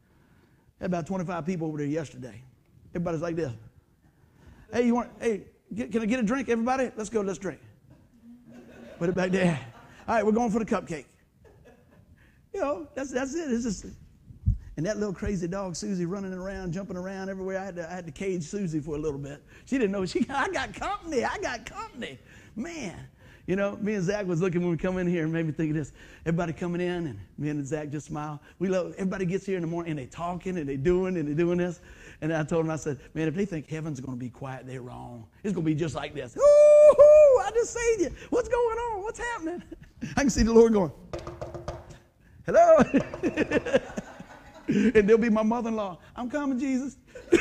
Had 0.81 0.87
about 0.87 1.07
25 1.07 1.45
people 1.45 1.69
over 1.69 1.79
there 1.79 1.87
yesterday. 1.87 2.43
Everybody's 2.91 3.21
like 3.21 3.37
this. 3.37 3.53
Hey, 4.73 4.87
you 4.87 4.95
want, 4.95 5.11
hey, 5.21 5.43
get, 5.75 5.93
can 5.93 6.03
I 6.03 6.07
get 6.07 6.21
a 6.21 6.23
drink, 6.23 6.49
everybody? 6.49 6.91
Let's 6.97 7.11
go, 7.11 7.21
let's 7.21 7.39
drink. 7.39 7.61
Put 8.99 9.09
it 9.09 9.15
back 9.15 9.31
there. 9.31 9.61
All 10.09 10.17
right, 10.17 10.27
we're 10.27 10.33
going 10.33 10.51
for 10.51 10.59
the 10.59 10.65
cupcake. 10.65 11.05
You 12.53 12.61
know, 12.61 12.89
that's, 12.95 13.13
that's 13.13 13.35
it. 13.35 13.53
It's 13.53 13.65
just, 13.65 13.87
and 14.77 14.87
that 14.87 14.99
little 14.99 15.15
crazy 15.15 15.47
dog, 15.47 15.77
Susie, 15.77 16.07
running 16.07 16.33
around, 16.33 16.73
jumping 16.73 16.97
around 16.97 17.29
everywhere. 17.29 17.59
I 17.59 17.65
had, 17.65 17.77
to, 17.77 17.91
I 17.91 17.95
had 17.95 18.07
to 18.07 18.13
cage 18.13 18.43
Susie 18.43 18.81
for 18.81 18.97
a 18.97 18.99
little 18.99 19.19
bit. 19.19 19.43
She 19.67 19.79
didn't 19.79 19.93
know. 19.93 20.05
She, 20.05 20.27
I 20.31 20.49
got 20.49 20.75
company. 20.75 21.25
I 21.25 21.39
got 21.39 21.65
company. 21.67 22.19
Man. 22.57 22.97
You 23.47 23.57
know, 23.57 23.79
me 23.81 23.95
and 23.95 24.05
Zach 24.05 24.27
was 24.27 24.43
looking 24.43 24.61
when 24.61 24.71
we 24.71 24.77
come 24.77 24.99
in 24.99 25.07
here 25.07 25.25
and 25.25 25.33
made 25.33 25.47
me 25.47 25.53
think 25.53 25.71
of 25.71 25.77
this. 25.77 25.93
Everybody 26.27 26.53
coming 26.53 26.83
in, 26.83 27.07
and 27.07 27.19
me 27.39 27.49
and 27.49 27.67
Zach 27.67 27.89
just 27.89 28.09
smile. 28.09 28.43
We 28.59 28.69
love, 28.69 28.93
everybody 28.99 29.25
gets 29.25 29.47
here 29.47 29.57
in 29.57 29.63
the 29.63 29.69
morning 29.69 29.93
and 29.93 29.99
they 29.99 30.05
talking 30.05 30.59
and 30.59 30.69
they 30.69 30.77
doing 30.77 31.17
and 31.17 31.27
they 31.27 31.33
doing 31.33 31.57
this. 31.57 31.81
And 32.21 32.31
I 32.31 32.45
told 32.45 32.67
him, 32.67 32.71
I 32.71 32.77
said, 32.77 32.99
man, 33.15 33.27
if 33.27 33.35
they 33.35 33.47
think 33.47 33.67
heaven's 33.67 34.01
going 34.01 34.19
to 34.19 34.23
be 34.23 34.29
quiet, 34.29 34.67
they're 34.67 34.83
wrong. 34.83 35.27
It's 35.43 35.55
going 35.55 35.65
to 35.65 35.71
be 35.71 35.75
just 35.75 35.95
like 35.95 36.15
this. 36.15 36.37
Ooh, 36.37 36.41
I 37.49 37.51
just 37.51 37.73
saved 37.73 38.03
you. 38.03 38.15
What's 38.29 38.51
going 38.51 38.79
on? 38.79 39.03
What's 39.03 39.19
happening? 39.19 39.63
I 40.17 40.21
can 40.21 40.29
see 40.29 40.43
the 40.43 40.53
Lord 40.53 40.75
going, 40.75 40.93
hello. 42.45 42.77
and 44.69 45.09
there'll 45.09 45.17
be 45.17 45.31
my 45.31 45.43
mother-in-law. 45.43 45.97
I'm 46.15 46.31
coming, 46.31 46.59
Jesus. 46.59 46.99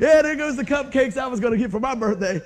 Yeah, 0.00 0.22
there 0.22 0.34
goes 0.34 0.56
the 0.56 0.64
cupcakes 0.64 1.16
I 1.16 1.28
was 1.28 1.38
going 1.38 1.52
to 1.52 1.58
get 1.58 1.70
for 1.70 1.78
my 1.78 1.94
birthday. 1.94 2.40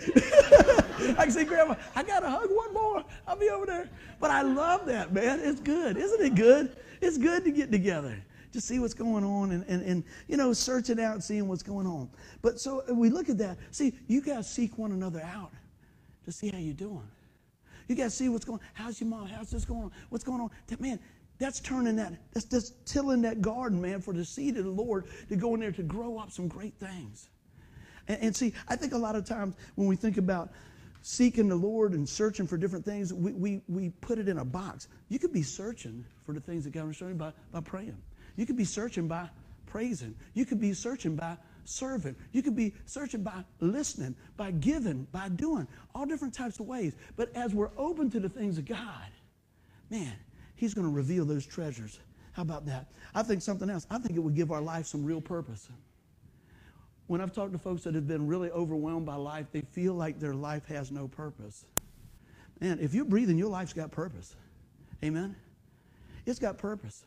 I 1.17 1.23
can 1.23 1.31
see 1.31 1.45
Grandma, 1.45 1.77
I 1.97 2.03
got 2.03 2.21
to 2.21 2.29
hug 2.29 2.51
one 2.51 2.75
more. 2.75 3.05
I'll 3.27 3.39
be 3.39 3.49
over 3.49 3.65
there. 3.65 3.89
But 4.21 4.31
I 4.31 4.43
love 4.43 4.85
that, 4.85 5.15
man. 5.15 5.41
It's 5.43 5.59
good. 5.59 5.97
Isn't 5.97 6.21
it 6.21 6.35
good? 6.35 6.77
It's 7.01 7.17
good 7.17 7.45
to 7.45 7.51
get 7.51 7.73
together 7.73 8.23
to 8.53 8.61
see 8.61 8.79
what's 8.79 8.95
going 8.95 9.25
on 9.25 9.51
and, 9.53 9.65
and, 9.69 9.83
and 9.83 10.05
you 10.27 10.37
know, 10.37 10.53
searching 10.53 11.01
out 11.01 11.15
and 11.15 11.23
seeing 11.23 11.49
what's 11.49 11.63
going 11.63 11.87
on. 11.87 12.09
But 12.43 12.61
so 12.61 12.83
uh, 12.89 12.95
we 12.95 13.11
look 13.11 13.29
at 13.29 13.39
that. 13.39 13.59
See, 13.71 13.95
you 14.07 14.21
guys 14.21 14.51
seek 14.51 14.79
one 14.79 14.93
another 14.93 15.21
out 15.21 15.53
to 16.25 16.33
see 16.33 16.49
how 16.49 16.59
you're 16.59 16.75
doing. 16.75 17.09
You 17.89 17.97
got 17.97 18.05
to 18.05 18.11
see 18.11 18.29
what's 18.29 18.45
going 18.45 18.61
on. 18.61 18.67
How's 18.75 19.01
your 19.01 19.09
mom? 19.09 19.27
How's 19.29 19.51
this 19.51 19.65
going 19.65 19.85
on? 19.85 19.93
What's 20.11 20.25
going 20.25 20.41
on? 20.41 20.51
That, 20.67 20.81
man, 20.81 21.01
that's 21.39 21.61
turning 21.61 21.97
that, 21.97 22.13
that's 22.33 22.47
just 22.47 22.87
tilling 22.87 23.23
that 23.23 23.41
garden, 23.41 23.81
man, 23.81 24.01
for 24.01 24.13
the 24.13 24.25
seed 24.25 24.57
of 24.57 24.65
the 24.65 24.71
Lord 24.71 25.07
to 25.29 25.37
go 25.37 25.55
in 25.55 25.61
there 25.61 25.73
to 25.73 25.83
grow 25.83 26.19
up 26.19 26.31
some 26.31 26.49
great 26.49 26.75
things. 26.79 27.31
And, 28.09 28.23
and, 28.23 28.37
see, 28.37 28.53
I 28.69 28.77
think 28.77 28.93
a 28.93 28.99
lot 28.99 29.17
of 29.17 29.25
times 29.25 29.55
when 29.77 29.87
we 29.87 29.97
think 29.97 30.17
about 30.19 30.51
seeking 31.03 31.49
the 31.49 31.57
Lord 31.57 31.93
and 31.93 32.09
searching 32.09 32.47
for 32.47 32.57
different 32.57 32.85
things, 32.85 33.15
we, 33.15 33.33
we, 33.33 33.61
we 33.69 33.91
put 34.01 34.19
it 34.19 34.29
in 34.29 34.39
a 34.39 34.45
box. 34.45 34.89
You 35.09 35.19
could 35.19 35.33
be 35.33 35.43
searching 35.43 36.05
for 36.25 36.33
the 36.33 36.41
things 36.41 36.65
that 36.65 36.71
God 36.71 36.89
is 36.91 36.97
showing 36.97 37.17
by, 37.17 37.33
by 37.53 37.61
praying. 37.61 37.97
You 38.39 38.47
could 38.47 38.57
be 38.57 38.65
searching 38.65 39.07
by 39.07 39.29
praising. 39.67 40.15
You 40.33 40.47
could 40.47 40.59
be 40.59 40.73
searching 40.73 41.15
by 41.15 41.37
serving. 41.67 42.17
You 42.33 42.43
could 42.43 42.57
be 42.57 42.73
searching 42.87 43.23
by 43.23 43.45
listening, 43.61 44.17
by 44.39 44.53
giving, 44.53 45.07
by 45.13 45.29
doing, 45.29 45.69
all 45.95 46.07
different 46.07 46.33
types 46.33 46.59
of 46.59 46.67
ways. 46.67 46.95
But 47.17 47.37
as 47.37 47.53
we're 47.53 47.71
open 47.77 48.11
to 48.13 48.21
the 48.21 48.31
things 48.31 48.57
of 48.57 48.65
God, 48.65 49.11
man, 49.91 50.15
He's 50.57 50.73
going 50.73 50.87
to 50.87 50.93
reveal 50.93 51.27
those 51.27 51.45
treasures. 51.45 52.01
How 52.33 52.41
about 52.41 52.65
that? 52.65 52.87
I 53.15 53.23
think 53.23 53.43
something 53.43 53.69
else. 53.69 53.87
I 53.91 53.99
think 53.99 54.17
it 54.17 54.21
would 54.21 54.35
give 54.35 54.51
our 54.51 54.63
life 54.63 54.87
some 54.87 55.05
real 55.05 55.21
purpose 55.21 55.69
when 57.09 57.23
I've 57.23 57.33
talked 57.33 57.53
to 57.53 57.59
folks 57.59 57.83
that 57.85 57.95
have 57.95 58.07
been 58.07 58.27
really 58.27 58.51
overwhelmed 58.51 59.07
by 59.07 59.17
life, 59.17 59.47
they 59.51 59.63
feel 59.63 59.95
like 59.95 60.21
their 60.21 60.35
life 60.35 60.67
has 60.67 60.93
no 60.93 61.09
purpose. 61.09 61.65
Man, 62.61 62.79
if 62.81 62.95
you're 62.95 63.07
breathing, 63.07 63.39
your 63.39 63.49
life's 63.49 63.73
got 63.73 63.91
purpose. 63.91 64.37
Amen? 65.03 65.35
It's 66.27 66.39
got 66.39 66.59
purpose. 66.59 67.05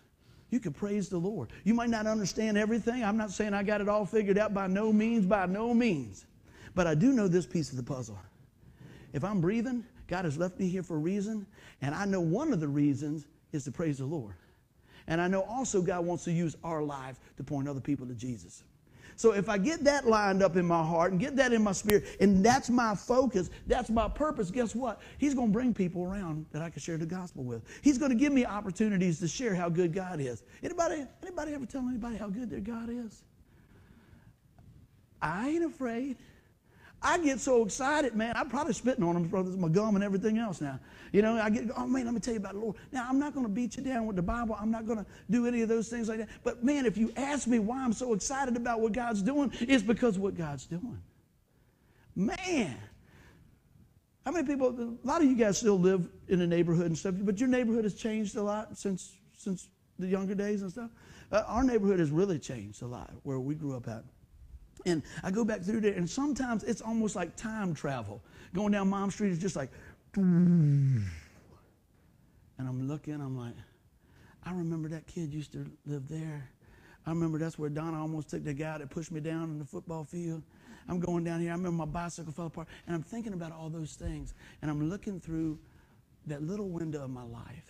You 0.52 0.60
can 0.60 0.74
praise 0.74 1.10
the 1.10 1.18
Lord. 1.18 1.50
You 1.64 1.74
might 1.74 1.90
not 1.90 2.06
understand 2.06 2.58
everything. 2.58 3.04
I'm 3.04 3.18
not 3.18 3.32
saying 3.32 3.54
I 3.54 3.64
got 3.64 3.82
it 3.82 3.90
all 3.90 4.06
figured 4.06 4.38
out 4.38 4.54
by 4.54 4.68
no 4.68 4.92
means, 4.94 5.26
by 5.26 5.46
no 5.46 5.74
means. 5.74 6.26
But 6.76 6.88
I 6.88 6.94
do 6.94 7.14
know 7.14 7.28
this 7.28 7.46
piece 7.46 7.72
of 7.72 7.78
the 7.78 7.84
puzzle. 7.84 8.20
If 9.14 9.24
I'm 9.24 9.42
breathing, 9.42 9.86
God 10.08 10.26
has 10.26 10.38
left 10.38 10.60
me 10.60 10.68
here 10.68 10.84
for 10.84 10.96
a 10.96 11.00
reason, 11.00 11.48
and 11.82 11.96
I 11.96 12.06
know 12.06 12.20
one 12.20 12.52
of 12.52 12.60
the 12.60 12.68
reasons 12.68 13.28
is 13.54 13.64
to 13.64 13.72
praise 13.72 13.98
the 13.98 14.06
Lord. 14.06 14.36
And 15.08 15.22
I 15.22 15.28
know 15.28 15.42
also 15.44 15.82
God 15.82 16.06
wants 16.06 16.26
to 16.26 16.32
use 16.32 16.56
our 16.64 16.84
lives 16.84 17.20
to 17.38 17.44
point 17.44 17.68
other 17.68 17.80
people 17.80 18.06
to 18.08 18.14
Jesus. 18.14 18.64
So 19.22 19.34
if 19.34 19.50
I 19.50 19.60
get 19.60 19.84
that 19.84 20.08
lined 20.08 20.42
up 20.42 20.56
in 20.56 20.66
my 20.66 20.84
heart 20.84 21.12
and 21.12 21.22
get 21.22 21.36
that 21.36 21.54
in 21.54 21.62
my 21.62 21.74
spirit, 21.74 22.06
and 22.20 22.44
that's 22.44 22.72
my 22.72 22.96
focus, 22.96 23.52
that's 23.68 23.92
my 23.92 24.08
purpose, 24.08 24.50
guess 24.50 24.74
what? 24.74 25.00
He's 25.20 25.36
going 25.36 25.50
to 25.50 25.54
bring 25.54 25.76
people 25.76 26.04
around 26.04 26.48
that 26.52 26.64
I 26.64 26.72
can 26.72 26.82
share 26.82 26.98
the 26.98 27.06
gospel 27.06 27.44
with. 27.44 27.62
He's 27.84 28.00
going 28.00 28.10
to 28.10 28.18
give 28.18 28.34
me 28.34 28.48
opportunities 28.48 29.20
to 29.20 29.28
share 29.28 29.54
how 29.54 29.70
good 29.70 29.94
God 29.94 30.20
is. 30.20 30.42
Anybody, 30.64 31.06
anybody 31.22 31.54
ever 31.54 31.68
tell 31.68 31.88
anybody 31.88 32.18
how 32.18 32.30
good 32.30 32.50
their 32.50 32.62
God 32.62 32.90
is? 32.90 33.22
I 35.22 35.50
ain't 35.50 35.66
afraid. 35.66 36.18
I 37.04 37.18
get 37.18 37.40
so 37.40 37.66
excited, 37.66 38.16
man. 38.16 38.34
I'm 38.36 38.48
probably 38.50 38.74
spitting 38.74 39.04
on 39.04 39.16
them, 39.16 39.28
brothers, 39.28 39.58
my 39.58 39.70
gum 39.70 39.96
and 39.96 40.04
everything 40.04 40.38
else 40.38 40.62
now. 40.62 40.80
You 41.12 41.24
know, 41.24 41.36
I 41.36 41.50
get, 41.50 41.66
oh 41.76 41.88
man, 41.88 42.06
let 42.06 42.14
me 42.14 42.20
tell 42.20 42.34
you 42.34 42.40
about 42.40 42.54
the 42.54 42.60
Lord. 42.60 42.76
Now, 42.92 43.08
I'm 43.10 43.18
not 43.18 43.34
going 43.34 43.46
to 43.46 43.52
beat 43.52 43.76
you 43.76 43.84
down 43.84 44.06
with 44.06 44.16
the 44.16 44.22
Bible. 44.22 44.56
I'm 44.60 44.70
not 44.70 44.86
going 44.86 45.00
to 45.00 45.06
do 45.30 45.48
any 45.48 45.62
of 45.62 45.70
those 45.70 45.90
things 45.90 46.08
like 46.08 46.20
that. 46.20 46.30
But 46.44 46.64
man, 46.64 46.86
if 46.86 46.98
you 46.98 47.12
ask 47.16 47.48
me 47.48 47.58
why 47.58 47.84
I'm 47.84 47.94
so 47.94 48.14
excited 48.14 48.56
about 48.56 48.82
what 48.82 48.92
God's 48.92 49.24
doing, 49.24 49.52
it's 49.62 49.84
because 49.84 50.20
what 50.20 50.38
God's 50.38 50.66
doing. 50.66 51.02
Man. 52.16 52.78
How 54.26 54.32
many 54.32 54.46
people, 54.46 54.68
a 54.68 55.08
lot 55.08 55.24
of 55.24 55.28
you 55.28 55.36
guys 55.36 55.58
still 55.58 55.80
live 55.80 56.08
in 56.28 56.42
a 56.42 56.48
neighborhood 56.48 56.86
and 56.86 56.98
stuff, 56.98 57.16
but 57.18 57.40
your 57.40 57.50
neighborhood 57.50 57.84
has 57.84 57.96
changed 57.96 58.36
a 58.36 58.44
lot 58.44 58.78
since, 58.78 59.18
since 59.36 59.68
the 59.98 60.06
younger 60.06 60.36
days 60.36 60.62
and 60.62 60.72
stuff. 60.72 60.92
Uh, 61.32 61.44
our 61.48 61.64
neighborhood 61.64 61.98
has 61.98 62.12
really 62.12 62.38
changed 62.38 62.84
a 62.84 62.86
lot 62.88 63.12
where 63.24 63.40
we 63.40 63.56
grew 63.56 63.76
up 63.76 63.88
at. 63.88 64.04
And 64.86 65.04
I 65.24 65.32
go 65.32 65.46
back 65.46 65.62
through 65.62 65.82
there, 65.82 65.94
and 65.94 66.10
sometimes 66.10 66.63
it's 66.63 66.82
almost 66.82 67.15
like 67.15 67.36
time 67.36 67.74
travel. 67.74 68.22
Going 68.54 68.72
down 68.72 68.89
Mom 68.89 69.12
Street 69.12 69.32
is 69.32 69.39
just 69.39 69.56
like, 69.56 69.70
and 70.15 71.08
I'm 72.60 72.88
looking, 72.88 73.15
I'm 73.15 73.38
like, 73.38 73.54
I 74.44 74.52
remember 74.52 74.89
that 74.89 75.08
kid 75.08 75.34
used 75.34 75.52
to 75.54 75.70
live 75.86 76.08
there. 76.08 76.50
I 77.06 77.10
remember 77.10 77.38
that's 77.38 77.58
where 77.58 77.70
Donna 77.70 78.00
almost 78.00 78.30
took 78.30 78.44
the 78.44 78.54
guy 78.54 78.78
that 78.78 78.89
pushed 78.89 79.12
me 79.12 79.20
down 79.20 79.44
in 79.46 79.60
the 79.60 79.65
football 79.65 80.04
field. 80.04 80.44
I'm 80.88 81.00
going 81.00 81.24
down 81.24 81.41
here. 81.41 81.52
I 81.52 81.54
remember 81.54 81.78
my 81.78 81.86
bicycle 81.86 82.32
fell 82.32 82.48
apart. 82.48 82.67
And 82.86 82.96
I'm 82.96 83.04
thinking 83.04 83.34
about 83.34 83.52
all 83.52 83.70
those 83.70 83.94
things. 83.94 84.34
And 84.62 84.70
I'm 84.70 84.89
looking 84.89 85.20
through 85.20 85.60
that 86.28 86.44
little 86.44 86.70
window 86.70 87.03
of 87.03 87.10
my 87.10 87.24
life. 87.24 87.66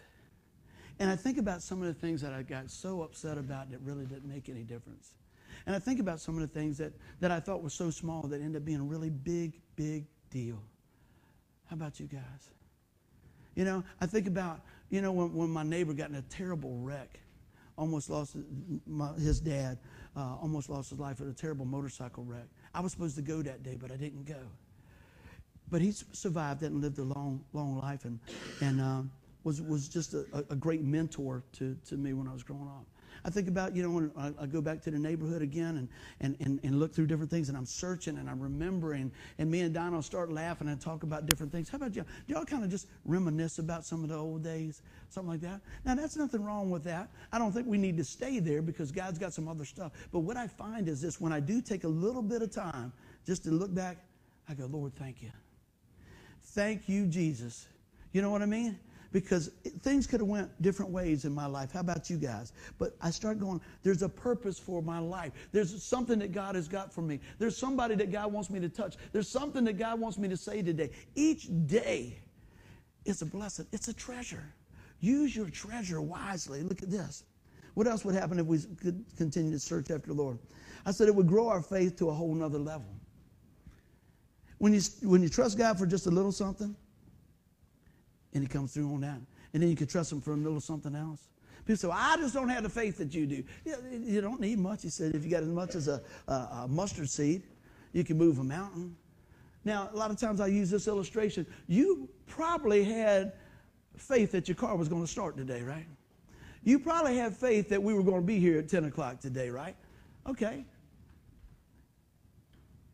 And 0.99 1.09
I 1.09 1.15
think 1.15 1.37
about 1.37 1.61
some 1.61 1.81
of 1.81 1.87
the 1.87 1.93
things 1.93 2.21
that 2.21 2.33
I 2.33 2.43
got 2.43 2.69
so 2.69 3.01
upset 3.01 3.37
about 3.37 3.71
that 3.71 3.79
really 3.81 4.05
didn't 4.05 4.27
make 4.27 4.49
any 4.49 4.63
difference. 4.63 5.13
And 5.65 5.75
I 5.75 5.79
think 5.79 5.99
about 5.99 6.19
some 6.19 6.35
of 6.35 6.41
the 6.41 6.47
things 6.47 6.77
that, 6.77 6.93
that 7.19 7.31
I 7.31 7.39
thought 7.39 7.61
were 7.61 7.69
so 7.69 7.89
small 7.89 8.23
that 8.23 8.41
ended 8.41 8.61
up 8.61 8.65
being 8.65 8.79
a 8.79 8.83
really 8.83 9.09
big, 9.09 9.59
big 9.75 10.05
deal. 10.29 10.61
How 11.65 11.75
about 11.75 11.99
you 11.99 12.07
guys? 12.07 12.51
You 13.55 13.65
know, 13.65 13.83
I 13.99 14.05
think 14.05 14.27
about, 14.27 14.61
you 14.89 15.01
know, 15.01 15.11
when, 15.11 15.33
when 15.33 15.49
my 15.49 15.63
neighbor 15.63 15.93
got 15.93 16.09
in 16.09 16.15
a 16.15 16.21
terrible 16.23 16.77
wreck, 16.77 17.19
almost 17.77 18.09
lost 18.09 18.35
my, 18.85 19.13
his 19.13 19.39
dad, 19.39 19.77
uh, 20.15 20.35
almost 20.41 20.69
lost 20.69 20.89
his 20.89 20.99
life 20.99 21.19
in 21.19 21.29
a 21.29 21.33
terrible 21.33 21.65
motorcycle 21.65 22.23
wreck. 22.23 22.47
I 22.73 22.81
was 22.81 22.91
supposed 22.91 23.15
to 23.15 23.21
go 23.21 23.41
that 23.41 23.63
day, 23.63 23.77
but 23.79 23.91
I 23.91 23.95
didn't 23.95 24.25
go. 24.25 24.39
But 25.69 25.81
he 25.81 25.91
survived 25.91 26.63
it 26.63 26.67
and 26.67 26.81
lived 26.81 26.99
a 26.99 27.03
long, 27.03 27.43
long 27.53 27.77
life 27.77 28.05
and, 28.05 28.19
and 28.61 28.81
uh, 28.81 29.01
was, 29.43 29.61
was 29.61 29.87
just 29.87 30.13
a, 30.13 30.25
a 30.49 30.55
great 30.55 30.83
mentor 30.83 31.43
to, 31.53 31.77
to 31.87 31.95
me 31.95 32.13
when 32.13 32.27
I 32.27 32.33
was 32.33 32.43
growing 32.43 32.67
up. 32.67 32.85
I 33.23 33.29
think 33.29 33.47
about, 33.47 33.75
you 33.75 33.83
know, 33.83 33.89
when 33.89 34.11
I, 34.17 34.43
I 34.43 34.45
go 34.45 34.61
back 34.61 34.81
to 34.83 34.91
the 34.91 34.97
neighborhood 34.97 35.41
again 35.41 35.77
and, 35.77 35.89
and, 36.19 36.35
and, 36.39 36.59
and, 36.63 36.79
look 36.79 36.93
through 36.93 37.07
different 37.07 37.29
things 37.29 37.49
and 37.49 37.57
I'm 37.57 37.65
searching 37.65 38.17
and 38.17 38.29
I'm 38.29 38.39
remembering 38.39 39.11
and 39.37 39.49
me 39.49 39.61
and 39.61 39.73
Donald 39.73 40.03
start 40.05 40.31
laughing 40.31 40.67
and 40.67 40.79
talk 40.79 41.03
about 41.03 41.25
different 41.25 41.51
things. 41.51 41.69
How 41.69 41.77
about 41.77 41.95
y'all? 41.95 42.05
Do 42.27 42.33
y'all 42.33 42.45
kind 42.45 42.63
of 42.63 42.69
just 42.69 42.87
reminisce 43.05 43.59
about 43.59 43.85
some 43.85 44.03
of 44.03 44.09
the 44.09 44.15
old 44.15 44.43
days? 44.43 44.81
Something 45.09 45.29
like 45.29 45.41
that? 45.41 45.61
Now, 45.85 45.95
that's 45.95 46.15
nothing 46.15 46.43
wrong 46.43 46.69
with 46.69 46.83
that. 46.85 47.09
I 47.31 47.37
don't 47.37 47.51
think 47.51 47.67
we 47.67 47.77
need 47.77 47.97
to 47.97 48.03
stay 48.03 48.39
there 48.39 48.61
because 48.61 48.91
God's 48.91 49.19
got 49.19 49.33
some 49.33 49.47
other 49.47 49.65
stuff. 49.65 49.91
But 50.11 50.19
what 50.19 50.37
I 50.37 50.47
find 50.47 50.87
is 50.87 51.01
this 51.01 51.19
when 51.19 51.33
I 51.33 51.39
do 51.39 51.61
take 51.61 51.83
a 51.83 51.89
little 51.89 52.21
bit 52.21 52.41
of 52.41 52.51
time 52.51 52.91
just 53.25 53.43
to 53.43 53.51
look 53.51 53.73
back, 53.73 53.97
I 54.49 54.53
go, 54.53 54.65
Lord, 54.65 54.95
thank 54.95 55.21
you. 55.21 55.31
thank 56.43 56.89
you, 56.89 57.07
Jesus. 57.07 57.67
You 58.11 58.21
know 58.21 58.31
what 58.31 58.41
I 58.41 58.45
mean? 58.45 58.77
Because 59.11 59.51
things 59.81 60.07
could 60.07 60.21
have 60.21 60.29
went 60.29 60.61
different 60.61 60.91
ways 60.91 61.25
in 61.25 61.33
my 61.33 61.45
life. 61.45 61.73
How 61.73 61.81
about 61.81 62.09
you 62.09 62.17
guys? 62.17 62.53
But 62.77 62.95
I 63.01 63.09
start 63.09 63.39
going, 63.39 63.59
there's 63.83 64.03
a 64.03 64.09
purpose 64.09 64.57
for 64.57 64.81
my 64.81 64.99
life. 64.99 65.33
There's 65.51 65.83
something 65.83 66.19
that 66.19 66.31
God 66.31 66.55
has 66.55 66.67
got 66.69 66.93
for 66.93 67.01
me. 67.01 67.19
There's 67.37 67.57
somebody 67.57 67.95
that 67.95 68.11
God 68.11 68.31
wants 68.31 68.49
me 68.49 68.59
to 68.61 68.69
touch. 68.69 68.95
There's 69.11 69.27
something 69.27 69.65
that 69.65 69.77
God 69.77 69.99
wants 69.99 70.17
me 70.17 70.29
to 70.29 70.37
say 70.37 70.61
today. 70.61 70.91
Each 71.15 71.47
day 71.67 72.19
is 73.03 73.21
a 73.21 73.25
blessing. 73.25 73.67
It's 73.73 73.89
a 73.89 73.93
treasure. 73.93 74.53
Use 75.01 75.35
your 75.35 75.49
treasure 75.49 76.01
wisely. 76.01 76.61
Look 76.61 76.81
at 76.81 76.89
this. 76.89 77.23
What 77.73 77.87
else 77.87 78.05
would 78.05 78.15
happen 78.15 78.39
if 78.39 78.45
we 78.45 78.59
could 78.81 79.03
continue 79.17 79.51
to 79.51 79.59
search 79.59 79.91
after 79.91 80.07
the 80.07 80.13
Lord? 80.13 80.37
I 80.85 80.91
said 80.91 81.07
it 81.07 81.15
would 81.15 81.27
grow 81.27 81.47
our 81.47 81.61
faith 81.61 81.97
to 81.97 82.09
a 82.09 82.13
whole 82.13 82.33
nother 82.33 82.59
level. 82.59 82.87
When 84.57 84.73
you, 84.73 84.81
when 85.03 85.23
you 85.23 85.29
trust 85.29 85.57
God 85.57 85.77
for 85.79 85.85
just 85.85 86.05
a 86.05 86.11
little 86.11 86.31
something, 86.31 86.75
and 88.33 88.43
He 88.43 88.47
comes 88.47 88.73
through 88.73 88.93
on 88.93 89.01
that, 89.01 89.19
and 89.53 89.61
then 89.61 89.69
you 89.69 89.75
can 89.75 89.87
trust 89.87 90.11
Him 90.11 90.21
for 90.21 90.33
a 90.33 90.37
little 90.37 90.61
something 90.61 90.95
else. 90.95 91.27
People 91.65 91.77
say, 91.77 91.87
well, 91.87 91.97
I 91.99 92.17
just 92.17 92.33
don't 92.33 92.49
have 92.49 92.63
the 92.63 92.69
faith 92.69 92.97
that 92.97 93.13
you 93.13 93.27
do. 93.27 93.43
You 93.63 94.19
don't 94.19 94.41
need 94.41 94.57
much. 94.57 94.81
He 94.81 94.89
said, 94.89 95.13
if 95.13 95.23
you 95.23 95.29
got 95.29 95.43
as 95.43 95.49
much 95.49 95.75
as 95.75 95.87
a, 95.87 96.01
a, 96.27 96.33
a 96.33 96.67
mustard 96.67 97.09
seed, 97.09 97.43
you 97.93 98.03
can 98.03 98.17
move 98.17 98.39
a 98.39 98.43
mountain. 98.43 98.95
Now, 99.63 99.89
a 99.93 99.95
lot 99.95 100.09
of 100.09 100.17
times 100.17 100.41
I 100.41 100.47
use 100.47 100.71
this 100.71 100.87
illustration. 100.87 101.45
You 101.67 102.09
probably 102.25 102.83
had 102.83 103.33
faith 103.95 104.31
that 104.31 104.47
your 104.47 104.55
car 104.55 104.75
was 104.75 104.87
going 104.87 105.03
to 105.03 105.07
start 105.07 105.37
today, 105.37 105.61
right? 105.61 105.85
You 106.63 106.79
probably 106.79 107.17
had 107.17 107.35
faith 107.35 107.69
that 107.69 107.81
we 107.81 107.93
were 107.93 108.03
going 108.03 108.21
to 108.21 108.25
be 108.25 108.39
here 108.39 108.59
at 108.59 108.69
10 108.69 108.85
o'clock 108.85 109.19
today, 109.19 109.49
right? 109.49 109.75
Okay. 110.27 110.65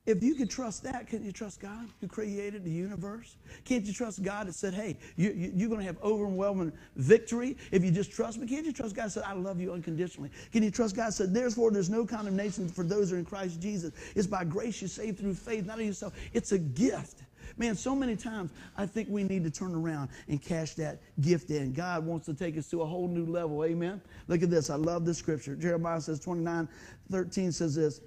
If 0.07 0.23
you 0.23 0.35
could 0.35 0.49
trust 0.49 0.83
that, 0.83 1.05
can't 1.09 1.21
you 1.21 1.33
trust 1.33 1.59
God 1.59 1.89
who 1.99 2.07
created 2.07 2.63
the 2.63 2.71
universe? 2.71 3.35
Can't 3.65 3.85
you 3.85 3.91
trust 3.91 4.23
God 4.23 4.47
that 4.47 4.55
said, 4.55 4.73
hey, 4.73 4.97
you, 5.17 5.31
you, 5.31 5.51
you're 5.53 5.67
going 5.67 5.81
to 5.81 5.85
have 5.85 6.01
overwhelming 6.01 6.71
victory 6.95 7.57
if 7.73 7.83
you 7.83 7.91
just 7.91 8.09
trust 8.09 8.39
me? 8.39 8.47
Can't 8.47 8.65
you 8.65 8.71
trust 8.71 8.95
God 8.95 9.07
that 9.07 9.11
said, 9.11 9.23
I 9.25 9.33
love 9.33 9.59
you 9.59 9.73
unconditionally? 9.73 10.31
Can 10.53 10.63
you 10.63 10.71
trust 10.71 10.95
God 10.95 11.07
that 11.07 11.13
said, 11.13 11.33
therefore, 11.33 11.71
there's 11.71 11.89
no 11.89 12.05
condemnation 12.05 12.69
for 12.69 12.85
those 12.85 13.09
who 13.09 13.17
are 13.17 13.19
in 13.19 13.25
Christ 13.25 13.59
Jesus? 13.59 13.91
It's 14.15 14.27
by 14.27 14.45
grace 14.45 14.81
you're 14.81 14.87
saved 14.87 15.19
through 15.19 15.33
faith, 15.33 15.65
not 15.65 15.77
of 15.77 15.85
yourself. 15.85 16.13
It's 16.31 16.53
a 16.53 16.59
gift. 16.59 17.23
Man, 17.57 17.75
so 17.75 17.93
many 17.93 18.15
times 18.15 18.51
I 18.77 18.85
think 18.85 19.09
we 19.09 19.23
need 19.23 19.43
to 19.43 19.51
turn 19.51 19.75
around 19.75 20.07
and 20.29 20.41
cash 20.41 20.75
that 20.75 21.01
gift 21.19 21.49
in. 21.49 21.73
God 21.73 22.05
wants 22.05 22.27
to 22.27 22.33
take 22.33 22.57
us 22.57 22.69
to 22.69 22.81
a 22.81 22.85
whole 22.85 23.09
new 23.09 23.25
level. 23.25 23.65
Amen. 23.65 23.99
Look 24.29 24.41
at 24.41 24.49
this. 24.49 24.69
I 24.69 24.75
love 24.75 25.05
this 25.05 25.17
scripture. 25.17 25.55
Jeremiah 25.55 25.99
says 25.99 26.21
29 26.21 26.69
13 27.11 27.51
says 27.51 27.75
this 27.75 27.99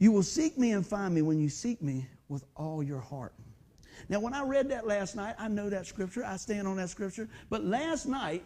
You 0.00 0.12
will 0.12 0.22
seek 0.22 0.58
me 0.58 0.72
and 0.72 0.84
find 0.84 1.14
me 1.14 1.20
when 1.20 1.38
you 1.38 1.50
seek 1.50 1.82
me 1.82 2.08
with 2.28 2.44
all 2.56 2.82
your 2.82 3.00
heart. 3.00 3.34
Now, 4.08 4.18
when 4.18 4.32
I 4.32 4.42
read 4.42 4.70
that 4.70 4.86
last 4.86 5.14
night, 5.14 5.34
I 5.38 5.46
know 5.46 5.68
that 5.68 5.86
scripture. 5.86 6.24
I 6.24 6.36
stand 6.38 6.66
on 6.66 6.78
that 6.78 6.88
scripture. 6.88 7.28
But 7.50 7.64
last 7.64 8.06
night, 8.06 8.42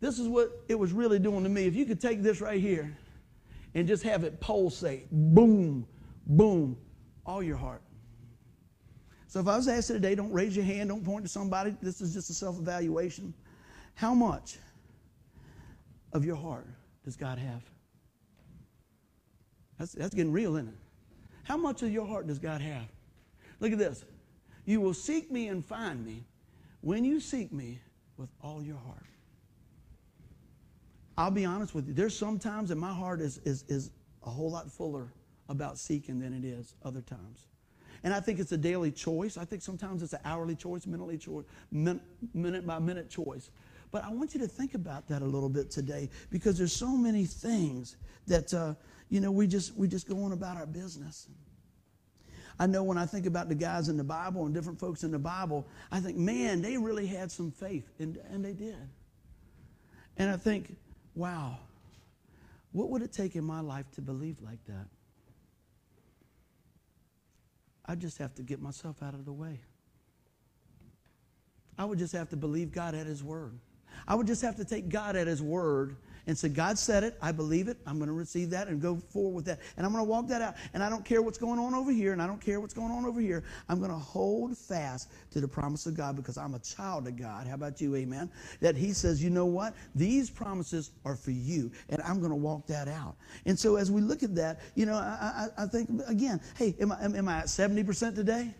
this 0.00 0.18
is 0.18 0.28
what 0.28 0.62
it 0.68 0.78
was 0.78 0.92
really 0.92 1.18
doing 1.18 1.42
to 1.42 1.48
me. 1.48 1.64
If 1.64 1.74
you 1.74 1.86
could 1.86 2.02
take 2.02 2.22
this 2.22 2.42
right 2.42 2.60
here 2.60 2.94
and 3.74 3.88
just 3.88 4.02
have 4.02 4.24
it 4.24 4.40
pulsate, 4.40 5.06
boom, 5.10 5.86
boom, 6.26 6.76
all 7.24 7.42
your 7.42 7.56
heart. 7.56 7.82
So 9.26 9.40
if 9.40 9.48
I 9.48 9.56
was 9.56 9.68
asked 9.68 9.88
today, 9.88 10.14
don't 10.14 10.32
raise 10.32 10.54
your 10.54 10.66
hand, 10.66 10.90
don't 10.90 11.04
point 11.04 11.24
to 11.24 11.30
somebody. 11.30 11.74
This 11.80 12.02
is 12.02 12.12
just 12.12 12.28
a 12.28 12.34
self 12.34 12.58
evaluation. 12.58 13.32
How 13.94 14.12
much 14.12 14.58
of 16.12 16.26
your 16.26 16.36
heart 16.36 16.66
does 17.04 17.16
God 17.16 17.38
have? 17.38 17.62
That's, 19.78 19.92
that's 19.92 20.14
getting 20.14 20.32
real, 20.32 20.56
isn't 20.56 20.68
it? 20.68 20.74
How 21.44 21.56
much 21.56 21.82
of 21.82 21.90
your 21.90 22.06
heart 22.06 22.26
does 22.26 22.38
God 22.38 22.60
have? 22.60 22.86
Look 23.60 23.72
at 23.72 23.78
this. 23.78 24.04
You 24.64 24.80
will 24.80 24.94
seek 24.94 25.30
me 25.30 25.48
and 25.48 25.64
find 25.64 26.04
me 26.04 26.24
when 26.80 27.04
you 27.04 27.20
seek 27.20 27.52
me 27.52 27.80
with 28.16 28.28
all 28.42 28.62
your 28.62 28.76
heart. 28.76 29.04
I'll 31.16 31.30
be 31.30 31.44
honest 31.44 31.74
with 31.74 31.86
you. 31.86 31.92
There's 31.92 32.16
some 32.16 32.38
times 32.38 32.68
that 32.70 32.76
my 32.76 32.92
heart 32.92 33.20
is, 33.20 33.38
is, 33.44 33.64
is 33.68 33.90
a 34.24 34.30
whole 34.30 34.50
lot 34.50 34.70
fuller 34.70 35.12
about 35.48 35.78
seeking 35.78 36.18
than 36.18 36.32
it 36.32 36.44
is 36.44 36.74
other 36.84 37.02
times. 37.02 37.46
And 38.02 38.14
I 38.14 38.20
think 38.20 38.38
it's 38.38 38.52
a 38.52 38.56
daily 38.56 38.90
choice. 38.90 39.36
I 39.36 39.44
think 39.44 39.60
sometimes 39.60 40.02
it's 40.02 40.14
an 40.14 40.20
hourly 40.24 40.54
choice, 40.54 40.86
mentally 40.86 41.18
choice, 41.18 41.44
min- 41.70 42.00
minute 42.32 42.66
by 42.66 42.78
minute 42.78 43.10
choice. 43.10 43.50
But 43.90 44.04
I 44.04 44.10
want 44.10 44.34
you 44.34 44.40
to 44.40 44.48
think 44.48 44.74
about 44.74 45.08
that 45.08 45.20
a 45.20 45.26
little 45.26 45.48
bit 45.48 45.70
today 45.70 46.08
because 46.30 46.56
there's 46.56 46.72
so 46.72 46.96
many 46.96 47.26
things 47.26 47.96
that 48.26 48.54
uh, 48.54 48.74
you 49.10 49.20
know 49.20 49.30
we 49.30 49.46
just 49.46 49.76
we 49.76 49.86
just 49.88 50.08
go 50.08 50.22
on 50.24 50.32
about 50.32 50.56
our 50.56 50.66
business. 50.66 51.28
I 52.58 52.66
know 52.66 52.82
when 52.82 52.98
I 52.98 53.06
think 53.06 53.24
about 53.24 53.48
the 53.48 53.54
guys 53.54 53.88
in 53.88 53.96
the 53.96 54.04
Bible 54.04 54.44
and 54.44 54.54
different 54.54 54.78
folks 54.78 55.02
in 55.02 55.10
the 55.10 55.18
Bible, 55.18 55.66
I 55.90 55.98
think, 55.98 56.18
man, 56.18 56.60
they 56.60 56.76
really 56.76 57.06
had 57.06 57.32
some 57.32 57.50
faith, 57.50 57.88
and, 57.98 58.18
and 58.30 58.44
they 58.44 58.52
did. 58.52 58.76
And 60.18 60.30
I 60.30 60.36
think, 60.36 60.76
wow, 61.14 61.56
what 62.72 62.90
would 62.90 63.00
it 63.00 63.14
take 63.14 63.34
in 63.34 63.44
my 63.44 63.60
life 63.60 63.90
to 63.92 64.02
believe 64.02 64.36
like 64.42 64.62
that? 64.66 64.86
I 67.86 67.94
just 67.94 68.18
have 68.18 68.34
to 68.34 68.42
get 68.42 68.60
myself 68.60 69.02
out 69.02 69.14
of 69.14 69.24
the 69.24 69.32
way. 69.32 69.60
I 71.78 71.86
would 71.86 71.98
just 71.98 72.12
have 72.12 72.28
to 72.28 72.36
believe 72.36 72.72
God 72.72 72.94
at 72.94 73.06
His 73.06 73.24
word. 73.24 73.58
I 74.06 74.14
would 74.14 74.26
just 74.26 74.42
have 74.42 74.56
to 74.56 74.66
take 74.66 74.90
God 74.90 75.16
at 75.16 75.26
His 75.26 75.40
word 75.40 75.96
and 76.30 76.38
say, 76.38 76.48
God 76.48 76.78
said 76.78 77.02
it, 77.02 77.18
I 77.20 77.32
believe 77.32 77.66
it, 77.66 77.76
I'm 77.86 77.98
going 77.98 78.08
to 78.08 78.14
receive 78.14 78.50
that 78.50 78.68
and 78.68 78.80
go 78.80 78.96
forward 78.96 79.34
with 79.34 79.44
that. 79.46 79.58
And 79.76 79.84
I'm 79.84 79.92
going 79.92 80.04
to 80.04 80.08
walk 80.08 80.28
that 80.28 80.40
out. 80.40 80.54
And 80.72 80.82
I 80.82 80.88
don't 80.88 81.04
care 81.04 81.22
what's 81.22 81.38
going 81.38 81.58
on 81.58 81.74
over 81.74 81.90
here, 81.90 82.12
and 82.12 82.22
I 82.22 82.26
don't 82.28 82.40
care 82.40 82.60
what's 82.60 82.72
going 82.72 82.92
on 82.92 83.04
over 83.04 83.20
here. 83.20 83.42
I'm 83.68 83.80
going 83.80 83.90
to 83.90 83.98
hold 83.98 84.56
fast 84.56 85.10
to 85.32 85.40
the 85.40 85.48
promise 85.48 85.86
of 85.86 85.96
God 85.96 86.14
because 86.14 86.38
I'm 86.38 86.54
a 86.54 86.60
child 86.60 87.08
of 87.08 87.16
God. 87.16 87.48
How 87.48 87.54
about 87.54 87.80
you, 87.80 87.96
amen? 87.96 88.30
That 88.60 88.76
He 88.76 88.92
says, 88.92 89.22
you 89.22 89.28
know 89.28 89.46
what? 89.46 89.74
These 89.96 90.30
promises 90.30 90.92
are 91.04 91.16
for 91.16 91.32
you, 91.32 91.72
and 91.88 92.00
I'm 92.02 92.20
going 92.20 92.30
to 92.30 92.36
walk 92.36 92.66
that 92.68 92.86
out. 92.86 93.16
And 93.44 93.58
so 93.58 93.74
as 93.74 93.90
we 93.90 94.00
look 94.00 94.22
at 94.22 94.34
that, 94.36 94.60
you 94.76 94.86
know, 94.86 94.94
I, 94.94 95.48
I, 95.58 95.64
I 95.64 95.66
think, 95.66 95.90
again, 96.06 96.40
hey, 96.56 96.76
am 96.80 96.92
I, 96.92 97.02
am 97.02 97.28
I 97.28 97.38
at 97.38 97.46
70% 97.46 98.14
today? 98.14 98.54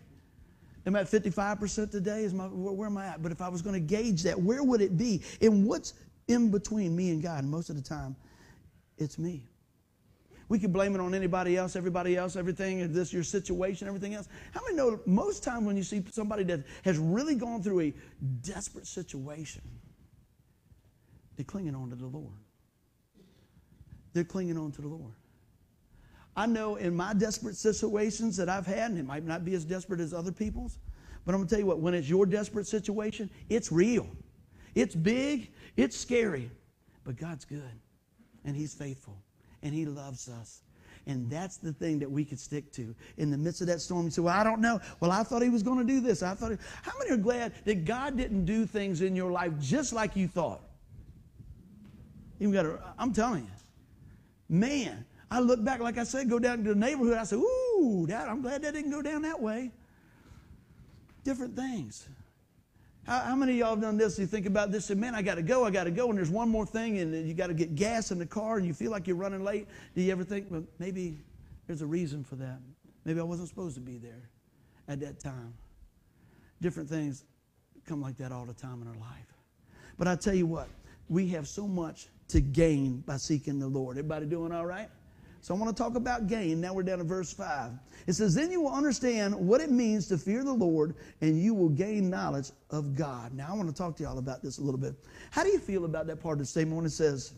Am 0.85 0.95
I 0.95 1.01
at 1.01 1.07
55% 1.07 1.91
today? 1.91 2.23
Is 2.23 2.33
my, 2.33 2.45
where, 2.45 2.73
where 2.73 2.87
am 2.87 2.97
I 2.97 3.07
at? 3.07 3.23
But 3.23 3.31
if 3.31 3.41
I 3.41 3.47
was 3.47 3.61
going 3.61 3.75
to 3.75 3.79
gauge 3.79 4.23
that, 4.23 4.39
where 4.39 4.61
would 4.61 4.81
it 4.81 4.97
be? 4.97 5.21
And 5.41 5.65
what's 5.65 5.93
in 6.31 6.51
between 6.51 6.95
me 6.95 7.11
and 7.11 7.21
God. 7.21 7.43
most 7.45 7.69
of 7.69 7.75
the 7.75 7.81
time, 7.81 8.15
it's 8.97 9.17
me. 9.17 9.47
We 10.49 10.59
could 10.59 10.73
blame 10.73 10.95
it 10.95 10.99
on 10.99 11.15
anybody 11.15 11.55
else, 11.55 11.77
everybody 11.77 12.17
else, 12.17 12.35
everything, 12.35 12.91
this, 12.91 13.13
your 13.13 13.23
situation, 13.23 13.87
everything 13.87 14.15
else. 14.15 14.27
How 14.53 14.61
many 14.65 14.75
know 14.75 14.99
most 15.05 15.43
times 15.43 15.65
when 15.65 15.77
you 15.77 15.83
see 15.83 16.03
somebody 16.11 16.43
that 16.43 16.63
has 16.83 16.97
really 16.97 17.35
gone 17.35 17.63
through 17.63 17.79
a 17.79 17.93
desperate 18.41 18.85
situation, 18.85 19.61
they're 21.37 21.45
clinging 21.45 21.73
on 21.73 21.89
to 21.89 21.95
the 21.95 22.05
Lord. 22.05 22.33
They're 24.13 24.25
clinging 24.25 24.57
on 24.57 24.73
to 24.73 24.81
the 24.81 24.89
Lord. 24.89 25.13
I 26.35 26.47
know 26.47 26.75
in 26.75 26.95
my 26.95 27.13
desperate 27.13 27.55
situations 27.55 28.35
that 28.37 28.49
I've 28.49 28.65
had, 28.65 28.91
and 28.91 28.99
it 28.99 29.05
might 29.05 29.25
not 29.25 29.45
be 29.45 29.53
as 29.53 29.63
desperate 29.63 29.99
as 30.01 30.13
other 30.13 30.31
people's, 30.33 30.79
but 31.25 31.33
I'm 31.33 31.39
going 31.39 31.47
to 31.47 31.55
tell 31.55 31.59
you 31.59 31.65
what, 31.65 31.79
when 31.79 31.93
it's 31.93 32.09
your 32.09 32.25
desperate 32.25 32.67
situation, 32.67 33.29
it's 33.49 33.71
real. 33.71 34.07
It's 34.75 34.95
big, 34.95 35.51
it's 35.75 35.97
scary, 35.97 36.49
but 37.03 37.17
God's 37.17 37.45
good 37.45 37.71
and 38.45 38.55
He's 38.55 38.73
faithful 38.73 39.17
and 39.63 39.73
He 39.73 39.85
loves 39.85 40.29
us. 40.29 40.61
And 41.07 41.29
that's 41.29 41.57
the 41.57 41.73
thing 41.73 41.97
that 41.99 42.09
we 42.09 42.23
could 42.23 42.39
stick 42.39 42.71
to 42.73 42.93
in 43.17 43.31
the 43.31 43.37
midst 43.37 43.61
of 43.61 43.67
that 43.67 43.81
storm. 43.81 44.05
You 44.05 44.11
say, 44.11 44.21
Well, 44.21 44.37
I 44.37 44.43
don't 44.43 44.61
know. 44.61 44.79
Well, 44.99 45.11
I 45.11 45.23
thought 45.23 45.41
He 45.41 45.49
was 45.49 45.63
going 45.63 45.79
to 45.79 45.83
do 45.83 45.99
this. 45.99 46.21
I 46.21 46.35
thought, 46.35 46.51
he... 46.51 46.57
how 46.83 46.91
many 46.99 47.11
are 47.11 47.17
glad 47.17 47.53
that 47.65 47.85
God 47.85 48.17
didn't 48.17 48.45
do 48.45 48.65
things 48.65 49.01
in 49.01 49.15
your 49.15 49.31
life 49.31 49.51
just 49.59 49.93
like 49.93 50.15
you 50.15 50.27
thought? 50.27 50.61
Even 52.39 52.53
got 52.53 52.63
to, 52.63 52.79
I'm 52.97 53.13
telling 53.13 53.43
you, 53.43 53.51
man, 54.49 55.05
I 55.29 55.39
look 55.39 55.63
back, 55.63 55.79
like 55.79 55.97
I 55.97 56.03
said, 56.03 56.29
go 56.29 56.39
down 56.39 56.63
to 56.63 56.73
the 56.73 56.79
neighborhood. 56.79 57.17
I 57.17 57.23
said, 57.23 57.39
Ooh, 57.39 58.05
Dad, 58.07 58.27
I'm 58.27 58.41
glad 58.41 58.61
that 58.63 58.73
didn't 58.73 58.91
go 58.91 59.01
down 59.01 59.23
that 59.23 59.41
way. 59.41 59.71
Different 61.23 61.55
things. 61.55 62.07
How, 63.05 63.19
how, 63.19 63.35
many 63.35 63.53
of 63.53 63.57
y'all 63.57 63.69
have 63.71 63.81
done 63.81 63.97
this? 63.97 64.19
You 64.19 64.27
think 64.27 64.45
about 64.45 64.71
this 64.71 64.89
and 64.89 65.01
man, 65.01 65.15
I 65.15 65.21
got 65.21 65.35
to 65.35 65.41
go, 65.41 65.65
I 65.65 65.71
got 65.71 65.85
to 65.85 65.91
go, 65.91 66.09
and 66.09 66.17
there's 66.17 66.29
one 66.29 66.49
more 66.49 66.65
thing, 66.65 66.99
and 66.99 67.27
you 67.27 67.33
got 67.33 67.47
to 67.47 67.53
get 67.53 67.75
gas 67.75 68.11
in 68.11 68.19
the 68.19 68.25
car, 68.25 68.57
and 68.57 68.65
you 68.65 68.73
feel 68.73 68.91
like 68.91 69.07
you're 69.07 69.15
running 69.15 69.43
late. 69.43 69.67
Do 69.95 70.01
you 70.01 70.11
ever 70.11 70.23
think, 70.23 70.47
well, 70.49 70.63
maybe 70.77 71.17
there's 71.67 71.81
a 71.81 71.87
reason 71.87 72.23
for 72.23 72.35
that? 72.35 72.59
Maybe 73.05 73.19
I 73.19 73.23
wasn't 73.23 73.49
supposed 73.49 73.75
to 73.75 73.81
be 73.81 73.97
there 73.97 74.29
at 74.87 74.99
that 74.99 75.19
time. 75.19 75.53
Different 76.61 76.87
things 76.87 77.25
come 77.87 78.01
like 78.01 78.17
that 78.17 78.31
all 78.31 78.45
the 78.45 78.53
time 78.53 78.81
in 78.81 78.87
our 78.87 78.95
life. 78.95 79.33
But 79.97 80.07
I 80.07 80.15
tell 80.15 80.35
you 80.35 80.45
what, 80.45 80.67
we 81.09 81.27
have 81.29 81.47
so 81.47 81.67
much 81.67 82.07
to 82.29 82.39
gain 82.39 82.97
by 83.01 83.17
seeking 83.17 83.59
the 83.59 83.67
Lord. 83.67 83.97
Everybody 83.97 84.27
doing 84.27 84.51
all 84.51 84.65
right? 84.65 84.89
So 85.41 85.55
I 85.55 85.57
want 85.57 85.75
to 85.75 85.83
talk 85.83 85.95
about 85.95 86.27
gain. 86.27 86.61
Now 86.61 86.73
we're 86.73 86.83
down 86.83 86.99
to 86.99 87.03
verse 87.03 87.33
5. 87.33 87.71
It 88.05 88.13
says, 88.13 88.35
Then 88.35 88.51
you 88.51 88.61
will 88.61 88.73
understand 88.73 89.35
what 89.35 89.59
it 89.59 89.71
means 89.71 90.07
to 90.09 90.17
fear 90.17 90.43
the 90.43 90.53
Lord, 90.53 90.95
and 91.21 91.41
you 91.41 91.55
will 91.55 91.69
gain 91.69 92.11
knowledge 92.11 92.51
of 92.69 92.95
God. 92.95 93.33
Now 93.33 93.47
I 93.49 93.53
want 93.55 93.67
to 93.67 93.75
talk 93.75 93.95
to 93.97 94.03
y'all 94.03 94.19
about 94.19 94.43
this 94.43 94.59
a 94.59 94.61
little 94.61 94.79
bit. 94.79 94.93
How 95.31 95.43
do 95.43 95.49
you 95.49 95.57
feel 95.57 95.85
about 95.85 96.05
that 96.07 96.21
part 96.21 96.33
of 96.33 96.39
the 96.39 96.45
statement 96.45 96.77
when 96.77 96.85
it 96.85 96.91
says, 96.91 97.33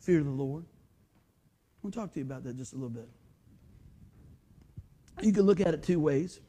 Fear 0.00 0.24
the 0.24 0.30
Lord? 0.30 0.64
I 0.64 1.78
want 1.82 1.94
to 1.94 2.00
talk 2.00 2.12
to 2.14 2.18
you 2.18 2.24
about 2.24 2.42
that 2.44 2.56
just 2.56 2.72
a 2.72 2.76
little 2.76 2.90
bit. 2.90 3.08
You 5.22 5.32
can 5.32 5.44
look 5.44 5.60
at 5.60 5.74
it 5.74 5.84
two 5.84 6.00
ways. 6.00 6.40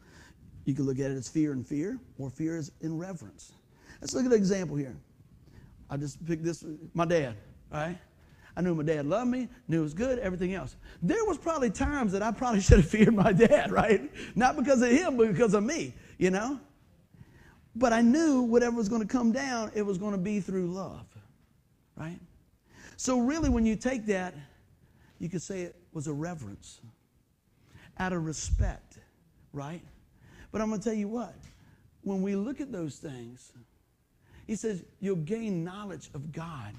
You 0.65 0.73
can 0.73 0.85
look 0.85 0.99
at 0.99 1.11
it 1.11 1.17
as 1.17 1.27
fear 1.29 1.51
and 1.51 1.67
fear, 1.67 1.99
or 2.17 2.29
fear 2.29 2.57
is 2.57 2.71
in 2.81 2.97
reverence. 2.97 3.53
Let's 3.99 4.15
look 4.15 4.25
at 4.25 4.31
an 4.31 4.37
example 4.37 4.75
here. 4.75 4.97
I 5.89 5.97
just 5.97 6.25
picked 6.25 6.43
this, 6.43 6.63
my 6.93 7.05
dad, 7.05 7.35
all 7.71 7.79
right? 7.79 7.97
I 8.55 8.61
knew 8.61 8.75
my 8.75 8.83
dad 8.83 9.05
loved 9.05 9.31
me, 9.31 9.47
knew 9.67 9.79
it 9.79 9.83
was 9.83 9.93
good, 9.93 10.19
everything 10.19 10.53
else. 10.53 10.75
There 11.01 11.23
was 11.25 11.37
probably 11.37 11.69
times 11.69 12.11
that 12.11 12.21
I 12.21 12.31
probably 12.31 12.61
should 12.61 12.77
have 12.77 12.89
feared 12.89 13.13
my 13.13 13.31
dad, 13.31 13.71
right? 13.71 14.11
Not 14.35 14.57
because 14.57 14.81
of 14.81 14.89
him, 14.89 15.17
but 15.17 15.27
because 15.29 15.53
of 15.53 15.63
me, 15.63 15.93
you 16.17 16.31
know? 16.31 16.59
But 17.75 17.93
I 17.93 18.01
knew 18.01 18.41
whatever 18.41 18.75
was 18.75 18.89
going 18.89 19.01
to 19.01 19.07
come 19.07 19.31
down, 19.31 19.71
it 19.73 19.83
was 19.83 19.97
going 19.97 20.11
to 20.11 20.17
be 20.17 20.41
through 20.41 20.67
love, 20.67 21.05
right? 21.95 22.19
So 22.97 23.19
really, 23.19 23.49
when 23.49 23.65
you 23.65 23.75
take 23.75 24.05
that, 24.07 24.35
you 25.19 25.29
could 25.29 25.41
say 25.41 25.61
it 25.61 25.75
was 25.93 26.07
a 26.07 26.13
reverence, 26.13 26.81
out 27.97 28.11
of 28.11 28.25
respect, 28.25 28.99
right? 29.53 29.81
But 30.51 30.61
I'm 30.61 30.69
going 30.69 30.81
to 30.81 30.83
tell 30.83 30.97
you 30.97 31.07
what, 31.07 31.35
when 32.01 32.21
we 32.21 32.35
look 32.35 32.59
at 32.59 32.71
those 32.71 32.97
things, 32.97 33.53
he 34.47 34.55
says, 34.55 34.83
you'll 34.99 35.15
gain 35.15 35.63
knowledge 35.63 36.09
of 36.13 36.31
God. 36.31 36.73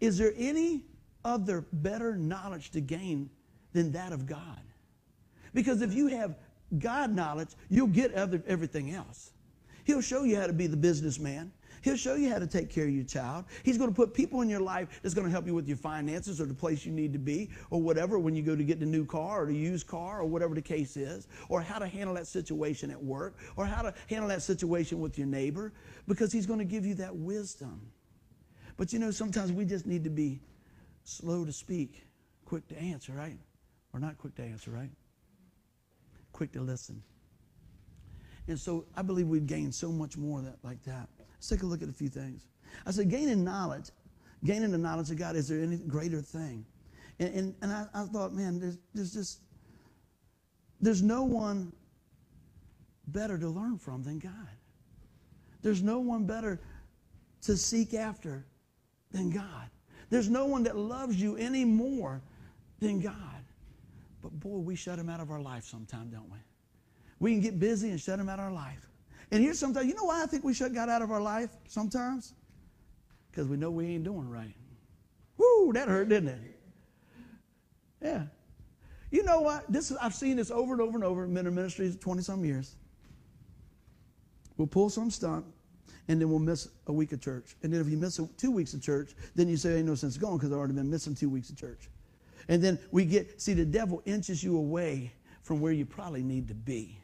Is 0.00 0.18
there 0.18 0.32
any 0.36 0.82
other 1.26 1.66
better 1.72 2.16
knowledge 2.16 2.70
to 2.70 2.80
gain 2.80 3.28
than 3.72 3.92
that 3.92 4.12
of 4.12 4.26
God? 4.26 4.60
Because 5.52 5.82
if 5.82 5.92
you 5.92 6.06
have 6.06 6.36
God 6.78 7.14
knowledge, 7.14 7.50
you'll 7.68 7.88
get 7.88 8.14
other, 8.14 8.42
everything 8.46 8.92
else. 8.92 9.32
He'll 9.84 10.00
show 10.00 10.24
you 10.24 10.36
how 10.36 10.46
to 10.46 10.52
be 10.52 10.66
the 10.66 10.76
businessman. 10.76 11.52
He'll 11.82 11.96
show 11.96 12.14
you 12.14 12.28
how 12.28 12.38
to 12.38 12.46
take 12.46 12.70
care 12.70 12.84
of 12.84 12.90
your 12.90 13.04
child. 13.04 13.44
He's 13.62 13.78
going 13.78 13.90
to 13.90 13.94
put 13.94 14.12
people 14.12 14.40
in 14.40 14.48
your 14.48 14.60
life 14.60 15.00
that's 15.02 15.14
going 15.14 15.26
to 15.26 15.30
help 15.30 15.46
you 15.46 15.54
with 15.54 15.68
your 15.68 15.76
finances 15.76 16.40
or 16.40 16.46
the 16.46 16.54
place 16.54 16.84
you 16.84 16.92
need 16.92 17.12
to 17.12 17.18
be 17.18 17.50
or 17.70 17.80
whatever 17.80 18.18
when 18.18 18.34
you 18.34 18.42
go 18.42 18.56
to 18.56 18.64
get 18.64 18.80
the 18.80 18.86
new 18.86 19.04
car 19.04 19.42
or 19.42 19.46
the 19.46 19.54
used 19.54 19.86
car 19.86 20.20
or 20.20 20.24
whatever 20.24 20.54
the 20.54 20.62
case 20.62 20.96
is, 20.96 21.28
or 21.48 21.60
how 21.60 21.78
to 21.78 21.86
handle 21.86 22.14
that 22.14 22.26
situation 22.26 22.90
at 22.90 23.02
work 23.02 23.36
or 23.56 23.66
how 23.66 23.82
to 23.82 23.94
handle 24.08 24.28
that 24.28 24.42
situation 24.42 25.00
with 25.00 25.16
your 25.16 25.28
neighbor 25.28 25.72
because 26.08 26.32
He's 26.32 26.46
going 26.46 26.58
to 26.58 26.64
give 26.64 26.84
you 26.84 26.94
that 26.96 27.14
wisdom. 27.14 27.80
But 28.76 28.92
you 28.92 28.98
know, 28.98 29.10
sometimes 29.10 29.52
we 29.52 29.64
just 29.64 29.86
need 29.86 30.04
to 30.04 30.10
be 30.10 30.40
slow 31.06 31.44
to 31.44 31.52
speak, 31.52 32.04
quick 32.44 32.66
to 32.68 32.78
answer, 32.78 33.12
right? 33.12 33.38
Or 33.92 34.00
not 34.00 34.18
quick 34.18 34.34
to 34.36 34.42
answer, 34.42 34.70
right? 34.70 34.90
Quick 36.32 36.52
to 36.52 36.60
listen. 36.60 37.02
And 38.48 38.58
so 38.58 38.84
I 38.96 39.02
believe 39.02 39.28
we've 39.28 39.46
gained 39.46 39.74
so 39.74 39.90
much 39.90 40.16
more 40.16 40.40
that, 40.42 40.56
like 40.62 40.82
that. 40.84 41.08
Let's 41.34 41.48
take 41.48 41.62
a 41.62 41.66
look 41.66 41.82
at 41.82 41.88
a 41.88 41.92
few 41.92 42.08
things. 42.08 42.46
I 42.84 42.90
said, 42.90 43.08
gaining 43.08 43.44
knowledge, 43.44 43.90
gaining 44.44 44.72
the 44.72 44.78
knowledge 44.78 45.10
of 45.10 45.16
God, 45.16 45.36
is 45.36 45.48
there 45.48 45.60
any 45.60 45.76
greater 45.76 46.20
thing? 46.20 46.66
And, 47.18 47.34
and, 47.34 47.54
and 47.62 47.72
I, 47.72 47.86
I 47.94 48.04
thought, 48.04 48.32
man, 48.32 48.58
there's, 48.58 48.78
there's 48.94 49.12
just, 49.12 49.40
there's 50.80 51.02
no 51.02 51.22
one 51.22 51.72
better 53.06 53.38
to 53.38 53.48
learn 53.48 53.78
from 53.78 54.02
than 54.02 54.18
God. 54.18 54.32
There's 55.62 55.82
no 55.82 56.00
one 56.00 56.26
better 56.26 56.60
to 57.42 57.56
seek 57.56 57.94
after 57.94 58.44
than 59.12 59.30
God. 59.30 59.70
There's 60.10 60.28
no 60.28 60.46
one 60.46 60.62
that 60.64 60.76
loves 60.76 61.20
you 61.20 61.36
any 61.36 61.64
more 61.64 62.22
than 62.80 63.00
God. 63.00 63.14
But 64.22 64.32
boy, 64.40 64.58
we 64.58 64.76
shut 64.76 64.98
him 64.98 65.08
out 65.08 65.20
of 65.20 65.30
our 65.30 65.40
life 65.40 65.64
sometime, 65.64 66.10
don't 66.10 66.30
we? 66.30 66.38
We 67.18 67.32
can 67.32 67.40
get 67.40 67.58
busy 67.58 67.90
and 67.90 68.00
shut 68.00 68.18
him 68.18 68.28
out 68.28 68.38
of 68.38 68.46
our 68.46 68.52
life. 68.52 68.86
And 69.30 69.42
here's 69.42 69.58
sometimes, 69.58 69.86
you 69.86 69.94
know 69.94 70.04
why 70.04 70.22
I 70.22 70.26
think 70.26 70.44
we 70.44 70.54
shut 70.54 70.72
God 70.72 70.88
out 70.88 71.02
of 71.02 71.10
our 71.10 71.20
life 71.20 71.50
sometimes? 71.66 72.34
Because 73.30 73.48
we 73.48 73.56
know 73.56 73.70
we 73.70 73.86
ain't 73.86 74.04
doing 74.04 74.28
right. 74.28 74.54
Whoo, 75.36 75.72
that 75.72 75.88
hurt, 75.88 76.08
didn't 76.08 76.28
it? 76.28 76.40
Yeah. 78.02 78.24
You 79.10 79.22
know 79.24 79.40
what? 79.40 79.70
This 79.70 79.90
is, 79.90 79.96
I've 79.98 80.14
seen 80.14 80.36
this 80.36 80.50
over 80.50 80.72
and 80.72 80.82
over 80.82 80.96
and 80.96 81.04
over 81.04 81.24
in 81.24 81.32
ministries 81.32 81.96
20 81.96 82.22
some 82.22 82.44
years. 82.44 82.76
We'll 84.56 84.66
pull 84.66 84.90
some 84.90 85.10
stunt, 85.10 85.44
and 86.08 86.20
then 86.20 86.28
we'll 86.30 86.38
miss 86.38 86.68
a 86.86 86.92
week 86.92 87.12
of 87.12 87.20
church. 87.20 87.56
And 87.62 87.72
then 87.72 87.80
if 87.80 87.88
you 87.88 87.96
miss 87.96 88.20
two 88.36 88.50
weeks 88.50 88.74
of 88.74 88.82
church, 88.82 89.14
then 89.34 89.48
you 89.48 89.56
say, 89.56 89.76
ain't 89.76 89.86
no 89.86 89.94
sense 89.94 90.16
going 90.16 90.38
because 90.38 90.52
I've 90.52 90.58
already 90.58 90.74
been 90.74 90.90
missing 90.90 91.14
two 91.14 91.28
weeks 91.28 91.50
of 91.50 91.56
church. 91.56 91.88
And 92.48 92.62
then 92.62 92.78
we 92.92 93.04
get, 93.04 93.40
see, 93.40 93.54
the 93.54 93.64
devil 93.64 94.02
inches 94.04 94.42
you 94.42 94.56
away 94.56 95.12
from 95.42 95.60
where 95.60 95.72
you 95.72 95.84
probably 95.84 96.22
need 96.22 96.48
to 96.48 96.54
be. 96.54 96.98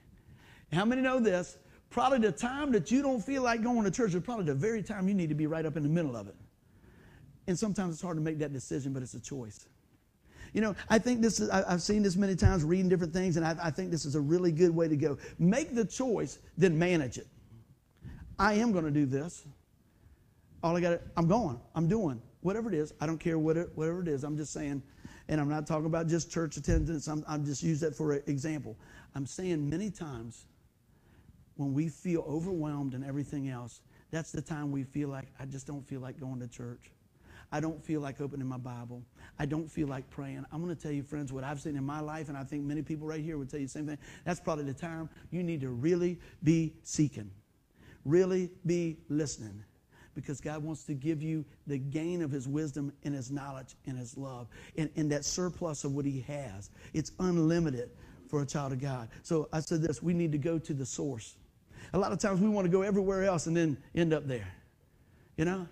How 0.73 0.85
many 0.85 1.03
know 1.03 1.21
this? 1.21 1.59
Probably 1.91 2.19
the 2.19 2.33
time 2.33 2.73
that 2.73 2.91
you 2.91 3.03
don't 3.03 3.21
feel 3.21 3.43
like 3.43 3.63
going 3.63 3.85
to 3.85 3.91
church 3.91 4.15
is 4.15 4.23
probably 4.23 4.47
the 4.47 4.55
very 4.55 4.83
time 4.83 5.09
you 5.09 5.15
need 5.15 5.29
to 5.29 5.35
be 5.35 5.47
right 5.47 5.67
up 5.67 5.77
in 5.77 5.83
the 5.83 5.89
middle 5.89 6.17
of 6.17 6.29
it. 6.29 6.37
And 7.47 7.59
sometimes 7.59 7.95
it's 7.95 8.03
hard 8.03 8.17
to 8.17 8.23
make 8.23 8.39
that 8.39 8.53
decision, 8.53 8.93
but 8.93 9.03
it's 9.03 9.15
a 9.15 9.21
choice. 9.21 9.67
You 10.53 10.61
know, 10.61 10.77
I 10.89 10.99
think 10.99 11.23
this 11.23 11.41
is, 11.41 11.51
I've 11.51 11.83
seen 11.83 12.03
this 12.03 12.17
many 12.17 12.37
times 12.37 12.63
reading 12.63 12.89
different 12.89 13.13
things, 13.13 13.37
and 13.37 13.45
I, 13.45 13.57
I 13.63 13.71
think 13.71 13.91
this 13.91 14.05
is 14.05 14.15
a 14.15 14.21
really 14.21 14.53
good 14.53 14.75
way 14.75 14.87
to 14.87 14.97
go. 14.97 15.19
Make 15.39 15.75
the 15.75 15.85
choice, 15.85 16.39
then 16.57 16.79
manage 16.79 17.19
it. 17.19 17.27
I 18.43 18.55
am 18.55 18.73
going 18.73 18.85
to 18.85 18.91
do 18.91 19.07
this. 19.07 19.45
All 20.65 20.77
I 20.77 20.81
got, 20.81 21.01
I'm 21.17 21.29
going. 21.29 21.61
I'm 21.77 21.87
doing 21.87 22.21
whatever 22.41 22.69
it 22.69 22.75
is. 22.75 22.93
I 23.01 23.07
don't 23.07 23.19
care 23.19 23.39
what 23.39 23.57
it, 23.57 23.71
whatever 23.77 24.03
it 24.03 24.09
is. 24.09 24.25
I'm 24.25 24.37
just 24.37 24.53
saying, 24.53 24.83
and 25.29 25.41
I'm 25.41 25.49
not 25.49 25.65
talking 25.65 25.87
about 25.87 26.09
just 26.09 26.29
church 26.29 26.57
attendance. 26.57 27.07
I'm, 27.07 27.25
I'm 27.29 27.45
just 27.45 27.63
use 27.63 27.79
that 27.81 27.95
for 27.95 28.15
an 28.15 28.23
example. 28.27 28.77
I'm 29.15 29.27
saying 29.27 29.71
many 29.71 29.91
times 29.91 30.47
when 31.55 31.73
we 31.73 31.89
feel 31.89 32.25
overwhelmed 32.27 32.95
and 32.95 33.05
everything 33.05 33.49
else, 33.49 33.81
that's 34.11 34.33
the 34.33 34.43
time 34.43 34.73
we 34.73 34.83
feel 34.83 35.09
like, 35.09 35.29
I 35.39 35.45
just 35.45 35.69
don't 35.69 35.87
feel 35.87 36.01
like 36.01 36.19
going 36.19 36.41
to 36.41 36.49
church. 36.49 36.91
I 37.53 37.61
don't 37.61 37.81
feel 37.85 38.01
like 38.01 38.21
opening 38.21 38.49
my 38.49 38.57
Bible. 38.57 39.05
I 39.39 39.47
don't 39.47 39.71
feel 39.71 39.87
like 39.87 40.11
praying. 40.11 40.45
I'm 40.51 40.65
going 40.65 40.75
to 40.75 40.83
tell 40.83 40.91
you, 40.91 41.05
friends, 41.05 41.33
what 41.33 41.45
I've 41.45 41.61
seen 41.61 41.77
in 41.77 41.85
my 41.85 42.01
life, 42.01 42.29
and 42.29 42.37
I 42.37 42.43
think 42.43 42.65
many 42.65 42.83
people 42.83 43.07
right 43.07 43.21
here 43.21 43.39
would 43.39 43.51
tell 43.51 43.61
you 43.61 43.67
the 43.67 43.73
same 43.73 43.87
thing. 43.87 43.99
That's 44.25 44.41
probably 44.41 44.65
the 44.65 44.75
time 44.75 45.09
you 45.31 45.45
need 45.45 45.61
to 45.61 45.69
really 45.69 46.19
be 46.43 46.73
seeking, 46.83 47.31
really 48.05 48.51
be 48.67 48.99
listening, 49.09 49.63
because 50.15 50.41
God 50.41 50.63
wants 50.63 50.85
to 50.85 50.95
give 50.95 51.23
you 51.23 51.45
the 51.67 51.79
gain 51.79 52.23
of 52.23 52.31
His 52.31 52.47
wisdom 52.47 52.93
and 53.05 53.15
His 53.15 53.31
knowledge 53.31 53.75
and 53.87 53.99
His 53.99 54.17
love 54.17 54.49
and, 54.77 54.91
and 54.97 55.11
that 55.13 55.25
surplus 55.25 55.85
of 55.85 55.93
what 55.95 56.05
He 56.05 56.21
has. 56.23 56.71
It's 56.93 57.13
unlimited 57.19 57.91
for 58.29 58.43
a 58.43 58.47
child 58.47 58.73
of 58.73 58.81
God. 58.81 59.09
So 59.23 59.49
I 59.53 59.61
said 59.61 59.83
this 59.83 60.03
we 60.03 60.15
need 60.15 60.33
to 60.33 60.39
go 60.39 60.59
to 60.59 60.75
the 60.75 60.87
source. 60.87 61.37
A 61.93 61.99
lot 61.99 62.13
of 62.13 62.19
times 62.19 62.41
we 62.41 62.49
want 62.49 62.65
to 62.65 62.71
go 62.71 62.83
everywhere 62.83 63.25
else 63.25 63.47
and 63.47 63.57
then 63.57 63.77
end 63.95 64.13
up 64.13 64.27
there. 64.27 64.53
You 65.37 65.45
know? 65.45 65.69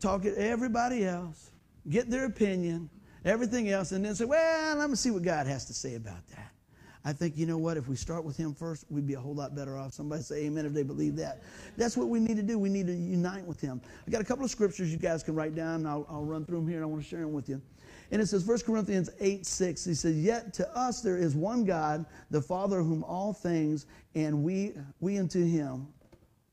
Talk 0.00 0.22
to 0.22 0.34
everybody 0.36 1.04
else, 1.04 1.50
get 1.88 2.10
their 2.10 2.24
opinion, 2.24 2.90
everything 3.24 3.68
else, 3.68 3.92
and 3.92 4.04
then 4.04 4.14
say, 4.14 4.24
well, 4.24 4.76
let 4.76 4.90
me 4.90 4.96
see 4.96 5.10
what 5.10 5.22
God 5.22 5.46
has 5.46 5.66
to 5.66 5.74
say 5.74 5.94
about 5.94 6.26
that. 6.28 6.52
I 7.04 7.12
think, 7.12 7.36
you 7.36 7.46
know 7.46 7.58
what, 7.58 7.76
if 7.76 7.88
we 7.88 7.96
start 7.96 8.24
with 8.24 8.36
Him 8.36 8.54
first, 8.54 8.84
we'd 8.90 9.06
be 9.06 9.14
a 9.14 9.20
whole 9.20 9.34
lot 9.34 9.54
better 9.54 9.78
off. 9.78 9.92
Somebody 9.92 10.22
say 10.22 10.44
amen 10.46 10.66
if 10.66 10.72
they 10.72 10.82
believe 10.82 11.16
that. 11.16 11.42
That's 11.76 11.96
what 11.96 12.08
we 12.08 12.20
need 12.20 12.36
to 12.36 12.42
do. 12.42 12.58
We 12.58 12.68
need 12.68 12.86
to 12.86 12.94
unite 12.94 13.44
with 13.44 13.60
Him. 13.60 13.80
I 14.06 14.10
got 14.10 14.20
a 14.20 14.24
couple 14.24 14.44
of 14.44 14.50
scriptures 14.50 14.90
you 14.90 14.98
guys 14.98 15.22
can 15.22 15.34
write 15.34 15.54
down, 15.54 15.86
I'll, 15.86 16.06
I'll 16.08 16.24
run 16.24 16.44
through 16.44 16.58
them 16.58 16.68
here, 16.68 16.78
and 16.78 16.84
I 16.84 16.88
want 16.88 17.02
to 17.02 17.08
share 17.08 17.20
them 17.20 17.32
with 17.32 17.48
you. 17.48 17.62
And 18.10 18.22
it 18.22 18.26
says, 18.26 18.46
1 18.46 18.60
Corinthians 18.60 19.10
8 19.20 19.44
6, 19.44 19.84
he 19.84 19.94
says, 19.94 20.16
Yet 20.16 20.54
to 20.54 20.76
us 20.76 21.02
there 21.02 21.18
is 21.18 21.34
one 21.34 21.64
God, 21.64 22.06
the 22.30 22.40
Father 22.40 22.82
whom 22.82 23.04
all 23.04 23.32
things, 23.32 23.86
and 24.14 24.42
we, 24.42 24.72
we 25.00 25.18
unto 25.18 25.44
him, 25.44 25.88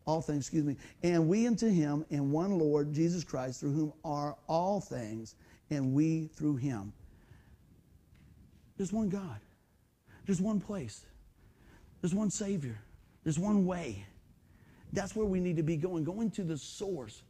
all 0.06 0.22
things, 0.22 0.46
excuse 0.46 0.66
me, 0.66 0.76
and 1.04 1.28
we 1.28 1.48
unto 1.48 1.70
him, 1.70 2.06
and 2.12 2.32
one 2.32 2.60
Lord, 2.60 2.93
Jesus 2.93 3.24
Christ, 3.24 3.62
through 3.62 3.74
whom 3.74 3.93
are 4.04 4.36
all 4.48 4.82
things, 4.82 5.36
and 5.70 5.93
we 5.93 6.28
through 6.36 6.58
him. 6.58 6.91
There's 8.78 8.91
one 8.91 9.08
God. 9.08 9.39
There's 10.26 10.41
one 10.41 10.59
place. 10.59 11.05
There's 12.01 12.13
one 12.13 12.30
Savior. 12.30 12.80
There's 13.23 13.39
one 13.39 13.65
way. 13.65 14.05
That's 14.93 15.15
where 15.15 15.26
we 15.26 15.39
need 15.39 15.57
to 15.57 15.63
be 15.63 15.78
going, 15.78 16.03
going 16.03 16.32
to 16.32 16.43
the 16.43 16.57
source 16.57 17.23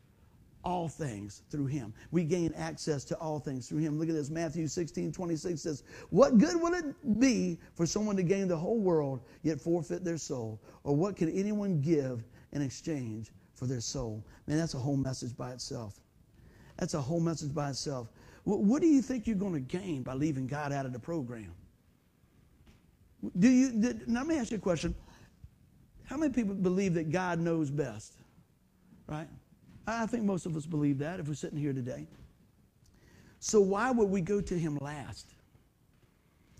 all 0.66 0.90
things 0.90 1.44
through 1.52 1.68
him. 1.68 1.94
We 2.12 2.24
gain 2.24 2.54
access 2.58 3.06
to 3.06 3.18
all 3.18 3.40
things 3.40 3.70
through 3.70 3.80
him. 3.80 4.00
Look 4.00 4.10
at 4.10 4.16
this. 4.16 4.30
Matthew 4.30 4.68
16, 4.68 5.12
26 5.12 5.62
says, 5.62 5.84
What 6.10 6.38
good 6.40 6.60
will 6.60 6.74
it 6.74 7.20
be 7.20 7.60
for 7.76 7.86
someone 7.86 8.16
to 8.18 8.24
gain 8.24 8.48
the 8.48 8.58
whole 8.58 8.80
world 8.80 9.22
yet 9.44 9.62
forfeit 9.62 10.04
their 10.04 10.18
soul? 10.18 10.60
Or 10.84 10.96
what 10.96 11.16
can 11.16 11.30
anyone 11.30 11.82
give 11.82 12.24
in 12.52 12.62
exchange 12.62 13.32
for 13.54 13.68
their 13.68 13.80
soul? 13.80 14.26
Man, 14.48 14.58
that's 14.58 14.74
a 14.74 14.80
whole 14.80 14.98
message 14.98 15.38
by 15.38 15.52
itself. 15.52 16.00
That's 16.78 16.96
a 16.96 17.02
whole 17.02 17.22
message 17.22 17.54
by 17.54 17.70
itself. 17.70 18.10
What 18.44 18.82
do 18.82 18.88
you 18.88 19.02
think 19.02 19.28
you're 19.28 19.36
going 19.36 19.54
to 19.54 19.60
gain 19.60 20.04
by 20.04 20.14
leaving 20.14 20.46
God 20.46 20.72
out 20.72 20.86
of 20.86 20.94
the 20.94 21.00
program? 21.00 21.52
Do 23.40 23.50
you, 23.50 23.72
did, 23.72 24.08
now 24.08 24.20
let 24.20 24.28
me 24.28 24.38
ask 24.38 24.52
you 24.52 24.58
a 24.58 24.62
question. 24.62 24.96
How 26.04 26.18
many 26.18 26.32
people 26.32 26.54
believe 26.54 26.94
that 26.96 27.12
God 27.12 27.40
knows 27.40 27.70
best? 27.72 28.14
Right? 29.08 29.28
I 29.88 30.06
think 30.06 30.24
most 30.24 30.46
of 30.46 30.56
us 30.56 30.66
believe 30.66 31.00
that 31.00 31.20
if 31.20 31.28
we're 31.28 31.36
sitting 31.36 31.60
here 31.60 31.74
today. 31.74 32.08
So 33.40 33.60
why 33.60 33.92
would 33.92 34.10
we 34.10 34.22
go 34.22 34.42
to 34.42 34.58
him 34.58 34.78
last? 34.82 35.34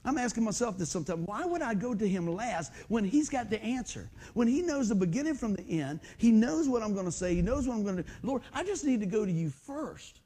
I'm 0.04 0.20
asking 0.20 0.44
myself 0.44 0.78
this 0.78 0.90
sometimes. 0.90 1.28
Why 1.28 1.46
would 1.46 1.64
I 1.64 1.74
go 1.74 1.96
to 1.96 2.08
him 2.08 2.28
last 2.28 2.72
when 2.90 3.04
he's 3.04 3.28
got 3.28 3.50
the 3.50 3.62
answer? 3.64 4.10
When 4.36 4.48
he 4.48 4.62
knows 4.62 4.88
the 4.88 4.96
beginning 4.96 5.34
from 5.34 5.56
the 5.56 5.82
end, 5.82 6.00
he 6.18 6.32
knows 6.32 6.70
what 6.70 6.84
I'm 6.84 6.94
going 6.94 7.08
to 7.08 7.12
say, 7.12 7.34
he 7.34 7.42
knows 7.42 7.68
what 7.68 7.76
I'm 7.76 7.84
going 7.84 7.98
to 7.98 8.04
do. 8.04 8.10
Lord, 8.22 8.44
I 8.54 8.64
just 8.64 8.86
need 8.86 9.00
to 9.00 9.08
go 9.08 9.26
to 9.26 9.32
you 9.32 9.50
first. 9.50 10.20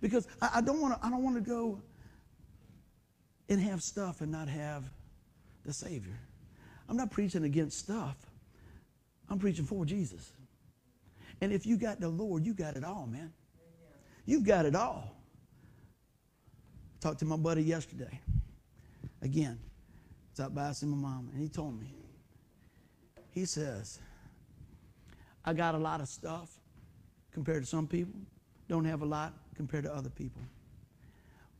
Because 0.00 0.28
I, 0.40 0.50
I 0.56 0.60
don't 0.60 0.80
want 0.80 0.94
to 0.94 1.06
I 1.06 1.10
don't 1.10 1.22
want 1.22 1.36
to 1.36 1.42
go 1.42 1.82
and 3.48 3.60
have 3.60 3.82
stuff 3.82 4.20
and 4.20 4.30
not 4.30 4.48
have 4.48 4.84
the 5.64 5.72
Savior. 5.72 6.18
I'm 6.88 6.96
not 6.96 7.10
preaching 7.10 7.44
against 7.44 7.78
stuff. 7.78 8.16
I'm 9.28 9.38
preaching 9.38 9.64
for 9.64 9.84
Jesus. 9.84 10.32
And 11.40 11.52
if 11.52 11.64
you 11.64 11.76
got 11.76 12.00
the 12.00 12.08
Lord, 12.08 12.44
you 12.44 12.52
got 12.52 12.76
it 12.76 12.84
all, 12.84 13.06
man. 13.06 13.32
You've 14.26 14.44
got 14.44 14.66
it 14.66 14.74
all. 14.74 15.16
Talked 17.00 17.20
to 17.20 17.24
my 17.24 17.36
buddy 17.36 17.62
yesterday. 17.62 18.20
Again, 19.22 19.58
was 20.32 20.44
out 20.44 20.54
by 20.54 20.72
seeing 20.72 20.92
my 20.92 21.08
mom, 21.08 21.30
and 21.32 21.40
he 21.40 21.48
told 21.48 21.78
me. 21.78 21.94
He 23.30 23.44
says, 23.44 24.00
I 25.44 25.52
got 25.52 25.74
a 25.74 25.78
lot 25.78 26.00
of 26.00 26.08
stuff 26.08 26.50
compared 27.32 27.62
to 27.62 27.68
some 27.68 27.86
people. 27.86 28.20
Don't 28.68 28.84
have 28.84 29.02
a 29.02 29.06
lot 29.06 29.34
compared 29.54 29.84
to 29.84 29.94
other 29.94 30.10
people. 30.10 30.42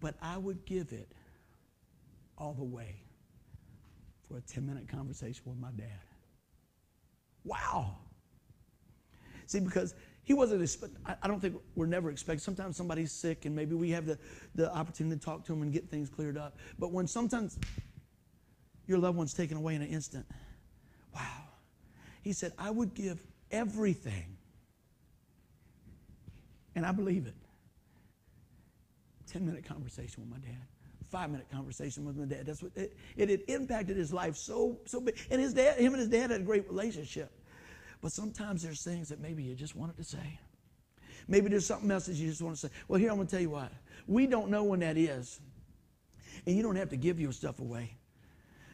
But 0.00 0.14
I 0.20 0.36
would 0.36 0.64
give 0.64 0.92
it 0.92 1.08
all 2.36 2.54
the 2.54 2.64
way 2.64 2.96
for 4.30 4.38
a 4.38 4.40
10 4.40 4.64
minute 4.64 4.88
conversation 4.88 5.42
with 5.44 5.58
my 5.58 5.70
dad. 5.76 6.00
Wow. 7.44 7.96
See, 9.46 9.58
because 9.58 9.94
he 10.22 10.34
wasn't, 10.34 10.62
I 11.22 11.26
don't 11.26 11.40
think 11.40 11.56
we're 11.74 11.86
never 11.86 12.10
expecting. 12.10 12.38
Sometimes 12.38 12.76
somebody's 12.76 13.10
sick 13.10 13.46
and 13.46 13.56
maybe 13.56 13.74
we 13.74 13.90
have 13.90 14.06
the, 14.06 14.18
the 14.54 14.72
opportunity 14.72 15.18
to 15.18 15.24
talk 15.24 15.44
to 15.46 15.52
them 15.52 15.62
and 15.62 15.72
get 15.72 15.90
things 15.90 16.08
cleared 16.08 16.38
up. 16.38 16.56
But 16.78 16.92
when 16.92 17.08
sometimes 17.08 17.58
your 18.86 18.98
loved 18.98 19.18
one's 19.18 19.34
taken 19.34 19.56
away 19.56 19.74
in 19.74 19.82
an 19.82 19.88
instant, 19.88 20.26
wow. 21.12 21.44
He 22.22 22.32
said, 22.32 22.52
I 22.56 22.70
would 22.70 22.94
give 22.94 23.20
everything. 23.50 24.36
And 26.76 26.86
I 26.86 26.92
believe 26.92 27.26
it. 27.26 27.34
10 29.26 29.44
minute 29.44 29.64
conversation 29.64 30.22
with 30.22 30.30
my 30.30 30.38
dad 30.38 30.66
five 31.10 31.30
minute 31.30 31.46
conversation 31.50 32.04
with 32.04 32.16
my 32.16 32.24
dad. 32.24 32.46
That's 32.46 32.62
what 32.62 32.72
it, 32.76 32.96
it 33.16 33.44
impacted 33.48 33.96
his 33.96 34.12
life 34.12 34.36
so 34.36 34.78
so 34.86 35.00
big. 35.00 35.16
And 35.30 35.40
his 35.40 35.54
dad, 35.54 35.78
him 35.78 35.92
and 35.92 36.00
his 36.00 36.08
dad 36.08 36.30
had 36.30 36.40
a 36.40 36.44
great 36.44 36.68
relationship. 36.68 37.30
But 38.00 38.12
sometimes 38.12 38.62
there's 38.62 38.82
things 38.82 39.08
that 39.10 39.20
maybe 39.20 39.42
you 39.42 39.54
just 39.54 39.76
wanted 39.76 39.96
to 39.96 40.04
say. 40.04 40.38
Maybe 41.28 41.48
there's 41.48 41.66
something 41.66 41.90
else 41.90 42.06
that 42.06 42.14
you 42.14 42.28
just 42.28 42.42
want 42.42 42.56
to 42.56 42.68
say. 42.68 42.72
Well, 42.88 42.98
here 42.98 43.10
I'm 43.10 43.16
going 43.16 43.26
to 43.26 43.30
tell 43.30 43.42
you 43.42 43.50
what. 43.50 43.72
We 44.06 44.26
don't 44.26 44.50
know 44.50 44.64
when 44.64 44.80
that 44.80 44.96
is. 44.96 45.40
And 46.46 46.56
you 46.56 46.62
don't 46.62 46.76
have 46.76 46.88
to 46.90 46.96
give 46.96 47.20
your 47.20 47.32
stuff 47.32 47.60
away. 47.60 47.96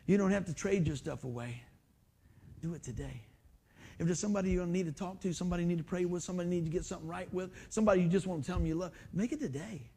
You 0.07 0.17
don't 0.17 0.31
have 0.31 0.45
to 0.47 0.55
trade 0.55 0.87
your 0.87 0.97
stuff 0.97 1.25
away. 1.25 1.61
Do 2.63 2.75
it 2.75 2.83
today. 2.83 3.23
If 3.99 4.07
there's 4.07 4.21
somebody 4.21 4.51
you 4.51 4.65
need 4.67 4.87
to 4.87 4.93
talk 4.93 5.21
to, 5.23 5.33
somebody 5.33 5.63
you 5.63 5.69
need 5.69 5.79
to 5.79 5.85
pray 5.85 6.05
with, 6.05 6.23
somebody 6.23 6.49
you 6.49 6.55
need 6.57 6.65
to 6.65 6.71
get 6.71 6.85
something 6.85 7.09
right 7.09 7.33
with, 7.33 7.51
somebody 7.71 8.03
you 8.03 8.09
just 8.09 8.27
want 8.27 8.43
to 8.43 8.47
tell 8.47 8.59
them 8.59 8.67
you 8.67 8.75
love, 8.75 8.93
make 9.13 9.33
it 9.33 9.41
today. 9.41 9.91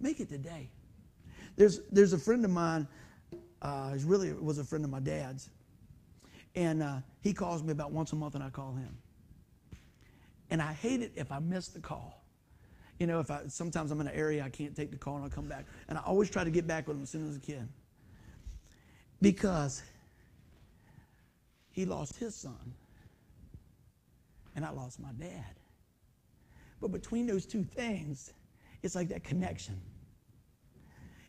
Make 0.00 0.20
it 0.20 0.28
today. 0.28 0.70
There's, 1.56 1.80
there's 1.90 2.12
a 2.12 2.18
friend 2.18 2.44
of 2.44 2.50
mine, 2.50 2.86
uh, 3.60 3.92
he 3.92 4.04
really 4.04 4.32
was 4.32 4.58
a 4.58 4.64
friend 4.64 4.84
of 4.84 4.90
my 4.90 5.00
dad's. 5.00 5.50
And 6.54 6.82
uh, 6.82 6.96
he 7.22 7.32
calls 7.32 7.62
me 7.62 7.72
about 7.72 7.92
once 7.92 8.12
a 8.12 8.16
month, 8.16 8.34
and 8.34 8.44
I 8.44 8.50
call 8.50 8.74
him. 8.74 8.96
And 10.50 10.60
I 10.60 10.72
hate 10.72 11.00
it 11.00 11.12
if 11.16 11.32
I 11.32 11.38
miss 11.38 11.68
the 11.68 11.80
call. 11.80 12.22
You 12.98 13.06
know, 13.06 13.20
if 13.20 13.30
I 13.30 13.42
sometimes 13.48 13.90
I'm 13.90 14.00
in 14.00 14.06
an 14.06 14.14
area 14.14 14.44
I 14.44 14.50
can't 14.50 14.76
take 14.76 14.90
the 14.90 14.98
call 14.98 15.16
and 15.16 15.24
I'll 15.24 15.30
come 15.30 15.48
back. 15.48 15.64
And 15.88 15.96
I 15.96 16.02
always 16.02 16.28
try 16.30 16.44
to 16.44 16.50
get 16.50 16.66
back 16.66 16.86
with 16.86 16.96
him 16.96 17.02
as 17.02 17.10
soon 17.10 17.28
as 17.28 17.36
I 17.36 17.40
can. 17.40 17.68
Because 19.22 19.82
he 21.70 21.86
lost 21.86 22.16
his 22.16 22.34
son, 22.34 22.74
and 24.54 24.64
I 24.64 24.70
lost 24.70 25.00
my 25.00 25.12
dad. 25.18 25.54
But 26.80 26.92
between 26.92 27.26
those 27.26 27.46
two 27.46 27.64
things, 27.64 28.32
it's 28.82 28.94
like 28.94 29.08
that 29.08 29.24
connection. 29.24 29.80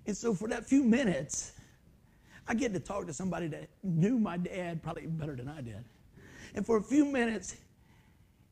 And 0.05 0.15
so 0.15 0.33
for 0.33 0.47
that 0.49 0.65
few 0.65 0.83
minutes, 0.83 1.53
I 2.47 2.53
get 2.53 2.73
to 2.73 2.79
talk 2.79 3.07
to 3.07 3.13
somebody 3.13 3.47
that 3.47 3.69
knew 3.83 4.19
my 4.19 4.37
dad 4.37 4.83
probably 4.83 5.07
better 5.07 5.35
than 5.35 5.47
I 5.47 5.61
did. 5.61 5.83
And 6.55 6.65
for 6.65 6.77
a 6.77 6.81
few 6.81 7.05
minutes, 7.05 7.55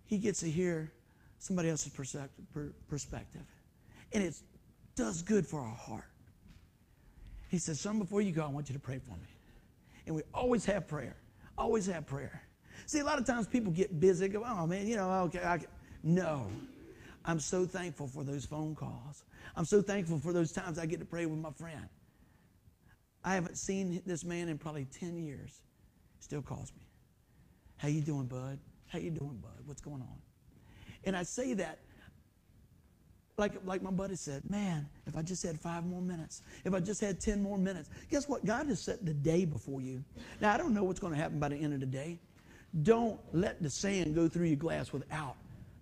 he 0.06 0.18
gets 0.18 0.40
to 0.42 0.50
hear 0.50 0.92
somebody 1.40 1.70
else's 1.70 1.92
perspective. 1.92 3.42
And 4.14 4.24
it 4.24 4.36
does 4.96 5.22
good 5.22 5.46
for 5.46 5.60
our 5.60 5.76
heart. 5.76 6.06
He 7.50 7.58
says, 7.58 7.80
Son, 7.80 8.00
before 8.00 8.22
you 8.22 8.32
go, 8.32 8.44
I 8.44 8.48
want 8.48 8.70
you 8.70 8.74
to 8.74 8.80
pray 8.80 9.00
for 9.00 9.12
me. 9.12 9.28
And 10.06 10.16
we 10.16 10.22
always 10.34 10.66
have 10.66 10.88
prayer. 10.88 11.16
Always 11.58 11.86
have 11.88 12.08
prayer. 12.08 12.42
See, 12.86 13.00
a 13.00 13.04
lot 13.04 13.20
of 13.20 13.26
times 13.26 13.46
people 13.46 13.72
get 13.72 14.00
busy, 14.00 14.28
go, 14.30 14.44
oh 14.46 14.66
man, 14.66 14.88
you 14.88 14.96
know, 14.96 15.12
okay. 15.24 15.42
I 15.44 15.58
can. 15.60 15.68
No. 16.04 16.48
I'm 17.24 17.40
so 17.40 17.66
thankful 17.66 18.08
for 18.08 18.24
those 18.24 18.46
phone 18.46 18.74
calls. 18.74 19.24
I'm 19.56 19.66
so 19.66 19.82
thankful 19.82 20.20
for 20.20 20.34
those 20.34 20.52
times 20.52 20.80
I 20.80 20.86
get 20.86 21.00
to 21.00 21.06
pray 21.06 21.26
with 21.26 21.40
my 21.40 21.52
friend. 21.52 21.88
I 23.24 23.36
haven't 23.36 23.58
seen 23.58 24.02
this 24.06 24.24
man 24.24 24.50
in 24.50 24.58
probably 24.58 24.86
10 24.86 25.18
years. 25.18 25.62
Still 26.20 26.42
calls 26.42 26.72
me. 26.76 26.84
How 27.78 27.88
you 27.88 28.02
doing, 28.02 28.26
bud? 28.26 28.60
How 28.88 29.00
you 29.00 29.12
doing, 29.12 29.38
bud? 29.42 29.66
What's 29.66 29.82
going 29.82 30.02
on? 30.02 30.18
And 31.04 31.16
I 31.16 31.24
say 31.24 31.54
that 31.56 31.80
like, 33.38 33.54
like 33.66 33.82
my 33.82 33.92
buddy 33.92 34.16
said, 34.16 34.48
man, 34.50 34.88
if 35.08 35.18
I 35.18 35.22
just 35.24 35.44
had 35.44 35.60
five 35.60 35.86
more 35.86 36.02
minutes, 36.02 36.44
if 36.64 36.74
I 36.74 36.80
just 36.80 37.02
had 37.02 37.20
10 37.20 37.42
more 37.42 37.58
minutes, 37.58 37.90
guess 38.10 38.30
what? 38.30 38.46
God 38.46 38.68
has 38.68 38.80
set 38.80 39.04
the 39.06 39.14
day 39.14 39.46
before 39.46 39.82
you. 39.82 40.04
Now, 40.40 40.54
I 40.54 40.58
don't 40.58 40.74
know 40.74 40.84
what's 40.84 41.00
going 41.00 41.14
to 41.14 41.20
happen 41.20 41.40
by 41.40 41.50
the 41.50 41.56
end 41.56 41.74
of 41.74 41.80
the 41.80 41.86
day. 41.88 42.20
Don't 42.84 43.20
let 43.34 43.62
the 43.62 43.70
sand 43.70 44.16
go 44.16 44.28
through 44.28 44.46
your 44.46 44.58
glass 44.58 44.94
without 44.94 45.36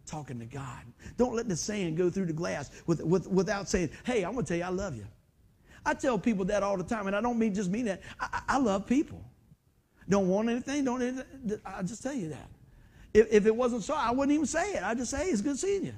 talking 0.10 0.40
to 0.40 0.46
God. 0.46 0.84
Don't 1.18 1.36
let 1.36 1.48
the 1.48 1.56
sand 1.56 1.98
go 1.98 2.10
through 2.10 2.26
the 2.26 2.34
glass 2.34 2.72
with, 2.88 3.02
with, 3.04 3.28
without 3.28 3.70
saying, 3.70 3.90
hey, 4.06 4.24
I'm 4.24 4.34
going 4.34 4.46
to 4.46 4.50
tell 4.50 4.58
you 4.58 4.64
I 4.64 4.70
love 4.70 4.96
you. 4.96 5.06
I 5.86 5.94
tell 5.94 6.18
people 6.20 6.46
that 6.46 6.64
all 6.64 6.78
the 6.78 6.84
time, 6.84 7.08
and 7.08 7.16
I 7.16 7.22
don't 7.22 7.40
mean 7.40 7.54
just 7.54 7.70
mean 7.70 7.86
that. 7.86 8.02
I, 8.20 8.42
I 8.48 8.58
love 8.58 8.86
people. 8.86 9.24
Don't 10.10 10.28
want 10.28 10.50
anything, 10.50 10.84
don't 10.84 11.02
anything. 11.02 11.60
I 11.66 11.84
just 11.84 12.04
tell 12.04 12.14
you 12.14 12.30
that. 12.30 12.50
If, 13.14 13.28
if, 13.32 13.46
it 13.46 13.56
wasn't 13.56 13.84
so, 13.84 13.94
I 13.94 14.12
wouldn't 14.12 14.34
even 14.34 14.46
say 14.46 14.74
it. 14.74 14.84
I 14.84 14.94
just 14.94 15.12
say, 15.12 15.26
hey, 15.26 15.30
it's 15.32 15.42
good 15.42 15.58
seeing 15.58 15.86
you. 15.86 15.94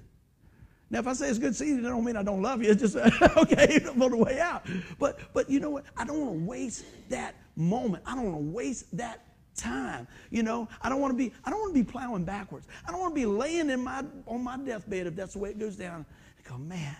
Now, 0.90 1.00
if 1.00 1.08
I 1.08 1.14
say 1.14 1.30
it's 1.30 1.40
good 1.40 1.56
seeing 1.56 1.78
you, 1.78 1.82
that 1.82 1.90
don't 1.90 2.04
mean 2.04 2.18
I 2.18 2.24
don't 2.24 2.42
love 2.42 2.62
you. 2.62 2.70
It's 2.70 2.82
just 2.94 2.96
okay 3.38 3.80
on 3.86 4.12
the 4.12 4.18
way 4.18 4.40
out. 4.40 4.66
But 5.00 5.20
but 5.34 5.50
you 5.50 5.60
know 5.60 5.70
what? 5.70 5.86
I 5.98 6.06
don't 6.06 6.20
want 6.20 6.40
to 6.40 6.46
waste 6.46 6.86
that 7.10 7.36
moment. 7.56 8.04
I 8.06 8.16
don't 8.16 8.26
want 8.26 8.38
to 8.38 8.52
waste 8.52 8.98
that 8.98 9.26
time. 9.56 10.08
You 10.30 10.44
know, 10.44 10.68
I 10.82 10.90
don't 10.90 11.02
want 11.02 11.12
to 11.12 11.18
be 11.18 11.34
I 11.44 11.50
don't 11.50 11.60
want 11.60 11.76
to 11.76 11.84
be 11.84 11.90
plowing 11.90 12.24
backwards. 12.24 12.68
I 12.88 12.92
don't 12.92 13.00
want 13.00 13.16
to 13.16 13.20
be 13.20 13.26
laying 13.26 13.70
in 13.70 13.84
my 13.84 14.04
on 14.28 14.44
my 14.44 14.58
deathbed 14.58 15.08
if 15.08 15.16
that's 15.16 15.34
the 15.34 15.40
way 15.40 15.50
it 15.50 15.60
goes 15.60 15.76
down. 15.76 16.06
I 16.38 16.50
go, 16.50 16.58
man, 16.58 16.96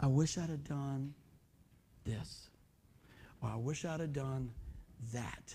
I 0.00 0.06
wish 0.06 0.38
I'd 0.38 0.50
have 0.50 0.64
done 0.64 1.14
this. 2.04 2.48
Or 3.40 3.50
I 3.50 3.56
wish 3.56 3.84
I'd 3.84 4.00
have 4.00 4.12
done 4.12 4.50
that. 5.12 5.54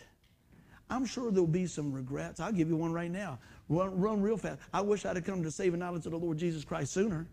I'm 0.90 1.06
sure 1.06 1.32
there'll 1.32 1.48
be 1.48 1.68
some 1.68 1.92
regrets. 1.92 2.40
I'll 2.40 2.52
give 2.52 2.70
you 2.70 2.78
one 2.78 2.94
right 2.94 3.12
now. 3.12 3.40
Run, 3.68 4.00
run 4.00 4.22
real 4.22 4.38
fast. 4.38 4.60
I 4.74 4.82
wish 4.82 5.06
I'd 5.06 5.18
have 5.18 5.26
come 5.26 5.44
to 5.44 5.52
saving 5.52 5.80
knowledge 5.80 6.06
of 6.06 6.14
the 6.14 6.20
Lord 6.20 6.38
Jesus 6.38 6.64
Christ 6.64 6.94
sooner. 6.94 7.28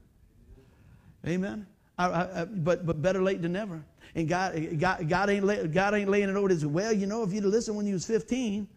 Amen. 1.26 1.66
I, 1.96 2.06
I, 2.06 2.44
but 2.44 2.84
but 2.84 3.00
better 3.00 3.22
late 3.22 3.40
than 3.40 3.52
never. 3.52 3.84
And 4.14 4.28
God, 4.28 4.78
God, 4.78 5.08
God 5.08 5.30
ain't 5.30 5.44
lay, 5.44 5.66
God 5.66 5.94
ain't 5.94 6.08
laying 6.08 6.28
it 6.28 6.36
over 6.36 6.48
his 6.48 6.64
well. 6.64 6.92
You 6.92 7.06
know, 7.06 7.22
if 7.24 7.32
you'd 7.32 7.44
listened 7.44 7.76
when 7.76 7.86
you 7.86 7.94
was 7.94 8.06
15, 8.06 8.68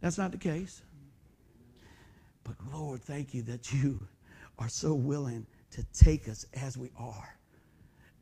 that's 0.00 0.18
not 0.18 0.32
the 0.32 0.38
case. 0.38 0.82
But 2.44 2.56
Lord, 2.72 3.02
thank 3.02 3.32
you 3.32 3.42
that 3.42 3.72
you 3.72 4.00
are 4.58 4.68
so 4.68 4.92
willing 4.92 5.46
to 5.70 5.84
take 5.94 6.28
us 6.28 6.44
as 6.54 6.76
we 6.76 6.90
are 6.98 7.36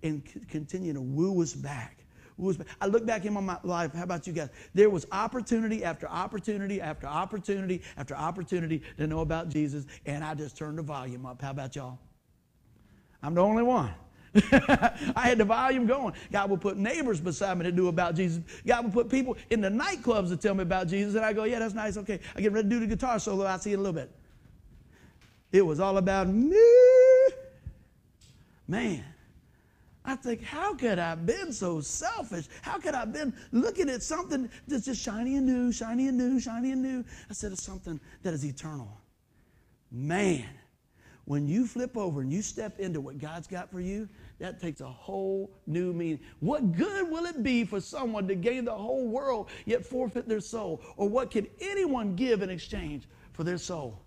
and 0.03 0.23
continue 0.49 0.93
to 0.93 1.01
woo 1.01 1.43
us 1.43 1.55
back. 1.55 2.05
Woo 2.37 2.51
us 2.51 2.57
back. 2.57 2.69
I 2.81 2.87
look 2.87 3.05
back 3.05 3.25
in 3.25 3.33
my 3.33 3.59
life. 3.65 3.93
How 3.95 4.05
about 4.05 4.27
you 4.27 4.33
guys? 4.33 4.51
There 4.75 4.91
was 4.91 5.07
opportunity 5.11 5.83
after 5.83 6.09
opportunity 6.09 6.81
after 6.81 7.09
opportunity 7.09 7.83
after 7.97 8.15
opportunity 8.15 8.83
to 8.97 9.07
know 9.09 9.21
about 9.21 9.49
Jesus, 9.49 9.87
and 10.07 10.23
I 10.23 10.35
just 10.35 10.57
turned 10.57 10.79
the 10.79 10.83
volume 10.83 11.27
up. 11.27 11.43
How 11.43 11.51
about 11.51 11.75
y'all? 11.75 11.99
I'm 13.23 13.35
the 13.35 13.43
only 13.43 13.65
one. 13.65 13.93
I 15.15 15.29
had 15.29 15.39
the 15.39 15.45
volume 15.45 15.87
going. 15.87 16.15
God 16.31 16.51
would 16.51 16.61
put 16.61 16.77
neighbors 16.77 17.21
beside 17.21 17.59
me 17.59 17.65
to 17.65 17.73
do 17.73 17.89
about 17.89 18.15
Jesus. 18.15 18.43
God 18.67 18.85
would 18.85 18.93
put 18.93 19.09
people 19.09 19.37
in 19.51 19.61
the 19.61 19.69
nightclubs 19.69 20.29
to 20.29 20.37
tell 20.37 20.55
me 20.55 20.63
about 20.63 20.89
Jesus. 20.89 21.15
And 21.15 21.25
I 21.25 21.33
go, 21.33 21.45
yeah, 21.45 21.59
that's 21.59 21.75
nice. 21.75 21.97
Okay. 21.97 22.21
I 22.37 22.41
get 22.41 22.53
ready 22.53 22.69
to 22.69 22.75
do 22.75 22.81
the 22.81 22.87
guitar 22.87 23.19
solo. 23.19 23.45
I'll 23.45 23.59
see 23.59 23.73
in 23.73 23.79
a 23.79 23.83
little 23.83 23.95
bit. 23.95 24.11
It 25.53 25.63
was 25.63 25.81
all 25.81 25.97
about 25.97 26.29
me. 26.29 26.57
Man, 28.67 29.03
I 30.05 30.15
think, 30.15 30.43
how 30.43 30.75
could 30.75 30.99
I 30.99 31.11
have 31.11 31.25
been 31.25 31.53
so 31.53 31.81
selfish? 31.81 32.49
How 32.63 32.79
could 32.79 32.95
I 32.95 33.01
have 33.01 33.13
been 33.13 33.35
looking 33.53 33.89
at 33.89 34.03
something 34.03 34.51
that's 34.67 34.85
just 34.85 35.03
shiny 35.03 35.37
and 35.37 35.47
new, 35.47 35.73
shiny 35.73 36.09
and 36.09 36.19
new, 36.19 36.39
shiny 36.39 36.73
and 36.73 36.83
new, 36.83 37.05
instead 37.29 37.53
of 37.53 37.59
something 37.59 37.99
that 38.23 38.35
is 38.35 38.45
eternal? 38.45 38.91
Man, 39.91 40.45
when 41.29 41.47
you 41.47 41.67
flip 41.67 41.95
over 41.95 42.23
and 42.23 42.33
you 42.33 42.41
step 42.41 42.81
into 42.81 43.03
what 43.03 43.19
God's 43.19 43.47
got 43.47 43.71
for 43.71 43.81
you, 43.81 44.09
that 44.39 44.59
takes 44.59 44.81
a 44.81 44.89
whole 44.89 45.51
new 45.67 45.93
meaning. 45.93 46.21
What 46.41 46.73
good 46.73 47.11
will 47.11 47.27
it 47.27 47.43
be 47.43 47.67
for 47.67 47.83
someone 47.83 48.27
to 48.29 48.35
gain 48.35 48.65
the 48.65 48.75
whole 48.75 49.07
world 49.07 49.51
yet 49.67 49.85
forfeit 49.85 50.27
their 50.27 50.41
soul? 50.41 50.81
Or 50.97 51.07
what 51.07 51.31
can 51.31 51.47
anyone 51.61 52.17
give 52.17 52.41
in 52.41 52.49
exchange 52.49 53.07
for 53.35 53.45
their 53.45 53.59
soul? 53.59 54.01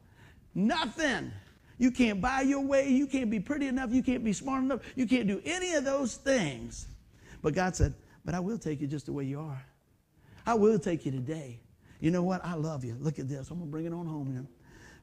Nothing. 0.55 1.31
You 1.77 1.91
can't 1.91 2.19
buy 2.19 2.41
your 2.41 2.61
way. 2.61 2.89
You 2.89 3.05
can't 3.05 3.29
be 3.29 3.39
pretty 3.39 3.67
enough. 3.67 3.93
You 3.93 4.01
can't 4.01 4.23
be 4.23 4.33
smart 4.33 4.63
enough. 4.63 4.79
You 4.95 5.05
can't 5.05 5.27
do 5.27 5.43
any 5.45 5.73
of 5.75 5.83
those 5.83 6.15
things. 6.15 6.87
But 7.43 7.53
God 7.53 7.75
said, 7.75 7.93
But 8.25 8.33
I 8.33 8.39
will 8.39 8.57
take 8.57 8.81
you 8.81 8.87
just 8.87 9.05
the 9.05 9.13
way 9.13 9.25
you 9.25 9.39
are. 9.39 9.63
I 10.47 10.55
will 10.55 10.79
take 10.79 11.05
you 11.05 11.11
today. 11.11 11.59
You 11.99 12.09
know 12.09 12.23
what? 12.23 12.43
I 12.43 12.55
love 12.55 12.83
you. 12.83 12.97
Look 12.99 13.19
at 13.19 13.29
this. 13.29 13.51
I'm 13.51 13.59
going 13.59 13.69
to 13.69 13.71
bring 13.71 13.85
it 13.85 13.93
on 13.93 14.07
home 14.07 14.31
here. 14.31 14.47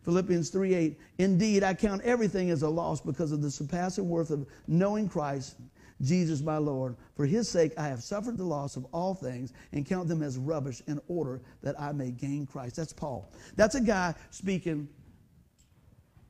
Philippians 0.08 0.48
3 0.48 0.72
8. 0.72 1.00
Indeed, 1.18 1.62
I 1.62 1.74
count 1.74 2.00
everything 2.00 2.48
as 2.48 2.62
a 2.62 2.68
loss 2.70 2.98
because 2.98 3.30
of 3.30 3.42
the 3.42 3.50
surpassing 3.50 4.08
worth 4.08 4.30
of 4.30 4.46
knowing 4.66 5.06
Christ, 5.06 5.56
Jesus 6.00 6.40
my 6.40 6.56
Lord. 6.56 6.96
For 7.14 7.26
his 7.26 7.46
sake, 7.46 7.74
I 7.76 7.88
have 7.88 8.02
suffered 8.02 8.38
the 8.38 8.44
loss 8.44 8.76
of 8.76 8.86
all 8.86 9.12
things 9.12 9.52
and 9.72 9.84
count 9.84 10.08
them 10.08 10.22
as 10.22 10.38
rubbish 10.38 10.80
in 10.86 10.98
order 11.08 11.42
that 11.62 11.78
I 11.78 11.92
may 11.92 12.10
gain 12.10 12.46
Christ. 12.46 12.76
That's 12.76 12.94
Paul. 12.94 13.30
That's 13.54 13.74
a 13.74 13.82
guy 13.82 14.14
speaking 14.30 14.88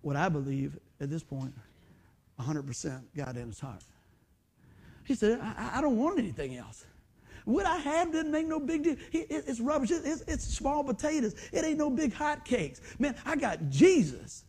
what 0.01 0.17
I 0.17 0.29
believe 0.29 0.77
at 1.01 1.09
this 1.09 1.23
point 1.23 1.55
100% 2.41 3.01
God 3.17 3.37
in 3.37 3.47
his 3.47 3.61
heart. 3.61 3.85
He 5.05 5.15
said, 5.15 5.39
I, 5.41 5.75
I 5.77 5.81
don't 5.81 5.97
want 5.97 6.19
anything 6.19 6.57
else. 6.57 6.85
What 7.49 7.65
I 7.65 7.79
have 7.79 8.13
didn't 8.13 8.31
make 8.31 8.47
no 8.47 8.61
big 8.61 8.83
deal. 8.83 8.97
It's 9.11 9.59
rubbish. 9.59 9.91
It's, 9.91 10.21
it's 10.29 10.45
small 10.45 10.85
potatoes. 10.85 11.35
It 11.51 11.65
ain't 11.65 11.79
no 11.79 11.89
big 11.89 12.13
hot 12.13 12.45
cakes. 12.45 12.83
Man, 12.99 13.15
I 13.25 13.37
got 13.37 13.71
Jesus. 13.71 14.45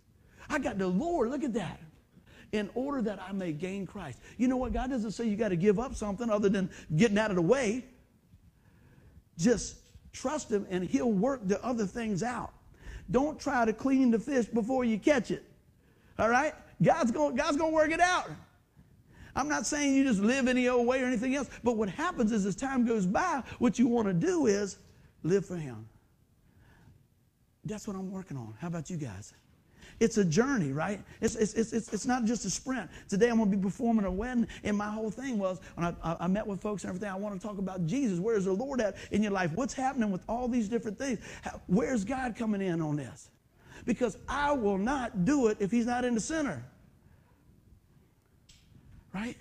I 0.50 0.60
got 0.60 0.78
the 0.78 0.88
Lord. 0.88 1.30
Look 1.30 1.46
at 1.46 1.54
that. 1.54 1.80
In 2.52 2.70
order 2.74 3.02
that 3.04 3.22
I 3.22 3.32
may 3.32 3.54
gain 3.54 3.88
Christ. 3.88 4.20
You 4.36 4.50
know 4.50 4.58
what? 4.58 4.74
God 4.74 4.90
doesn't 4.90 5.12
say 5.12 5.24
you 5.24 5.38
got 5.38 5.48
to 5.48 5.56
give 5.56 5.80
up 5.80 5.96
something 5.96 6.30
other 6.30 6.50
than 6.50 6.70
getting 6.98 7.18
out 7.18 7.30
of 7.30 7.38
the 7.38 7.42
way. 7.42 7.86
Just 9.38 9.78
trust 10.12 10.52
Him 10.52 10.68
and 10.70 10.84
He'll 10.84 11.14
work 11.14 11.40
the 11.48 11.64
other 11.64 11.86
things 11.86 12.22
out. 12.22 12.52
Don't 13.12 13.40
try 13.40 13.64
to 13.64 13.72
clean 13.72 14.12
the 14.12 14.20
fish 14.20 14.48
before 14.48 14.84
you 14.84 15.00
catch 15.00 15.32
it. 15.32 15.46
All 16.18 16.28
right? 16.28 16.54
God's 16.84 17.12
going 17.12 17.38
God's 17.38 17.56
going 17.56 17.72
to 17.72 17.76
work 17.76 17.92
it 17.92 18.02
out. 18.02 18.30
I'm 19.36 19.48
not 19.48 19.66
saying 19.66 19.96
you 19.96 20.04
just 20.04 20.22
live 20.22 20.48
any 20.48 20.68
old 20.68 20.88
way 20.88 21.02
or 21.02 21.06
anything 21.06 21.36
else, 21.36 21.50
but 21.64 21.78
what 21.78 21.90
happens 21.90 22.32
is 22.32 22.46
as 22.46 22.56
time 22.56 22.86
goes 22.86 23.06
by, 23.06 23.44
what 23.60 23.78
you 23.78 23.88
want 23.88 24.08
to 24.08 24.14
do 24.14 24.48
is 24.48 24.78
live 25.24 25.46
for 25.46 25.56
Him. 25.56 25.88
That's 27.66 27.88
what 27.88 27.96
I'm 27.96 28.12
working 28.12 28.38
on. 28.38 28.56
How 28.60 28.68
about 28.68 28.90
you 28.90 28.98
guys? 28.98 29.34
It's 30.00 30.18
a 30.18 30.24
journey, 30.24 30.72
right? 30.72 31.02
It's, 31.20 31.36
it's, 31.36 31.54
it's, 31.54 31.74
it's, 31.74 32.06
not 32.06 32.24
just 32.24 32.46
a 32.46 32.50
sprint. 32.50 32.90
Today 33.10 33.30
I'm 33.30 33.38
going 33.38 33.52
to 33.52 33.58
be 33.58 33.62
performing 33.62 34.06
a 34.06 34.12
wedding, 34.12 34.48
and 34.64 34.78
my 34.78 34.90
whole 34.90 35.12
thing 35.12 35.38
was 35.38 35.60
when 35.76 35.94
I, 36.02 36.16
I 36.22 36.28
met 36.28 36.48
with 36.48 36.62
folks 36.62 36.84
and 36.84 36.90
everything, 36.90 37.10
I 37.10 37.16
want 37.16 37.40
to 37.40 37.46
talk 37.46 37.58
about 37.58 37.86
Jesus. 37.86 38.20
Where's 38.20 38.46
the 38.46 38.54
Lord 38.54 38.80
at 38.80 38.96
in 39.12 39.22
your 39.22 39.34
life? 39.34 39.52
What's 39.56 39.74
happening 39.74 40.10
with 40.10 40.22
all 40.30 40.48
these 40.48 40.70
different 40.70 40.98
things? 40.98 41.20
How, 41.42 41.60
where's 41.68 42.06
God 42.06 42.36
coming 42.38 42.62
in 42.62 42.82
on 42.82 42.96
this? 42.96 43.30
Because 43.86 44.18
I 44.28 44.54
will 44.54 44.78
not 44.78 45.26
do 45.26 45.48
it 45.48 45.58
if 45.60 45.70
He's 45.70 45.86
not 45.86 46.06
in 46.06 46.16
the 46.16 46.22
center. 46.22 46.64
Right? 49.14 49.38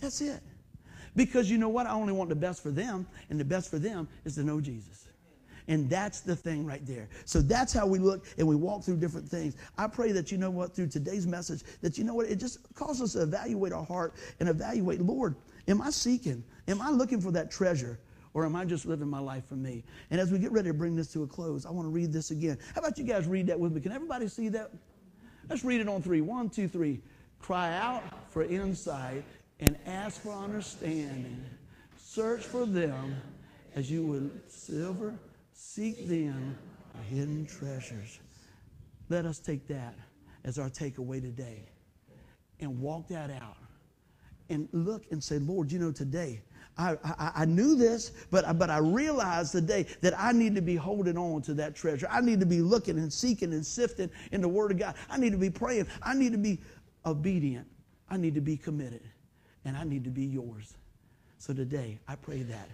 That's 0.00 0.20
it. 0.20 0.40
Because 1.16 1.50
you 1.50 1.58
know 1.58 1.68
what? 1.68 1.86
I 1.86 1.92
only 1.92 2.12
want 2.12 2.28
the 2.28 2.36
best 2.36 2.62
for 2.62 2.70
them, 2.70 3.06
and 3.30 3.38
the 3.38 3.44
best 3.44 3.70
for 3.70 3.78
them 3.78 4.08
is 4.24 4.34
to 4.34 4.42
know 4.42 4.60
Jesus. 4.60 5.08
And 5.66 5.88
that's 5.88 6.20
the 6.20 6.36
thing 6.36 6.66
right 6.66 6.84
there. 6.84 7.08
So 7.24 7.40
that's 7.40 7.72
how 7.72 7.86
we 7.86 7.98
look 7.98 8.26
and 8.36 8.46
we 8.46 8.54
walk 8.54 8.82
through 8.82 8.98
different 8.98 9.26
things. 9.26 9.56
I 9.78 9.86
pray 9.86 10.12
that 10.12 10.30
you 10.30 10.36
know 10.36 10.50
what, 10.50 10.74
through 10.74 10.88
today's 10.88 11.26
message, 11.26 11.62
that 11.80 11.96
you 11.96 12.04
know 12.04 12.14
what, 12.14 12.26
it 12.26 12.36
just 12.36 12.58
causes 12.74 13.02
us 13.02 13.12
to 13.14 13.22
evaluate 13.22 13.72
our 13.72 13.84
heart 13.84 14.14
and 14.40 14.48
evaluate, 14.48 15.00
Lord, 15.00 15.36
am 15.66 15.80
I 15.80 15.88
seeking? 15.90 16.44
Am 16.68 16.82
I 16.82 16.90
looking 16.90 17.20
for 17.20 17.30
that 17.30 17.50
treasure? 17.50 17.98
Or 18.34 18.44
am 18.44 18.56
I 18.56 18.64
just 18.64 18.84
living 18.84 19.08
my 19.08 19.20
life 19.20 19.46
for 19.48 19.54
me? 19.54 19.84
And 20.10 20.20
as 20.20 20.32
we 20.32 20.38
get 20.38 20.50
ready 20.50 20.68
to 20.68 20.74
bring 20.74 20.96
this 20.96 21.12
to 21.12 21.22
a 21.22 21.26
close, 21.26 21.64
I 21.64 21.70
want 21.70 21.86
to 21.86 21.90
read 21.90 22.12
this 22.12 22.32
again. 22.32 22.58
How 22.74 22.80
about 22.80 22.98
you 22.98 23.04
guys 23.04 23.26
read 23.26 23.46
that 23.46 23.58
with 23.58 23.72
me? 23.72 23.80
Can 23.80 23.92
everybody 23.92 24.26
see 24.26 24.48
that? 24.50 24.70
Let's 25.48 25.64
read 25.64 25.80
it 25.80 25.88
on 25.88 26.02
three. 26.02 26.20
One, 26.20 26.50
two, 26.50 26.66
three. 26.66 27.00
Cry 27.44 27.76
out 27.76 28.02
for 28.30 28.42
insight 28.42 29.22
and 29.60 29.76
ask 29.84 30.22
for 30.22 30.32
understanding. 30.32 31.44
Search 31.94 32.42
for 32.42 32.64
them 32.64 33.16
as 33.74 33.90
you 33.90 34.06
would 34.06 34.40
silver. 34.50 35.12
Seek 35.52 36.08
them 36.08 36.56
hidden 37.10 37.44
treasures. 37.44 38.18
Let 39.10 39.26
us 39.26 39.40
take 39.40 39.68
that 39.68 39.94
as 40.44 40.58
our 40.58 40.70
takeaway 40.70 41.20
today 41.20 41.68
and 42.60 42.80
walk 42.80 43.08
that 43.08 43.30
out 43.30 43.58
and 44.48 44.66
look 44.72 45.04
and 45.10 45.22
say, 45.22 45.38
Lord, 45.38 45.70
you 45.70 45.78
know, 45.78 45.92
today 45.92 46.40
I, 46.76 46.96
I, 47.04 47.32
I, 47.36 47.44
knew 47.44 47.76
this, 47.76 48.10
but, 48.30 48.58
but 48.58 48.68
I 48.68 48.78
realized 48.78 49.52
today 49.52 49.86
that 50.00 50.18
I 50.18 50.32
need 50.32 50.54
to 50.56 50.62
be 50.62 50.74
holding 50.74 51.16
on 51.16 51.40
to 51.42 51.54
that 51.54 51.76
treasure. 51.76 52.08
I 52.10 52.20
need 52.20 52.40
to 52.40 52.46
be 52.46 52.60
looking 52.60 52.98
and 52.98 53.12
seeking 53.12 53.52
and 53.52 53.64
sifting 53.64 54.10
in 54.32 54.40
the 54.40 54.48
Word 54.48 54.72
of 54.72 54.78
God. 54.78 54.96
I 55.08 55.18
need 55.18 55.30
to 55.32 55.38
be 55.38 55.50
praying. 55.50 55.86
I 56.02 56.14
need 56.14 56.32
to 56.32 56.38
be 56.38 56.58
obedient. 57.06 57.66
I 58.08 58.16
need 58.16 58.34
to 58.34 58.40
be 58.40 58.56
committed. 58.56 59.02
And 59.64 59.76
I 59.76 59.84
need 59.84 60.04
to 60.04 60.10
be 60.10 60.24
yours. 60.24 60.74
So 61.38 61.52
today, 61.52 61.98
I 62.06 62.16
pray 62.16 62.42
that 62.42 62.68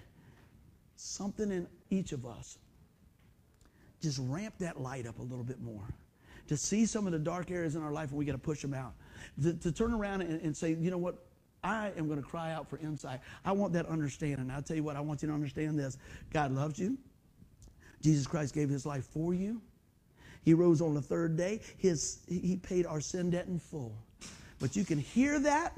something 0.96 1.50
in 1.50 1.66
each 1.88 2.12
of 2.12 2.26
us 2.26 2.58
just 4.02 4.18
ramp 4.22 4.54
that 4.58 4.80
light 4.80 5.06
up 5.06 5.18
a 5.18 5.22
little 5.22 5.44
bit 5.44 5.60
more. 5.60 5.82
To 6.48 6.56
see 6.56 6.84
some 6.84 7.06
of 7.06 7.12
the 7.12 7.18
dark 7.18 7.50
areas 7.50 7.76
in 7.76 7.82
our 7.82 7.92
life 7.92 8.10
and 8.10 8.18
we 8.18 8.24
got 8.24 8.32
to 8.32 8.38
push 8.38 8.60
them 8.60 8.74
out. 8.74 8.94
To, 9.42 9.54
to 9.54 9.72
turn 9.72 9.94
around 9.94 10.22
and, 10.22 10.40
and 10.40 10.56
say, 10.56 10.70
you 10.70 10.90
know 10.90 10.98
what? 10.98 11.16
I 11.62 11.92
am 11.96 12.06
going 12.06 12.20
to 12.20 12.26
cry 12.26 12.52
out 12.52 12.68
for 12.68 12.78
insight. 12.78 13.20
I 13.44 13.52
want 13.52 13.72
that 13.74 13.86
understanding. 13.86 14.50
I'll 14.50 14.62
tell 14.62 14.76
you 14.76 14.82
what, 14.82 14.96
I 14.96 15.00
want 15.00 15.22
you 15.22 15.28
to 15.28 15.34
understand 15.34 15.78
this. 15.78 15.98
God 16.32 16.52
loves 16.52 16.78
you. 16.78 16.96
Jesus 18.00 18.26
Christ 18.26 18.54
gave 18.54 18.68
his 18.68 18.86
life 18.86 19.04
for 19.04 19.34
you. 19.34 19.60
He 20.42 20.54
rose 20.54 20.80
on 20.80 20.94
the 20.94 21.02
third 21.02 21.36
day. 21.36 21.60
His, 21.76 22.20
he 22.26 22.56
paid 22.56 22.86
our 22.86 23.00
sin 23.00 23.30
debt 23.30 23.46
in 23.46 23.58
full. 23.58 23.94
But 24.60 24.76
you 24.76 24.84
can 24.84 24.98
hear 24.98 25.40
that 25.40 25.76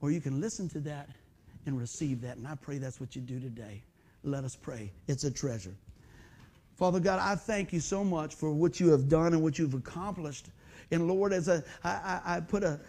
or 0.00 0.10
you 0.10 0.20
can 0.20 0.40
listen 0.40 0.68
to 0.70 0.80
that 0.80 1.10
and 1.66 1.78
receive 1.78 2.22
that. 2.22 2.36
And 2.36 2.46
I 2.46 2.54
pray 2.54 2.78
that's 2.78 3.00
what 3.00 3.14
you 3.14 3.20
do 3.20 3.38
today. 3.38 3.82
Let 4.24 4.44
us 4.44 4.56
pray. 4.56 4.92
It's 5.08 5.24
a 5.24 5.30
treasure. 5.30 5.74
Father 6.76 7.00
God, 7.00 7.18
I 7.20 7.34
thank 7.34 7.72
you 7.72 7.80
so 7.80 8.02
much 8.02 8.34
for 8.34 8.52
what 8.52 8.80
you 8.80 8.90
have 8.90 9.08
done 9.08 9.34
and 9.34 9.42
what 9.42 9.58
you've 9.58 9.74
accomplished. 9.74 10.48
And 10.90 11.06
Lord, 11.08 11.32
as 11.32 11.48
I, 11.48 11.62
I 11.84 12.40
put 12.40 12.62
a, 12.62 12.80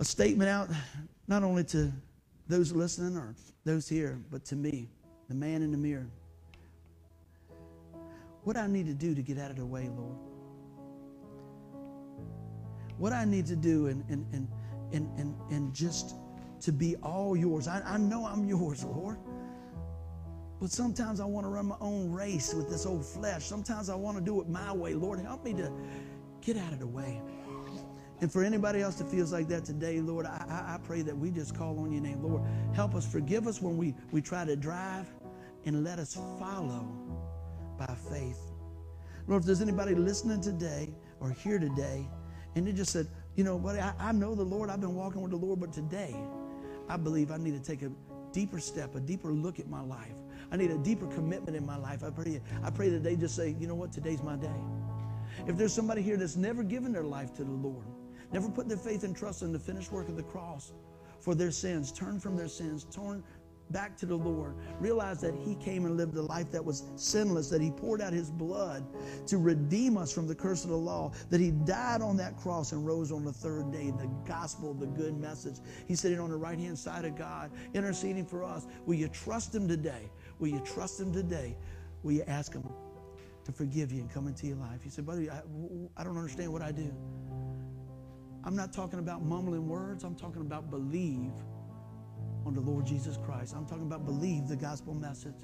a 0.00 0.04
statement 0.04 0.48
out, 0.48 0.68
not 1.28 1.42
only 1.42 1.64
to 1.64 1.92
those 2.48 2.72
listening 2.72 3.16
or 3.16 3.34
those 3.64 3.88
here, 3.88 4.18
but 4.30 4.44
to 4.46 4.56
me, 4.56 4.88
the 5.28 5.34
man 5.34 5.62
in 5.62 5.70
the 5.70 5.78
mirror. 5.78 6.08
What 8.44 8.56
I 8.56 8.66
need 8.66 8.86
to 8.86 8.94
do 8.94 9.14
to 9.14 9.22
get 9.22 9.38
out 9.38 9.50
of 9.50 9.56
the 9.56 9.64
way, 9.64 9.88
Lord 9.88 10.16
what 12.98 13.12
I 13.12 13.24
need 13.24 13.46
to 13.46 13.56
do 13.56 13.86
and, 13.86 14.04
and, 14.08 14.26
and, 14.32 14.48
and, 14.92 15.08
and, 15.18 15.34
and 15.50 15.74
just 15.74 16.14
to 16.60 16.72
be 16.72 16.96
all 16.96 17.36
yours. 17.36 17.68
I, 17.68 17.82
I 17.84 17.98
know 17.98 18.26
I'm 18.26 18.44
yours, 18.46 18.84
Lord. 18.84 19.18
But 20.60 20.70
sometimes 20.70 21.18
I 21.18 21.24
want 21.24 21.44
to 21.44 21.48
run 21.48 21.66
my 21.66 21.76
own 21.80 22.12
race 22.12 22.54
with 22.54 22.70
this 22.70 22.86
old 22.86 23.04
flesh. 23.04 23.44
Sometimes 23.44 23.88
I 23.88 23.96
want 23.96 24.16
to 24.16 24.22
do 24.22 24.40
it 24.40 24.48
my 24.48 24.72
way. 24.72 24.94
Lord, 24.94 25.18
help 25.18 25.44
me 25.44 25.54
to 25.54 25.72
get 26.40 26.56
out 26.56 26.72
of 26.72 26.78
the 26.78 26.86
way. 26.86 27.20
And 28.20 28.32
for 28.32 28.44
anybody 28.44 28.80
else 28.80 28.94
that 28.96 29.08
feels 29.08 29.32
like 29.32 29.48
that 29.48 29.64
today, 29.64 30.00
Lord, 30.00 30.24
I, 30.24 30.76
I, 30.76 30.78
pray 30.86 31.02
that 31.02 31.16
we 31.16 31.32
just 31.32 31.56
call 31.56 31.80
on 31.80 31.90
your 31.90 32.00
name. 32.00 32.22
Lord, 32.22 32.42
help 32.72 32.94
us, 32.94 33.04
forgive 33.04 33.48
us 33.48 33.60
when 33.60 33.76
we, 33.76 33.96
we 34.12 34.22
try 34.22 34.44
to 34.44 34.54
drive, 34.54 35.10
and 35.64 35.82
let 35.82 35.98
us 35.98 36.14
follow 36.14 36.86
by 37.76 37.92
faith. 38.08 38.38
Lord, 39.26 39.42
if 39.42 39.46
there's 39.46 39.60
anybody 39.60 39.96
listening 39.96 40.40
today 40.40 40.94
or 41.18 41.30
here 41.30 41.58
today, 41.58 42.08
and 42.54 42.66
they 42.66 42.72
just 42.72 42.92
said, 42.92 43.06
you 43.34 43.44
know, 43.44 43.58
buddy, 43.58 43.80
I, 43.80 43.94
I 43.98 44.12
know 44.12 44.34
the 44.34 44.42
Lord. 44.42 44.70
I've 44.70 44.80
been 44.80 44.94
walking 44.94 45.22
with 45.22 45.30
the 45.30 45.36
Lord, 45.36 45.60
but 45.60 45.72
today 45.72 46.14
I 46.88 46.96
believe 46.96 47.30
I 47.30 47.38
need 47.38 47.52
to 47.52 47.62
take 47.62 47.82
a 47.82 47.90
deeper 48.32 48.58
step, 48.58 48.94
a 48.94 49.00
deeper 49.00 49.32
look 49.32 49.58
at 49.58 49.68
my 49.68 49.80
life. 49.80 50.14
I 50.50 50.56
need 50.56 50.70
a 50.70 50.78
deeper 50.78 51.06
commitment 51.06 51.56
in 51.56 51.64
my 51.64 51.76
life. 51.76 52.04
I 52.04 52.10
pray, 52.10 52.40
I 52.62 52.70
pray 52.70 52.90
that 52.90 53.02
they 53.02 53.16
just 53.16 53.34
say, 53.34 53.54
you 53.58 53.66
know 53.66 53.74
what, 53.74 53.92
today's 53.92 54.22
my 54.22 54.36
day. 54.36 54.60
If 55.46 55.56
there's 55.56 55.72
somebody 55.72 56.02
here 56.02 56.16
that's 56.16 56.36
never 56.36 56.62
given 56.62 56.92
their 56.92 57.04
life 57.04 57.34
to 57.34 57.44
the 57.44 57.52
Lord, 57.52 57.86
never 58.32 58.48
put 58.50 58.68
their 58.68 58.76
faith 58.76 59.04
and 59.04 59.16
trust 59.16 59.42
in 59.42 59.52
the 59.52 59.58
finished 59.58 59.90
work 59.90 60.08
of 60.08 60.16
the 60.16 60.22
cross 60.22 60.72
for 61.20 61.34
their 61.34 61.50
sins, 61.50 61.90
turn 61.90 62.20
from 62.20 62.36
their 62.36 62.48
sins, 62.48 62.84
turn, 62.90 63.22
back 63.72 63.96
to 63.96 64.06
the 64.06 64.16
Lord, 64.16 64.54
realize 64.78 65.20
that 65.22 65.34
He 65.34 65.54
came 65.56 65.86
and 65.86 65.96
lived 65.96 66.16
a 66.16 66.22
life 66.22 66.50
that 66.50 66.64
was 66.64 66.84
sinless, 66.96 67.48
that 67.50 67.60
He 67.60 67.70
poured 67.70 68.00
out 68.00 68.12
His 68.12 68.30
blood 68.30 68.84
to 69.26 69.38
redeem 69.38 69.96
us 69.96 70.12
from 70.12 70.26
the 70.26 70.34
curse 70.34 70.64
of 70.64 70.70
the 70.70 70.76
law, 70.76 71.12
that 71.30 71.40
He 71.40 71.50
died 71.50 72.02
on 72.02 72.16
that 72.18 72.36
cross 72.36 72.72
and 72.72 72.86
rose 72.86 73.10
on 73.10 73.24
the 73.24 73.32
third 73.32 73.72
day. 73.72 73.90
The 73.90 74.10
gospel, 74.26 74.74
the 74.74 74.86
good 74.86 75.18
message. 75.18 75.56
He's 75.88 76.00
sitting 76.00 76.20
on 76.20 76.30
the 76.30 76.36
right 76.36 76.58
hand 76.58 76.78
side 76.78 77.04
of 77.04 77.16
God, 77.16 77.50
interceding 77.74 78.26
for 78.26 78.44
us. 78.44 78.66
Will 78.86 78.94
you 78.94 79.08
trust 79.08 79.54
Him 79.54 79.66
today? 79.66 80.10
Will 80.38 80.48
you 80.48 80.60
trust 80.60 81.00
Him 81.00 81.12
today? 81.12 81.56
Will 82.02 82.12
you 82.12 82.24
ask 82.26 82.52
Him 82.52 82.68
to 83.44 83.52
forgive 83.52 83.92
you 83.92 84.00
and 84.00 84.10
come 84.10 84.28
into 84.28 84.46
your 84.46 84.56
life? 84.56 84.82
He 84.82 84.90
said, 84.90 85.06
Buddy, 85.06 85.30
I, 85.30 85.40
I 85.96 86.04
don't 86.04 86.16
understand 86.16 86.52
what 86.52 86.62
I 86.62 86.72
do. 86.72 86.92
I'm 88.44 88.56
not 88.56 88.72
talking 88.72 88.98
about 88.98 89.22
mumbling 89.22 89.68
words, 89.68 90.04
I'm 90.04 90.16
talking 90.16 90.42
about 90.42 90.70
believe 90.70 91.30
on 92.46 92.54
the 92.54 92.60
Lord 92.60 92.86
Jesus 92.86 93.18
Christ. 93.18 93.54
I'm 93.56 93.66
talking 93.66 93.84
about 93.84 94.06
believe 94.06 94.48
the 94.48 94.56
gospel 94.56 94.94
message. 94.94 95.36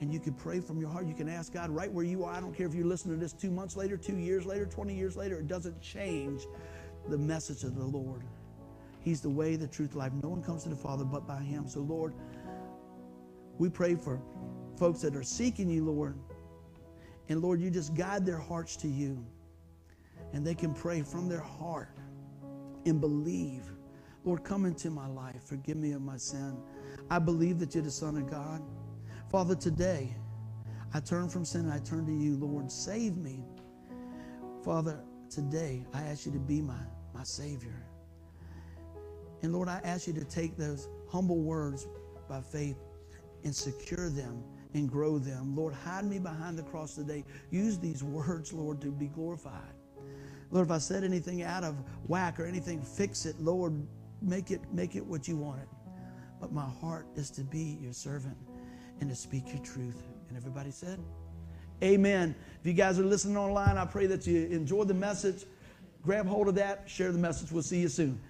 And 0.00 0.12
you 0.12 0.20
can 0.20 0.34
pray 0.34 0.60
from 0.60 0.80
your 0.80 0.90
heart. 0.90 1.06
You 1.06 1.14
can 1.14 1.28
ask 1.28 1.52
God 1.52 1.70
right 1.70 1.92
where 1.92 2.04
you 2.04 2.24
are. 2.24 2.32
I 2.34 2.40
don't 2.40 2.54
care 2.56 2.66
if 2.66 2.74
you 2.74 2.84
listen 2.84 3.10
to 3.12 3.18
this 3.18 3.32
two 3.34 3.50
months 3.50 3.76
later, 3.76 3.96
two 3.96 4.18
years 4.18 4.46
later, 4.46 4.66
20 4.66 4.94
years 4.94 5.16
later. 5.16 5.38
It 5.40 5.48
doesn't 5.48 5.80
change 5.82 6.42
the 7.08 7.18
message 7.18 7.64
of 7.64 7.76
the 7.76 7.84
Lord. 7.84 8.24
He's 9.00 9.20
the 9.22 9.30
way, 9.30 9.56
the 9.56 9.68
truth, 9.68 9.94
life. 9.94 10.12
No 10.22 10.30
one 10.30 10.42
comes 10.42 10.64
to 10.64 10.70
the 10.70 10.76
Father 10.76 11.04
but 11.04 11.26
by 11.26 11.40
Him. 11.42 11.68
So, 11.68 11.80
Lord, 11.80 12.14
We 13.58 13.70
pray 13.70 13.96
for 13.96 14.20
folks 14.78 15.02
that 15.02 15.16
are 15.16 15.22
seeking 15.24 15.70
you, 15.70 15.84
Lord. 15.86 16.18
And 17.28 17.42
Lord, 17.42 17.60
you 17.60 17.70
just 17.70 17.94
guide 17.94 18.26
their 18.26 18.38
hearts 18.38 18.76
to 18.78 18.88
you. 18.88 19.24
And 20.32 20.46
they 20.46 20.54
can 20.54 20.74
pray 20.74 21.02
from 21.02 21.28
their 21.28 21.40
heart 21.40 21.96
and 22.86 23.00
believe. 23.00 23.71
Lord, 24.24 24.44
come 24.44 24.64
into 24.64 24.90
my 24.90 25.06
life. 25.06 25.42
Forgive 25.44 25.76
me 25.76 25.92
of 25.92 26.02
my 26.02 26.16
sin. 26.16 26.56
I 27.10 27.18
believe 27.18 27.58
that 27.58 27.74
you're 27.74 27.84
the 27.84 27.90
Son 27.90 28.16
of 28.16 28.30
God. 28.30 28.62
Father, 29.30 29.54
today 29.54 30.14
I 30.94 31.00
turn 31.00 31.28
from 31.28 31.44
sin 31.44 31.62
and 31.62 31.72
I 31.72 31.78
turn 31.80 32.06
to 32.06 32.12
you. 32.12 32.36
Lord, 32.36 32.70
save 32.70 33.16
me. 33.16 33.44
Father, 34.64 35.02
today 35.30 35.84
I 35.92 36.02
ask 36.02 36.26
you 36.26 36.32
to 36.32 36.38
be 36.38 36.60
my, 36.60 36.78
my 37.14 37.24
Savior. 37.24 37.84
And 39.42 39.52
Lord, 39.52 39.68
I 39.68 39.80
ask 39.82 40.06
you 40.06 40.12
to 40.12 40.24
take 40.24 40.56
those 40.56 40.88
humble 41.10 41.40
words 41.40 41.88
by 42.28 42.40
faith 42.40 42.78
and 43.44 43.54
secure 43.54 44.08
them 44.08 44.44
and 44.74 44.88
grow 44.88 45.18
them. 45.18 45.56
Lord, 45.56 45.74
hide 45.74 46.04
me 46.04 46.18
behind 46.18 46.56
the 46.56 46.62
cross 46.62 46.94
today. 46.94 47.24
Use 47.50 47.78
these 47.78 48.04
words, 48.04 48.52
Lord, 48.52 48.80
to 48.82 48.92
be 48.92 49.08
glorified. 49.08 49.74
Lord, 50.50 50.66
if 50.66 50.70
I 50.70 50.78
said 50.78 51.02
anything 51.02 51.42
out 51.42 51.64
of 51.64 51.76
whack 52.06 52.38
or 52.38 52.44
anything, 52.44 52.82
fix 52.82 53.26
it. 53.26 53.40
Lord, 53.40 53.86
make 54.22 54.50
it 54.50 54.60
make 54.72 54.96
it 54.96 55.04
what 55.04 55.28
you 55.28 55.36
want 55.36 55.60
it. 55.60 55.68
But 56.40 56.52
my 56.52 56.68
heart 56.80 57.06
is 57.14 57.30
to 57.32 57.42
be 57.42 57.78
your 57.80 57.92
servant 57.92 58.36
and 59.00 59.08
to 59.08 59.16
speak 59.16 59.48
your 59.48 59.62
truth. 59.62 60.02
And 60.28 60.36
everybody 60.36 60.70
said, 60.70 60.98
Amen. 61.82 62.34
If 62.60 62.66
you 62.66 62.72
guys 62.72 62.98
are 62.98 63.04
listening 63.04 63.36
online, 63.36 63.76
I 63.76 63.84
pray 63.84 64.06
that 64.06 64.26
you 64.26 64.46
enjoy 64.46 64.84
the 64.84 64.94
message. 64.94 65.44
Grab 66.02 66.26
hold 66.26 66.48
of 66.48 66.54
that, 66.56 66.88
share 66.88 67.12
the 67.12 67.18
message. 67.18 67.52
We'll 67.52 67.62
see 67.62 67.80
you 67.80 67.88
soon. 67.88 68.20